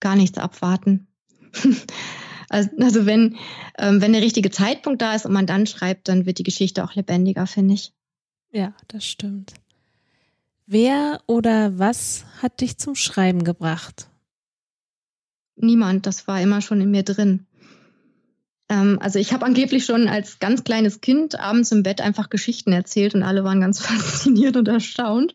Gar 0.00 0.16
nichts 0.16 0.38
abwarten. 0.38 1.08
also, 2.48 2.70
also, 2.78 3.06
wenn, 3.06 3.36
ähm, 3.78 4.00
wenn 4.00 4.12
der 4.12 4.22
richtige 4.22 4.50
Zeitpunkt 4.50 5.02
da 5.02 5.14
ist 5.14 5.26
und 5.26 5.32
man 5.32 5.46
dann 5.46 5.66
schreibt, 5.66 6.08
dann 6.08 6.24
wird 6.24 6.38
die 6.38 6.42
Geschichte 6.42 6.84
auch 6.84 6.94
lebendiger, 6.94 7.46
finde 7.46 7.74
ich. 7.74 7.92
Ja, 8.50 8.74
das 8.88 9.04
stimmt. 9.04 9.54
Wer 10.66 11.20
oder 11.26 11.78
was 11.78 12.24
hat 12.40 12.60
dich 12.60 12.78
zum 12.78 12.94
Schreiben 12.94 13.44
gebracht? 13.44 14.08
Niemand, 15.56 16.06
das 16.06 16.26
war 16.26 16.40
immer 16.40 16.62
schon 16.62 16.80
in 16.80 16.90
mir 16.90 17.02
drin. 17.02 17.46
Ähm, 18.70 18.98
also 19.02 19.18
ich 19.18 19.34
habe 19.34 19.44
angeblich 19.44 19.84
schon 19.84 20.08
als 20.08 20.38
ganz 20.38 20.64
kleines 20.64 21.02
Kind 21.02 21.38
abends 21.38 21.72
im 21.72 21.82
Bett 21.82 22.00
einfach 22.00 22.30
Geschichten 22.30 22.72
erzählt 22.72 23.14
und 23.14 23.22
alle 23.22 23.44
waren 23.44 23.60
ganz 23.60 23.80
fasziniert 23.84 24.56
und 24.56 24.68
erstaunt. 24.68 25.34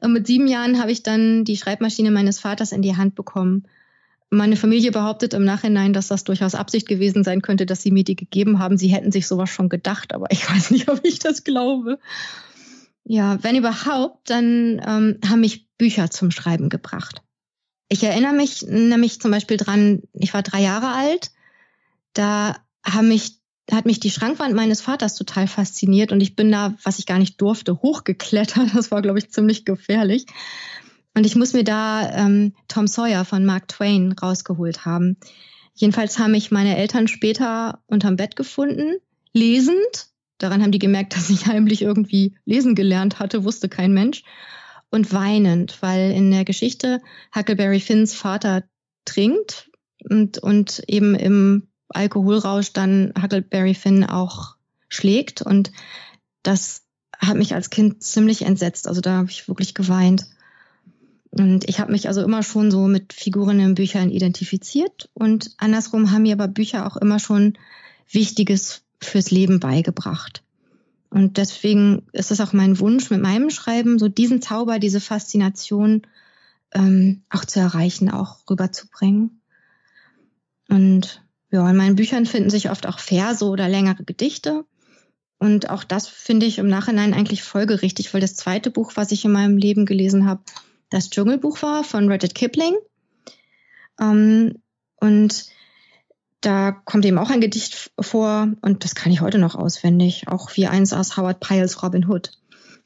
Und 0.00 0.12
mit 0.12 0.26
sieben 0.26 0.46
Jahren 0.46 0.80
habe 0.80 0.92
ich 0.92 1.02
dann 1.02 1.44
die 1.44 1.56
Schreibmaschine 1.56 2.10
meines 2.10 2.38
Vaters 2.38 2.72
in 2.72 2.82
die 2.82 2.96
Hand 2.96 3.14
bekommen. 3.14 3.64
Meine 4.30 4.56
Familie 4.56 4.90
behauptet 4.90 5.34
im 5.34 5.44
Nachhinein, 5.44 5.92
dass 5.92 6.08
das 6.08 6.24
durchaus 6.24 6.54
Absicht 6.54 6.88
gewesen 6.88 7.24
sein 7.24 7.42
könnte, 7.42 7.66
dass 7.66 7.82
sie 7.82 7.90
mir 7.90 8.04
die 8.04 8.16
gegeben 8.16 8.58
haben. 8.58 8.76
Sie 8.76 8.88
hätten 8.88 9.12
sich 9.12 9.26
sowas 9.26 9.50
schon 9.50 9.68
gedacht, 9.68 10.14
aber 10.14 10.30
ich 10.30 10.48
weiß 10.50 10.70
nicht, 10.70 10.88
ob 10.88 11.04
ich 11.04 11.18
das 11.18 11.44
glaube. 11.44 11.98
Ja, 13.04 13.42
wenn 13.42 13.56
überhaupt, 13.56 14.30
dann 14.30 14.80
ähm, 14.86 15.18
haben 15.28 15.40
mich 15.40 15.68
Bücher 15.76 16.10
zum 16.10 16.30
Schreiben 16.30 16.68
gebracht. 16.68 17.22
Ich 17.88 18.02
erinnere 18.02 18.32
mich 18.32 18.62
nämlich 18.62 19.20
zum 19.20 19.30
Beispiel 19.30 19.56
dran, 19.56 20.02
ich 20.14 20.32
war 20.32 20.42
drei 20.42 20.62
Jahre 20.62 20.88
alt, 20.88 21.30
da 22.14 22.56
haben 22.84 23.08
mich, 23.08 23.40
hat 23.70 23.86
mich 23.86 24.00
die 24.00 24.10
Schrankwand 24.10 24.54
meines 24.54 24.80
Vaters 24.80 25.14
total 25.14 25.46
fasziniert 25.46 26.12
und 26.12 26.20
ich 26.20 26.36
bin 26.36 26.50
da, 26.50 26.74
was 26.82 26.98
ich 26.98 27.06
gar 27.06 27.18
nicht 27.18 27.40
durfte, 27.40 27.82
hochgeklettert. 27.82 28.74
Das 28.74 28.90
war, 28.90 29.02
glaube 29.02 29.18
ich, 29.18 29.30
ziemlich 29.30 29.64
gefährlich. 29.64 30.26
Und 31.16 31.26
ich 31.26 31.36
muss 31.36 31.52
mir 31.52 31.64
da 31.64 32.10
ähm, 32.12 32.54
Tom 32.66 32.86
Sawyer 32.86 33.24
von 33.24 33.44
Mark 33.44 33.68
Twain 33.68 34.12
rausgeholt 34.12 34.84
haben. 34.84 35.16
Jedenfalls 35.74 36.18
haben 36.18 36.32
mich 36.32 36.50
meine 36.50 36.76
Eltern 36.76 37.08
später 37.08 37.80
unterm 37.86 38.16
Bett 38.16 38.36
gefunden, 38.36 38.96
lesend. 39.32 40.08
Daran 40.38 40.62
haben 40.62 40.72
die 40.72 40.78
gemerkt, 40.78 41.16
dass 41.16 41.30
ich 41.30 41.46
heimlich 41.46 41.82
irgendwie 41.82 42.36
lesen 42.44 42.74
gelernt 42.74 43.18
hatte, 43.18 43.44
wusste 43.44 43.68
kein 43.68 43.92
Mensch. 43.92 44.22
Und 44.90 45.12
weinend, 45.12 45.80
weil 45.82 46.12
in 46.12 46.30
der 46.30 46.44
Geschichte 46.44 47.00
Huckleberry 47.34 47.80
Finns 47.80 48.14
Vater 48.14 48.64
trinkt 49.04 49.70
und, 50.08 50.38
und 50.38 50.82
eben 50.86 51.14
im 51.14 51.68
Alkoholrausch 51.94 52.72
dann 52.72 53.12
Huckleberry 53.20 53.74
Finn 53.74 54.04
auch 54.04 54.56
schlägt. 54.88 55.42
Und 55.42 55.72
das 56.42 56.82
hat 57.18 57.36
mich 57.36 57.54
als 57.54 57.70
Kind 57.70 58.02
ziemlich 58.02 58.42
entsetzt. 58.42 58.88
Also 58.88 59.00
da 59.00 59.18
habe 59.18 59.30
ich 59.30 59.48
wirklich 59.48 59.74
geweint. 59.74 60.26
Und 61.30 61.68
ich 61.68 61.80
habe 61.80 61.90
mich 61.90 62.06
also 62.06 62.22
immer 62.22 62.42
schon 62.42 62.70
so 62.70 62.86
mit 62.86 63.12
Figuren 63.12 63.58
in 63.58 63.74
Büchern 63.74 64.10
identifiziert 64.10 65.10
und 65.14 65.50
andersrum 65.58 66.12
haben 66.12 66.22
mir 66.22 66.34
aber 66.34 66.46
Bücher 66.46 66.86
auch 66.86 66.96
immer 66.96 67.18
schon 67.18 67.54
Wichtiges 68.08 68.82
fürs 69.00 69.32
Leben 69.32 69.58
beigebracht. 69.58 70.44
Und 71.10 71.36
deswegen 71.36 72.06
ist 72.12 72.30
es 72.30 72.40
auch 72.40 72.52
mein 72.52 72.78
Wunsch 72.78 73.10
mit 73.10 73.20
meinem 73.20 73.50
Schreiben, 73.50 73.98
so 73.98 74.08
diesen 74.08 74.42
Zauber, 74.42 74.78
diese 74.78 75.00
Faszination 75.00 76.02
ähm, 76.72 77.22
auch 77.30 77.44
zu 77.44 77.58
erreichen, 77.58 78.10
auch 78.10 78.48
rüberzubringen. 78.48 79.40
Und 80.68 81.23
ja, 81.54 81.70
in 81.70 81.76
meinen 81.76 81.94
Büchern 81.94 82.26
finden 82.26 82.50
sich 82.50 82.68
oft 82.68 82.84
auch 82.84 82.98
Verse 82.98 83.44
oder 83.44 83.68
längere 83.68 84.02
Gedichte. 84.02 84.64
Und 85.38 85.70
auch 85.70 85.84
das 85.84 86.08
finde 86.08 86.46
ich 86.46 86.58
im 86.58 86.66
Nachhinein 86.66 87.14
eigentlich 87.14 87.44
folgerichtig, 87.44 88.12
weil 88.12 88.20
das 88.20 88.34
zweite 88.34 88.72
Buch, 88.72 88.92
was 88.96 89.12
ich 89.12 89.24
in 89.24 89.30
meinem 89.30 89.56
Leben 89.56 89.86
gelesen 89.86 90.26
habe, 90.26 90.42
das 90.90 91.10
Dschungelbuch 91.10 91.62
war 91.62 91.84
von 91.84 92.10
Rudyard 92.10 92.34
Kipling. 92.34 92.74
Ähm, 94.00 94.56
und 94.96 95.46
da 96.40 96.72
kommt 96.72 97.04
eben 97.04 97.18
auch 97.18 97.30
ein 97.30 97.40
Gedicht 97.40 97.92
vor 98.00 98.48
und 98.60 98.82
das 98.82 98.96
kann 98.96 99.12
ich 99.12 99.20
heute 99.20 99.38
noch 99.38 99.54
auswendig, 99.54 100.26
auch 100.26 100.56
wie 100.56 100.66
eins 100.66 100.92
aus 100.92 101.16
Howard 101.16 101.38
Pyles 101.38 101.84
Robin 101.84 102.08
Hood. 102.08 102.32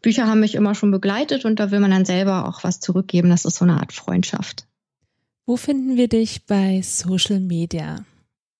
Bücher 0.02 0.26
haben 0.26 0.40
mich 0.40 0.54
immer 0.54 0.74
schon 0.74 0.90
begleitet 0.90 1.46
und 1.46 1.58
da 1.58 1.70
will 1.70 1.80
man 1.80 1.90
dann 1.90 2.04
selber 2.04 2.46
auch 2.46 2.64
was 2.64 2.80
zurückgeben. 2.80 3.30
Das 3.30 3.46
ist 3.46 3.56
so 3.56 3.64
eine 3.64 3.80
Art 3.80 3.94
Freundschaft. 3.94 4.66
Wo 5.46 5.56
finden 5.56 5.96
wir 5.96 6.08
dich 6.08 6.44
bei 6.44 6.82
Social 6.82 7.40
Media? 7.40 8.04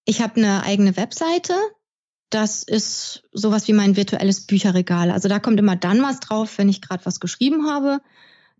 Ich 0.08 0.20
habe 0.22 0.36
eine 0.36 0.62
eigene 0.62 0.96
Webseite. 0.96 1.52
Das 2.30 2.62
ist 2.62 3.24
sowas 3.30 3.68
wie 3.68 3.74
mein 3.74 3.94
virtuelles 3.94 4.46
Bücherregal. 4.46 5.10
Also 5.10 5.28
da 5.28 5.38
kommt 5.38 5.60
immer 5.60 5.76
dann 5.76 6.02
was 6.02 6.18
drauf, 6.18 6.56
wenn 6.56 6.70
ich 6.70 6.80
gerade 6.80 7.04
was 7.04 7.20
geschrieben 7.20 7.68
habe. 7.68 8.00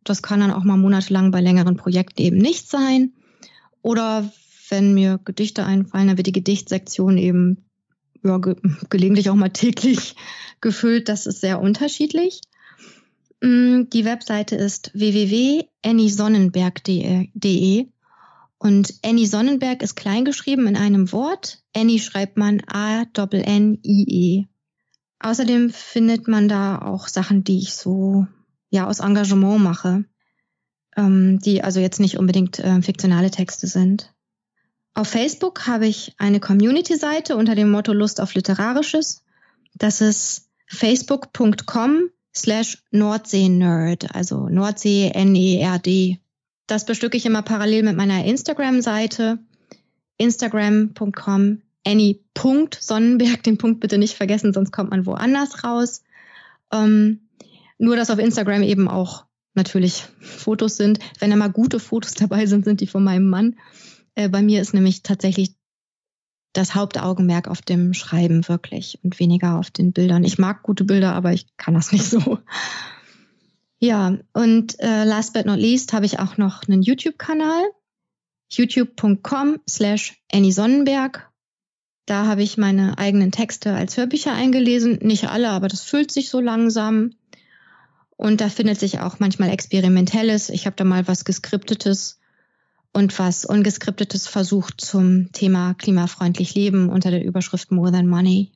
Das 0.05 0.20
kann 0.20 0.40
dann 0.40 0.53
auch 0.53 0.64
mal 0.64 0.76
monatelang 0.76 1.30
bei 1.30 1.40
längeren 1.40 1.78
Projekten 1.78 2.20
eben 2.20 2.36
nicht 2.36 2.68
sein. 2.68 3.14
Oder 3.80 4.30
wenn 4.68 4.92
mir 4.92 5.20
Gedichte 5.24 5.64
einfallen, 5.64 6.09
dann 6.09 6.18
wird 6.18 6.26
die 6.26 6.32
Gedichtsektion 6.32 7.16
eben 7.16 7.64
ja, 8.22 8.36
ge 8.36 8.57
gelegentlich 8.90 9.30
auch 9.30 9.34
mal 9.34 9.49
täglich 9.49 10.16
gefüllt. 10.61 11.09
Das 11.09 11.24
ist 11.24 11.40
sehr 11.40 11.62
unterschiedlich. 11.62 12.42
Mm, 13.40 13.84
die 13.90 14.05
Webseite 14.05 14.55
ist 14.55 14.90
www.annisonnenberg.de 14.92 17.88
Und 18.59 18.95
Annie 19.05 19.27
Sonnenberg 19.27 19.83
ist 19.83 19.95
kleingeschrieben 19.95 20.67
in 20.67 20.77
einem 20.77 21.13
Wort. 21.13 21.63
Annie 21.75 22.01
schreibt 22.01 22.37
man 22.37 22.61
A-N-N-I-E. 22.67 24.47
Außerdem 25.21 25.71
findet 25.71 26.29
man 26.29 26.49
da 26.49 26.81
auch 26.81 27.09
Sachen, 27.09 27.45
die 27.45 27.59
ich 27.59 27.75
so 27.75 28.27
ja 28.71 28.87
aus 28.87 29.01
Engagement 29.01 29.63
mache, 29.63 30.05
ähm, 30.97 31.39
die 31.41 31.63
also 31.63 31.81
jetzt 31.81 32.01
nicht 32.01 32.19
unbedingt 32.19 32.59
äh, 32.59 32.83
fiktionale 32.83 33.31
Texte 33.31 33.67
sind. 33.67 34.13
Auf 34.95 35.09
Facebook 35.09 35.67
habe 35.67 35.87
ich 35.87 36.15
eine 36.19 36.41
Community-Seite 36.41 37.37
unter 37.37 37.55
dem 37.55 37.71
Motto 37.71 37.93
Lust 37.93 38.21
auf 38.21 38.35
Literarisches. 38.35 39.23
Das 39.75 40.01
ist 40.01 40.51
facebook.com 40.67 42.11
slash 42.35 42.83
Nordsee-Nerd, 42.91 44.15
also 44.15 44.49
Nordsee 44.49 45.11
N-E-R-D. 45.15 46.21
Das 46.69 46.85
bestücke 46.85 47.16
ich 47.16 47.27
immer 47.27 47.43
parallel 47.43 47.83
mit 47.83 47.97
meiner 47.97 48.25
Instagram-Seite, 48.25 49.39
instagram.com 50.19 51.62
Annie.Sonnenberg, 51.87 53.43
den 53.43 53.57
Punkt 53.57 53.81
bitte 53.81 53.97
nicht 53.97 54.14
vergessen, 54.14 54.53
sonst 54.53 54.71
kommt 54.71 54.91
man 54.91 55.07
woanders 55.07 55.64
raus. 55.64 56.03
Ähm, 56.71 57.29
nur, 57.79 57.97
dass 57.97 58.11
auf 58.11 58.19
Instagram 58.19 58.62
eben 58.62 58.87
auch 58.87 59.25
natürlich 59.55 60.05
Fotos 60.21 60.77
sind. 60.77 60.99
Wenn 61.19 61.31
da 61.31 61.37
mal 61.37 61.49
gute 61.51 61.81
Fotos 61.81 62.12
dabei 62.14 62.45
sind, 62.45 62.66
sind 62.66 62.83
die 62.83 62.87
von 62.87 63.03
meinem 63.03 63.31
Mann. 63.31 63.57
Äh, 64.14 64.29
bei 64.29 64.43
mir 64.43 64.61
ist 64.61 64.75
nämlich 64.75 65.03
tatsächlich 65.03 65.55
das 66.53 66.75
Hauptaugenmerk 66.75 67.49
auf 67.49 67.62
dem 67.62 67.95
Schreiben 67.95 68.47
wirklich 68.47 68.99
und 69.03 69.19
weniger 69.19 69.59
auf 69.59 69.71
den 69.71 69.93
Bildern. 69.93 70.23
Ich 70.23 70.39
mag 70.39 70.62
gute 70.62 70.85
Bilder, 70.85 71.14
aber 71.14 71.33
ich 71.33 71.47
kann 71.57 71.73
das 71.73 71.93
nicht 71.93 72.05
so. 72.05 72.39
Ja, 73.81 74.18
und 74.33 74.81
äh, 74.81 75.05
last 75.05 75.35
but 75.35 75.47
not 75.47 75.59
least 75.59 75.93
habe 75.93 76.07
ich 76.07 76.18
auch 76.18 76.37
noch 76.37 76.62
einen 76.66 76.83
YouTube-Kanal, 76.83 77.62
youtube.com 78.51 79.61
slash 79.68 80.20
Sonnenberg. 80.51 81.31
Da 82.07 82.26
habe 82.26 82.43
ich 82.43 82.57
meine 82.57 82.99
eigenen 82.99 83.31
Texte 83.31 83.74
als 83.74 83.97
Hörbücher 83.97 84.33
eingelesen. 84.33 84.99
Nicht 85.03 85.29
alle, 85.29 85.51
aber 85.51 85.68
das 85.68 85.83
füllt 85.83 86.11
sich 86.11 86.31
so 86.31 86.41
langsam. 86.41 87.11
Und 88.16 88.41
da 88.41 88.49
findet 88.49 88.81
sich 88.81 88.99
auch 88.99 89.20
manchmal 89.20 89.51
Experimentelles. 89.51 90.49
Ich 90.49 90.66
habe 90.66 90.74
da 90.74 90.85
mal 90.85 91.07
was 91.07 91.24
Geskriptetes 91.24 92.18
und 92.93 93.16
was 93.18 93.45
Ungeskriptetes 93.45 94.26
versucht 94.26 94.81
zum 94.81 95.31
Thema 95.33 95.74
klimafreundlich 95.74 96.55
Leben 96.55 96.89
unter 96.89 97.11
der 97.11 97.24
Überschrift 97.24 97.70
More 97.70 97.93
Than 97.93 98.09
Money. 98.09 98.51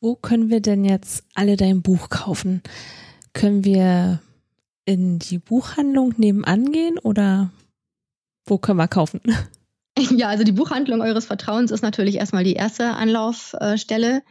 Wo 0.00 0.16
können 0.16 0.50
wir 0.50 0.60
denn 0.60 0.84
jetzt 0.84 1.22
alle 1.34 1.56
dein 1.56 1.82
Buch 1.82 2.08
kaufen? 2.08 2.62
Können 3.32 3.64
wir 3.64 4.20
in 4.84 5.18
die 5.18 5.38
Buchhandlung 5.38 6.14
nebenan 6.16 6.72
gehen 6.72 6.98
oder 6.98 7.50
wo 8.46 8.58
können 8.58 8.78
wir 8.78 8.88
kaufen? 8.88 9.20
Ja, 9.96 10.26
also 10.26 10.42
die 10.42 10.50
Buchhandlung 10.50 11.02
eures 11.02 11.26
Vertrauens 11.26 11.70
ist 11.70 11.82
natürlich 11.82 12.16
erstmal 12.16 12.42
die 12.42 12.54
erste 12.54 12.94
Anlaufstelle. 12.94 14.24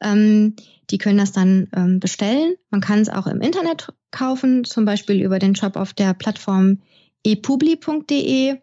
Ähm, 0.00 0.56
die 0.90 0.98
können 0.98 1.18
das 1.18 1.30
dann 1.30 1.68
ähm, 1.74 2.00
bestellen. 2.00 2.56
Man 2.70 2.80
kann 2.80 3.00
es 3.00 3.08
auch 3.08 3.28
im 3.28 3.40
Internet 3.40 3.92
kaufen, 4.10 4.64
zum 4.64 4.84
Beispiel 4.84 5.22
über 5.22 5.38
den 5.38 5.54
Shop 5.54 5.76
auf 5.76 5.92
der 5.92 6.14
Plattform 6.14 6.80
epubli.de. 7.24 8.56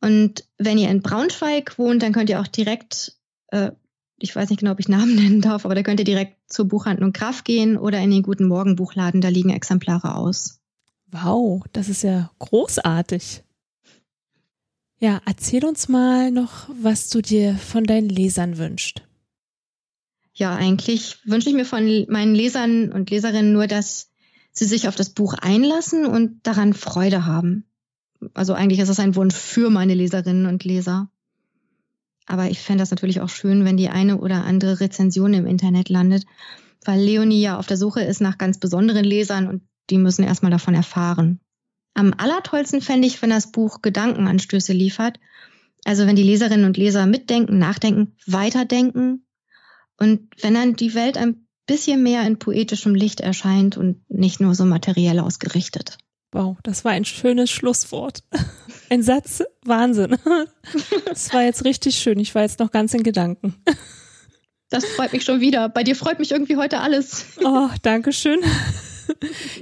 Und 0.00 0.44
wenn 0.56 0.78
ihr 0.78 0.90
in 0.90 1.02
Braunschweig 1.02 1.78
wohnt, 1.78 2.02
dann 2.02 2.12
könnt 2.12 2.30
ihr 2.30 2.40
auch 2.40 2.46
direkt, 2.46 3.16
äh, 3.48 3.72
ich 4.18 4.34
weiß 4.34 4.50
nicht 4.50 4.60
genau, 4.60 4.72
ob 4.72 4.80
ich 4.80 4.88
Namen 4.88 5.14
nennen 5.16 5.40
darf, 5.40 5.64
aber 5.64 5.74
da 5.74 5.82
könnt 5.82 6.00
ihr 6.00 6.04
direkt 6.04 6.36
zur 6.52 6.66
Buchhandlung 6.66 7.12
Graf 7.12 7.44
gehen 7.44 7.76
oder 7.76 7.98
in 8.00 8.10
den 8.10 8.22
Guten 8.22 8.46
Morgen 8.46 8.76
Buchladen, 8.76 9.20
da 9.20 9.28
liegen 9.28 9.50
Exemplare 9.50 10.14
aus. 10.14 10.60
Wow, 11.10 11.64
das 11.72 11.88
ist 11.88 12.02
ja 12.02 12.30
großartig. 12.38 13.42
Ja, 15.00 15.20
erzähl 15.26 15.64
uns 15.64 15.88
mal 15.88 16.30
noch, 16.30 16.68
was 16.82 17.08
du 17.08 17.22
dir 17.22 17.54
von 17.56 17.84
deinen 17.84 18.08
Lesern 18.08 18.58
wünschst 18.58 19.02
ja, 20.38 20.54
eigentlich 20.54 21.18
wünsche 21.24 21.48
ich 21.48 21.54
mir 21.54 21.64
von 21.64 22.06
meinen 22.08 22.34
Lesern 22.34 22.92
und 22.92 23.10
Leserinnen 23.10 23.52
nur, 23.52 23.66
dass 23.66 24.10
sie 24.52 24.66
sich 24.66 24.86
auf 24.86 24.94
das 24.94 25.10
Buch 25.10 25.34
einlassen 25.34 26.06
und 26.06 26.46
daran 26.46 26.74
Freude 26.74 27.26
haben. 27.26 27.64
Also 28.34 28.54
eigentlich 28.54 28.78
ist 28.78 28.88
das 28.88 29.00
ein 29.00 29.16
Wunsch 29.16 29.34
für 29.34 29.68
meine 29.68 29.94
Leserinnen 29.94 30.46
und 30.46 30.64
Leser. 30.64 31.10
Aber 32.28 32.50
ich 32.50 32.60
fände 32.60 32.82
das 32.82 32.90
natürlich 32.90 33.22
auch 33.22 33.30
schön, 33.30 33.64
wenn 33.64 33.78
die 33.78 33.88
eine 33.88 34.18
oder 34.18 34.44
andere 34.44 34.80
Rezension 34.80 35.32
im 35.32 35.46
Internet 35.46 35.88
landet, 35.88 36.26
weil 36.84 37.00
Leonie 37.00 37.40
ja 37.40 37.58
auf 37.58 37.66
der 37.66 37.78
Suche 37.78 38.02
ist 38.02 38.20
nach 38.20 38.36
ganz 38.36 38.58
besonderen 38.58 39.04
Lesern 39.04 39.48
und 39.48 39.62
die 39.88 39.98
müssen 39.98 40.22
erstmal 40.22 40.52
davon 40.52 40.74
erfahren. 40.74 41.40
Am 41.94 42.12
allertollsten 42.16 42.82
fände 42.82 43.08
ich, 43.08 43.20
wenn 43.22 43.30
das 43.30 43.50
Buch 43.50 43.80
Gedankenanstöße 43.80 44.74
liefert. 44.74 45.18
Also 45.84 46.06
wenn 46.06 46.16
die 46.16 46.22
Leserinnen 46.22 46.66
und 46.66 46.76
Leser 46.76 47.06
mitdenken, 47.06 47.58
nachdenken, 47.58 48.14
weiterdenken 48.26 49.26
und 49.96 50.28
wenn 50.42 50.54
dann 50.54 50.76
die 50.76 50.94
Welt 50.94 51.16
ein 51.16 51.46
bisschen 51.66 52.02
mehr 52.02 52.26
in 52.26 52.38
poetischem 52.38 52.94
Licht 52.94 53.20
erscheint 53.20 53.78
und 53.78 54.08
nicht 54.10 54.38
nur 54.38 54.54
so 54.54 54.66
materiell 54.66 55.18
ausgerichtet. 55.18 55.98
Wow, 56.32 56.58
das 56.62 56.84
war 56.84 56.92
ein 56.92 57.04
schönes 57.04 57.50
Schlusswort. 57.50 58.22
Ein 58.90 59.02
Satz, 59.02 59.42
Wahnsinn. 59.64 60.16
Das 61.06 61.32
war 61.34 61.42
jetzt 61.42 61.64
richtig 61.64 61.96
schön. 61.96 62.18
Ich 62.18 62.34
war 62.34 62.42
jetzt 62.42 62.58
noch 62.58 62.70
ganz 62.70 62.94
in 62.94 63.02
Gedanken. 63.02 63.54
Das 64.70 64.84
freut 64.84 65.12
mich 65.12 65.24
schon 65.24 65.40
wieder. 65.40 65.68
Bei 65.68 65.82
dir 65.82 65.96
freut 65.96 66.18
mich 66.18 66.30
irgendwie 66.30 66.56
heute 66.56 66.80
alles. 66.80 67.26
Oh, 67.42 67.68
danke 67.82 68.12
schön. 68.12 68.40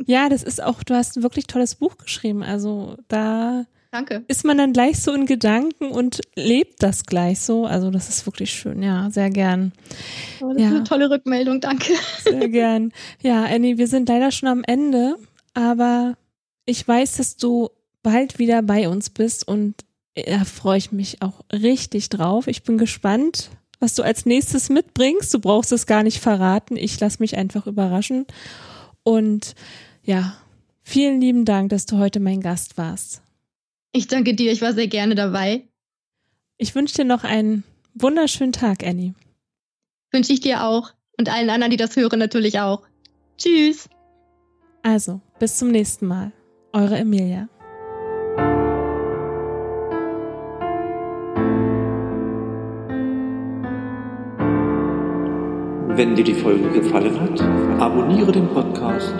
Ja, 0.07 0.29
das 0.29 0.43
ist 0.43 0.63
auch, 0.63 0.83
du 0.83 0.95
hast 0.95 1.17
ein 1.17 1.23
wirklich 1.23 1.47
tolles 1.47 1.77
Buch 1.77 1.97
geschrieben. 1.97 2.43
Also 2.43 2.97
da 3.09 3.67
Danke. 3.93 4.25
Ist 4.29 4.45
man 4.45 4.59
dann 4.59 4.75
gleich 4.75 5.01
so 5.01 5.13
in 5.15 5.25
Gedanken 5.25 5.91
und 5.91 6.21
lebt 6.35 6.83
das 6.83 7.07
gleich 7.07 7.41
so? 7.41 7.65
Also 7.65 7.91
das 7.91 8.11
ist 8.11 8.27
wirklich 8.27 8.53
schön, 8.53 8.83
ja, 8.83 9.09
sehr 9.11 9.31
gern. 9.31 9.73
Oh, 10.43 10.53
das 10.53 10.61
ja. 10.61 10.69
ist 10.69 10.75
eine 10.75 10.85
tolle 10.85 11.09
Rückmeldung, 11.09 11.63
danke. 11.63 11.95
Sehr 12.23 12.49
gern. 12.49 12.93
Ja, 13.23 13.45
Annie, 13.45 13.79
wir 13.79 13.87
sind 13.87 14.09
leider 14.09 14.33
schon 14.33 14.49
am 14.51 14.65
Ende, 14.65 15.17
aber 15.55 16.15
ich 16.67 16.87
weiß, 16.87 17.17
dass 17.17 17.37
du 17.37 17.71
bald 18.03 18.39
wieder 18.39 18.63
bei 18.63 18.89
uns 18.89 19.11
bist 19.11 19.49
und 19.49 19.75
da 20.15 20.45
freue 20.45 20.79
ich 20.79 20.93
mich 20.93 21.23
auch 21.23 21.45
richtig 21.53 22.09
drauf. 22.09 22.47
Ich 22.47 22.63
bin 22.63 22.79
gespannt, 22.79 23.51
was 23.81 23.95
du 23.95 24.03
als 24.03 24.27
nächstes 24.27 24.69
mitbringst. 24.69 25.33
Du 25.33 25.39
brauchst 25.39 25.73
es 25.73 25.87
gar 25.87 26.03
nicht 26.03 26.21
verraten. 26.21 26.77
Ich 26.77 26.99
lasse 27.01 27.19
mich 27.21 27.37
einfach 27.37 27.67
überraschen. 27.67 28.27
Und 29.03 29.55
ja, 30.03 30.37
vielen 30.83 31.21
lieben 31.21 31.45
Dank, 31.45 31.71
dass 31.71 31.87
du 31.87 31.99
heute 31.99 32.21
mein 32.21 32.41
Gast 32.41 32.79
warst. 32.79 33.23
Ich 33.93 34.09
danke 34.09 34.35
dir, 34.35 34.53
ich 34.53 34.63
war 34.63 34.73
sehr 34.73 34.89
gerne 34.89 35.15
dabei. 35.15 35.65
Ich 36.59 36.75
wünsche 36.75 36.95
dir 36.95 37.05
noch 37.05 37.25
einen 37.25 37.65
wunderschönen 37.95 38.53
Tag, 38.53 38.85
Annie. 38.85 39.15
Wünsche 40.11 40.33
ich 40.33 40.41
dir 40.41 40.65
auch 40.65 40.93
und 41.19 41.29
allen 41.29 41.51
anderen, 41.51 41.71
die 41.71 41.77
das 41.77 41.97
hören, 41.97 42.19
natürlich 42.19 42.61
auch. 42.61 42.83
Tschüss. 43.37 43.89
Also, 44.83 45.21
bis 45.39 45.59
zum 45.59 45.71
nächsten 45.71 46.07
Mal. 46.07 46.33
Eure 46.77 46.99
Emilia. 46.99 47.49
Wenn 55.97 56.15
dir 56.15 56.25
die 56.25 56.35
Folge 56.35 56.69
gefallen 56.73 57.19
hat, 57.19 57.41
abonniere 57.81 58.31
den 58.31 58.49
Podcast 58.49 59.15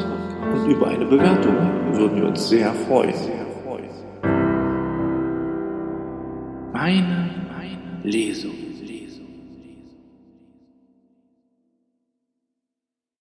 und 0.53 0.71
über 0.71 0.89
eine 0.89 1.07
Bewertung 1.07 1.57
würden 1.95 2.21
wir 2.21 2.29
uns 2.29 2.47
sehr 2.47 2.75
freuen. 2.75 3.15
meine 6.75 8.03
Lesung. 8.03 8.66